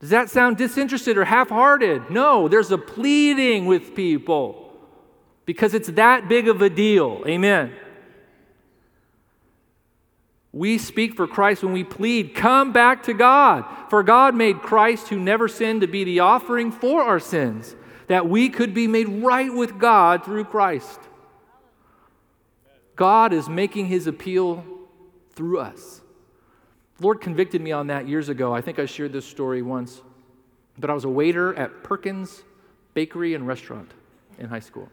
Does 0.00 0.10
that 0.10 0.30
sound 0.30 0.56
disinterested 0.56 1.16
or 1.16 1.24
half 1.24 1.48
hearted? 1.48 2.10
No, 2.10 2.48
there's 2.48 2.70
a 2.72 2.78
pleading 2.78 3.66
with 3.66 3.94
people 3.94 4.61
because 5.44 5.74
it's 5.74 5.88
that 5.88 6.28
big 6.28 6.48
of 6.48 6.62
a 6.62 6.70
deal. 6.70 7.22
Amen. 7.26 7.72
We 10.52 10.76
speak 10.76 11.14
for 11.16 11.26
Christ 11.26 11.62
when 11.64 11.72
we 11.72 11.82
plead, 11.82 12.34
come 12.34 12.72
back 12.72 13.04
to 13.04 13.14
God. 13.14 13.64
For 13.88 14.02
God 14.02 14.34
made 14.34 14.60
Christ, 14.60 15.08
who 15.08 15.18
never 15.18 15.48
sinned, 15.48 15.80
to 15.80 15.86
be 15.86 16.04
the 16.04 16.20
offering 16.20 16.70
for 16.70 17.02
our 17.02 17.18
sins 17.18 17.74
that 18.08 18.28
we 18.28 18.50
could 18.50 18.74
be 18.74 18.86
made 18.86 19.08
right 19.08 19.52
with 19.52 19.78
God 19.78 20.24
through 20.24 20.44
Christ. 20.44 21.00
God 22.94 23.32
is 23.32 23.48
making 23.48 23.86
his 23.86 24.06
appeal 24.06 24.62
through 25.34 25.60
us. 25.60 26.02
The 26.98 27.04
Lord 27.04 27.22
convicted 27.22 27.62
me 27.62 27.72
on 27.72 27.86
that 27.86 28.06
years 28.06 28.28
ago. 28.28 28.54
I 28.54 28.60
think 28.60 28.78
I 28.78 28.84
shared 28.84 29.12
this 29.12 29.24
story 29.24 29.62
once. 29.62 30.02
But 30.78 30.90
I 30.90 30.94
was 30.94 31.04
a 31.04 31.08
waiter 31.08 31.54
at 31.54 31.82
Perkins 31.82 32.42
Bakery 32.94 33.34
and 33.34 33.46
Restaurant 33.46 33.90
in 34.38 34.48
high 34.48 34.60
school. 34.60 34.88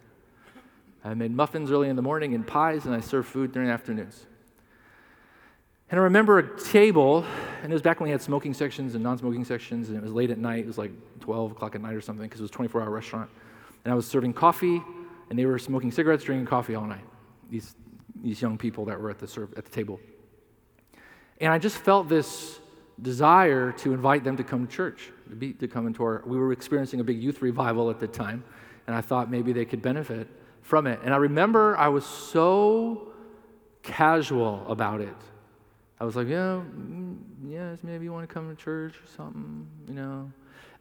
I 1.04 1.14
made 1.14 1.32
muffins 1.32 1.72
early 1.72 1.90
in 1.90 1.96
the 1.96 2.02
morning 2.02 2.34
and 2.34 2.46
pies, 2.46 2.86
and 2.86 2.94
I 2.94 3.00
served 3.00 3.28
food 3.28 3.52
during 3.52 3.68
the 3.68 3.74
afternoons. 3.74 4.26
And 5.90 6.00
I 6.00 6.04
remember 6.04 6.38
a 6.38 6.60
table, 6.60 7.26
and 7.64 7.72
it 7.72 7.74
was 7.74 7.82
back 7.82 8.00
when 8.00 8.08
we 8.08 8.12
had 8.12 8.22
smoking 8.22 8.54
sections 8.54 8.96
and 8.96 9.04
non 9.04 9.18
smoking 9.18 9.44
sections, 9.44 9.90
and 9.90 9.98
it 9.98 10.04
was 10.04 10.12
late 10.12 10.30
at 10.30 10.38
night. 10.38 10.60
It 10.60 10.68
was 10.68 10.78
like 10.78 10.92
12 11.22 11.54
o'clock 11.54 11.74
at 11.74 11.82
night 11.82 11.96
or 11.96 12.02
something 12.02 12.28
because 12.28 12.42
it 12.42 12.44
was 12.44 12.52
a 12.52 12.54
24 12.54 12.84
hour 12.84 12.90
restaurant. 12.90 13.30
And 13.86 13.92
I 13.92 13.96
was 13.96 14.06
serving 14.06 14.34
coffee, 14.34 14.82
and 15.30 15.40
they 15.40 15.46
were 15.46 15.58
smoking 15.58 15.92
cigarettes, 15.92 16.24
drinking 16.24 16.48
coffee 16.48 16.76
all 16.76 16.86
night. 16.86 17.06
These, 17.50 17.76
these 18.22 18.42
young 18.42 18.58
people 18.58 18.86
that 18.86 19.00
were 19.00 19.10
at 19.10 19.20
the, 19.20 19.28
serve, 19.28 19.54
at 19.58 19.66
the 19.66 19.72
table. 19.72 20.00
And 21.42 21.52
I 21.52 21.58
just 21.58 21.78
felt 21.78 22.10
this 22.10 22.60
desire 23.02 23.72
to 23.72 23.94
invite 23.94 24.26
them 24.26 24.36
to 24.38 24.44
come 24.44 24.68
to 24.68 24.72
church, 24.72 25.12
to, 25.30 25.36
be, 25.36 25.54
to 25.54 25.68
come 25.68 25.88
into 25.88 26.04
our. 26.04 26.22
We 26.26 26.38
were 26.38 26.52
experiencing 26.52 27.00
a 27.00 27.04
big 27.04 27.24
youth 27.24 27.42
revival 27.42 27.90
at 27.90 28.00
the 28.00 28.08
time, 28.08 28.44
and 28.86 28.96
I 28.96 29.02
thought 29.02 29.32
maybe 29.32 29.54
they 29.54 29.66
could 29.66 29.82
benefit 29.82 30.28
from 30.70 30.86
it. 30.86 31.00
And 31.04 31.16
I 31.16 31.18
remember 31.18 31.76
I 31.76 31.88
was 31.88 32.06
so 32.06 33.12
casual 33.82 34.64
about 34.70 35.02
it. 35.02 35.16
I 36.00 36.06
was 36.06 36.16
like, 36.16 36.28
yeah, 36.28 36.62
mm, 36.62 37.18
yes, 37.48 37.80
maybe 37.82 38.06
you 38.06 38.14
want 38.14 38.30
to 38.30 38.34
come 38.34 38.56
to 38.56 38.64
church 38.64 38.94
or 38.94 39.08
something, 39.18 39.68
you 39.88 39.96
know. 39.96 40.32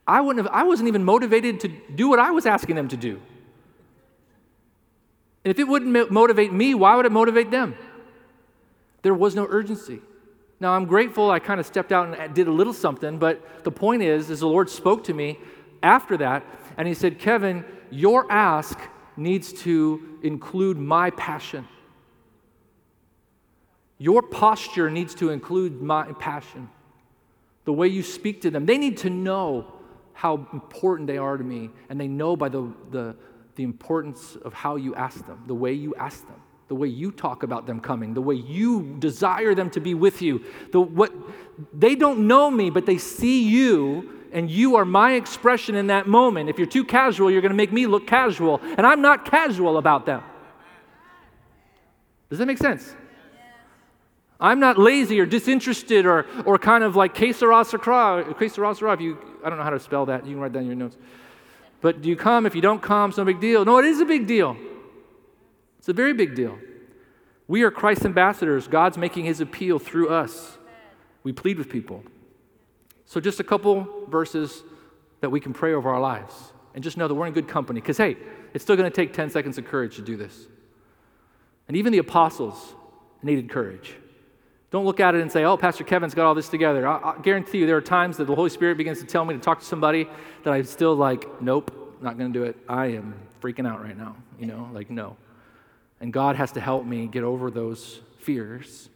I 0.06 0.20
wouldn't 0.20 0.44
have, 0.44 0.54
I 0.54 0.64
wasn't 0.64 0.88
even 0.88 1.04
motivated 1.04 1.60
to 1.60 1.68
do 1.68 2.08
what 2.08 2.18
I 2.18 2.30
was 2.30 2.44
asking 2.44 2.76
them 2.76 2.88
to 2.88 2.98
do. 2.98 3.20
And 5.44 5.50
if 5.50 5.58
it 5.58 5.66
wouldn't 5.66 6.12
motivate 6.12 6.52
me, 6.52 6.74
why 6.74 6.94
would 6.94 7.06
it 7.06 7.12
motivate 7.12 7.50
them? 7.50 7.74
There 9.00 9.14
was 9.14 9.34
no 9.34 9.46
urgency. 9.48 10.00
Now 10.60 10.72
I'm 10.72 10.84
grateful 10.84 11.30
I 11.30 11.38
kind 11.38 11.60
of 11.60 11.66
stepped 11.66 11.92
out 11.92 12.18
and 12.18 12.34
did 12.34 12.46
a 12.46 12.52
little 12.52 12.74
something, 12.74 13.18
but 13.18 13.64
the 13.64 13.70
point 13.70 14.02
is, 14.02 14.28
is 14.28 14.40
the 14.40 14.48
Lord 14.48 14.68
spoke 14.68 15.04
to 15.04 15.14
me 15.14 15.38
after 15.82 16.18
that, 16.18 16.44
and 16.76 16.86
He 16.86 16.92
said, 16.92 17.18
Kevin, 17.18 17.64
your 17.90 18.30
ask 18.30 18.78
needs 19.18 19.52
to 19.64 20.18
include 20.22 20.78
my 20.78 21.10
passion. 21.10 21.66
Your 23.98 24.22
posture 24.22 24.90
needs 24.90 25.14
to 25.16 25.30
include 25.30 25.82
my 25.82 26.12
passion. 26.12 26.70
The 27.64 27.72
way 27.72 27.88
you 27.88 28.02
speak 28.02 28.40
to 28.42 28.50
them. 28.50 28.64
They 28.64 28.78
need 28.78 28.96
to 28.98 29.10
know 29.10 29.72
how 30.14 30.46
important 30.52 31.06
they 31.06 31.18
are 31.18 31.36
to 31.36 31.44
me, 31.44 31.70
and 31.88 32.00
they 32.00 32.08
know 32.08 32.36
by 32.36 32.48
the, 32.48 32.72
the, 32.90 33.16
the 33.56 33.62
importance 33.62 34.36
of 34.36 34.54
how 34.54 34.76
you 34.76 34.94
ask 34.94 35.26
them, 35.26 35.44
the 35.46 35.54
way 35.54 35.72
you 35.72 35.94
ask 35.96 36.26
them 36.26 36.40
the 36.68 36.74
way 36.74 36.86
you 36.86 37.10
talk 37.10 37.42
about 37.42 37.66
them 37.66 37.80
coming, 37.80 38.14
the 38.14 38.20
way 38.20 38.34
you 38.34 38.94
desire 38.98 39.54
them 39.54 39.70
to 39.70 39.80
be 39.80 39.94
with 39.94 40.20
you. 40.20 40.44
The, 40.70 40.80
what, 40.80 41.12
they 41.72 41.94
don't 41.94 42.26
know 42.26 42.50
me, 42.50 42.68
but 42.68 42.84
they 42.84 42.98
see 42.98 43.48
you, 43.48 44.17
and 44.32 44.50
you 44.50 44.76
are 44.76 44.84
my 44.84 45.14
expression 45.14 45.74
in 45.74 45.88
that 45.88 46.06
moment. 46.06 46.48
If 46.48 46.58
you're 46.58 46.66
too 46.66 46.84
casual, 46.84 47.30
you're 47.30 47.40
going 47.40 47.52
to 47.52 47.56
make 47.56 47.72
me 47.72 47.86
look 47.86 48.06
casual, 48.06 48.60
and 48.62 48.86
I'm 48.86 49.00
not 49.00 49.24
casual 49.24 49.78
about 49.78 50.06
them. 50.06 50.22
Does 52.30 52.38
that 52.38 52.46
make 52.46 52.58
sense? 52.58 52.94
I'm 54.40 54.60
not 54.60 54.78
lazy 54.78 55.18
or 55.18 55.26
disinterested 55.26 56.06
or, 56.06 56.26
or 56.44 56.58
kind 56.58 56.84
of 56.84 56.94
like 56.94 57.14
que 57.14 57.32
sera, 57.32 57.60
if 57.62 59.00
you, 59.00 59.18
I 59.44 59.48
don't 59.48 59.58
know 59.58 59.64
how 59.64 59.70
to 59.70 59.80
spell 59.80 60.06
that. 60.06 60.26
You 60.26 60.34
can 60.34 60.40
write 60.40 60.52
that 60.52 60.60
in 60.60 60.66
your 60.66 60.76
notes. 60.76 60.96
But 61.80 62.02
do 62.02 62.08
you 62.08 62.16
come? 62.16 62.46
If 62.46 62.54
you 62.54 62.60
don't 62.60 62.82
come, 62.82 63.10
it's 63.10 63.18
no 63.18 63.24
big 63.24 63.40
deal. 63.40 63.64
No, 63.64 63.78
it 63.78 63.84
is 63.84 64.00
a 64.00 64.04
big 64.04 64.26
deal. 64.26 64.56
It's 65.78 65.88
a 65.88 65.92
very 65.92 66.12
big 66.12 66.34
deal. 66.34 66.58
We 67.48 67.62
are 67.62 67.70
Christ's 67.70 68.04
ambassadors. 68.04 68.68
God's 68.68 68.98
making 68.98 69.24
his 69.24 69.40
appeal 69.40 69.78
through 69.78 70.10
us. 70.10 70.58
We 71.24 71.32
plead 71.32 71.58
with 71.58 71.68
people. 71.68 72.04
So, 73.08 73.20
just 73.20 73.40
a 73.40 73.44
couple 73.44 74.04
verses 74.08 74.62
that 75.22 75.30
we 75.30 75.40
can 75.40 75.54
pray 75.54 75.72
over 75.72 75.88
our 75.88 76.00
lives 76.00 76.34
and 76.74 76.84
just 76.84 76.98
know 76.98 77.08
that 77.08 77.14
we're 77.14 77.26
in 77.26 77.32
good 77.32 77.48
company. 77.48 77.80
Because, 77.80 77.96
hey, 77.96 78.18
it's 78.52 78.62
still 78.62 78.76
going 78.76 78.88
to 78.88 78.94
take 78.94 79.14
10 79.14 79.30
seconds 79.30 79.56
of 79.56 79.64
courage 79.64 79.96
to 79.96 80.02
do 80.02 80.16
this. 80.16 80.46
And 81.66 81.76
even 81.78 81.90
the 81.90 81.98
apostles 81.98 82.74
needed 83.22 83.48
courage. 83.48 83.94
Don't 84.70 84.84
look 84.84 85.00
at 85.00 85.14
it 85.14 85.22
and 85.22 85.32
say, 85.32 85.44
oh, 85.44 85.56
Pastor 85.56 85.84
Kevin's 85.84 86.14
got 86.14 86.26
all 86.26 86.34
this 86.34 86.50
together. 86.50 86.86
I, 86.86 87.14
I 87.14 87.18
guarantee 87.22 87.58
you 87.58 87.66
there 87.66 87.78
are 87.78 87.80
times 87.80 88.18
that 88.18 88.26
the 88.26 88.34
Holy 88.34 88.50
Spirit 88.50 88.76
begins 88.76 89.00
to 89.00 89.06
tell 89.06 89.24
me 89.24 89.32
to 89.32 89.40
talk 89.40 89.60
to 89.60 89.64
somebody 89.64 90.06
that 90.44 90.52
I'm 90.52 90.64
still 90.64 90.94
like, 90.94 91.40
nope, 91.40 91.96
not 92.02 92.18
going 92.18 92.30
to 92.30 92.38
do 92.38 92.44
it. 92.44 92.58
I 92.68 92.88
am 92.88 93.14
freaking 93.40 93.66
out 93.66 93.82
right 93.82 93.96
now. 93.96 94.16
You 94.38 94.46
know, 94.48 94.68
like, 94.74 94.90
no. 94.90 95.16
And 95.98 96.12
God 96.12 96.36
has 96.36 96.52
to 96.52 96.60
help 96.60 96.84
me 96.84 97.06
get 97.06 97.24
over 97.24 97.50
those 97.50 98.00
fears. 98.18 98.90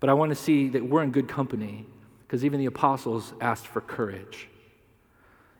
But 0.00 0.10
I 0.10 0.12
want 0.12 0.32
to 0.32 0.36
see 0.36 0.68
that 0.68 0.86
we're 0.86 1.02
in 1.02 1.12
good 1.12 1.28
company 1.28 1.86
because 2.28 2.44
even 2.44 2.60
the 2.60 2.66
apostles 2.66 3.32
asked 3.40 3.66
for 3.66 3.80
courage. 3.80 4.48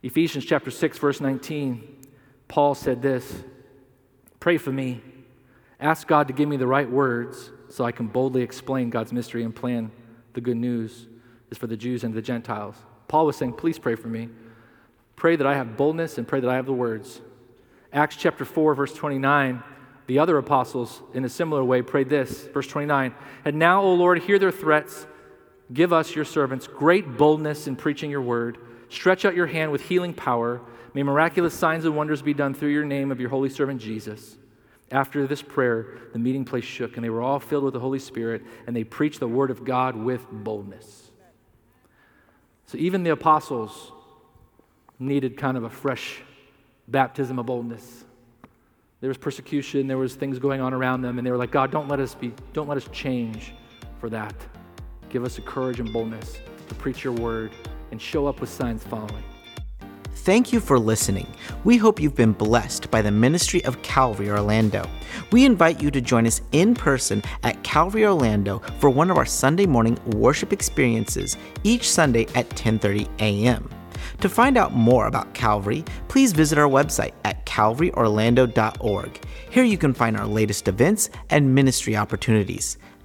Ephesians 0.03 0.45
chapter 0.45 0.71
6 0.71 0.99
verse 0.99 1.19
19, 1.19 2.07
Paul 2.47 2.75
said 2.75 3.01
this, 3.01 3.43
"Pray 4.39 4.59
for 4.59 4.71
me. 4.71 5.03
Ask 5.81 6.07
God 6.07 6.29
to 6.29 6.35
give 6.35 6.47
me 6.47 6.59
the 6.59 6.67
right 6.67 6.89
words 6.89 7.51
so 7.71 7.87
I 7.87 7.93
can 7.93 8.07
boldly 8.07 8.43
explain 8.43 8.91
God's 8.91 9.15
mystery 9.15 9.43
and 9.43 9.57
plan 9.57 9.91
the 10.35 10.43
good 10.43 10.59
news 10.59 11.09
is 11.51 11.57
for 11.57 11.67
the 11.67 11.77
Jews 11.77 12.05
and 12.05 12.13
the 12.13 12.21
Gentiles." 12.21 12.77
Paul 13.09 13.25
was 13.25 13.37
saying, 13.37 13.55
"Please 13.55 13.79
pray 13.79 13.95
for 13.95 14.09
me. 14.09 14.29
Pray 15.17 15.37
that 15.37 15.47
I 15.47 15.55
have 15.55 15.79
boldness 15.79 16.19
and 16.19 16.29
pray 16.29 16.41
that 16.41 16.51
I 16.51 16.57
have 16.57 16.67
the 16.67 16.73
words." 16.75 17.23
Acts 17.95 18.17
chapter 18.17 18.45
4 18.45 18.75
verse 18.75 18.93
29 18.93 19.63
the 20.09 20.19
other 20.19 20.39
apostles, 20.39 21.03
in 21.13 21.27
a 21.27 21.29
similar 21.29 21.63
way, 21.63 21.83
prayed 21.83 22.09
this, 22.09 22.47
verse 22.49 22.67
29 22.67 23.15
And 23.45 23.59
now, 23.59 23.83
O 23.83 23.93
Lord, 23.93 24.19
hear 24.21 24.39
their 24.39 24.51
threats. 24.51 25.07
Give 25.73 25.93
us, 25.93 26.15
your 26.15 26.25
servants, 26.25 26.67
great 26.67 27.17
boldness 27.17 27.67
in 27.67 27.77
preaching 27.77 28.11
your 28.11 28.23
word. 28.23 28.59
Stretch 28.89 29.25
out 29.25 29.37
your 29.37 29.47
hand 29.47 29.71
with 29.71 29.83
healing 29.83 30.15
power. 30.15 30.61
May 30.95 31.03
miraculous 31.03 31.53
signs 31.53 31.85
and 31.85 31.95
wonders 31.95 32.23
be 32.23 32.35
done 32.35 32.55
through 32.55 32.71
your 32.71 32.85
name 32.85 33.13
of 33.13 33.21
your 33.21 33.29
holy 33.29 33.51
servant 33.51 33.81
Jesus. 33.81 34.39
After 34.91 35.27
this 35.27 35.43
prayer, 35.43 35.99
the 36.13 36.19
meeting 36.19 36.47
place 36.47 36.65
shook, 36.65 36.97
and 36.97 37.05
they 37.05 37.11
were 37.11 37.21
all 37.21 37.39
filled 37.39 37.65
with 37.65 37.75
the 37.75 37.81
Holy 37.81 37.99
Spirit, 37.99 38.43
and 38.67 38.75
they 38.75 38.85
preached 38.85 39.21
the 39.21 39.29
word 39.29 39.51
of 39.51 39.65
God 39.65 39.95
with 39.95 40.27
boldness. 40.31 41.11
So 42.65 42.79
even 42.79 43.03
the 43.03 43.11
apostles 43.11 43.93
needed 44.99 45.37
kind 45.37 45.59
of 45.59 45.65
a 45.65 45.71
fresh 45.71 46.23
baptism 46.89 47.39
of 47.39 47.45
boldness. 47.45 48.05
There 49.01 49.09
was 49.09 49.19
persecution, 49.19 49.87
there 49.87 49.99
was 49.99 50.15
things 50.15 50.39
going 50.39 50.61
on 50.63 50.73
around 50.73 51.03
them, 51.03 51.19
and 51.19 51.27
they 51.27 51.31
were 51.31 51.37
like, 51.37 51.53
God, 51.53 51.71
don't 51.71 51.89
let 51.89 52.01
us 52.01 52.15
be, 52.15 52.33
don't 52.55 52.69
let 52.69 52.79
us 52.79 52.89
change 52.91 53.55
for 54.01 54.09
that. 54.11 54.35
Give 55.11 55.25
us 55.25 55.37
the 55.37 55.43
courage 55.43 55.81
and 55.81 55.93
boldness 55.93 56.39
to 56.69 56.75
preach 56.75 57.03
your 57.03 57.15
word 57.15 57.51
and 57.91 58.01
show 58.01 58.27
up 58.27 58.41
with 58.41 58.51
signs 58.51 58.85
following. 58.85 59.25
Thank 60.29 60.53
you 60.53 60.61
for 60.61 60.79
listening. 60.79 61.27
We 61.65 61.79
hope 61.79 62.01
you've 62.01 62.15
been 62.15 62.33
blessed 62.33 62.91
by 62.91 63.01
the 63.01 63.11
ministry 63.11 63.65
of 63.65 63.81
Calvary 63.81 64.29
Orlando. 64.29 64.87
We 65.33 65.47
invite 65.47 65.81
you 65.81 65.91
to 65.91 66.03
join 66.03 66.27
us 66.27 66.43
in 66.53 66.75
person 66.75 67.23
at 67.45 67.63
Calvary 67.63 68.05
Orlando 68.05 68.59
for 68.79 68.91
one 68.91 69.11
of 69.11 69.17
our 69.17 69.25
Sunday 69.25 69.65
morning 69.65 69.99
worship 70.09 70.53
experiences 70.53 71.39
each 71.65 71.89
Sunday 71.89 72.27
at 72.35 72.51
10:30 72.51 73.09
a.m. 73.21 73.71
To 74.21 74.29
find 74.29 74.59
out 74.59 74.75
more 74.75 75.07
about 75.07 75.33
Calvary, 75.33 75.85
please 76.09 76.33
visit 76.33 76.59
our 76.59 76.69
website 76.69 77.13
at 77.25 77.47
calvaryorlando.org. 77.47 79.25
Here 79.51 79.65
you 79.65 79.79
can 79.79 79.95
find 79.95 80.17
our 80.17 80.27
latest 80.27 80.69
events 80.69 81.09
and 81.31 81.55
ministry 81.55 81.97
opportunities. 81.97 82.77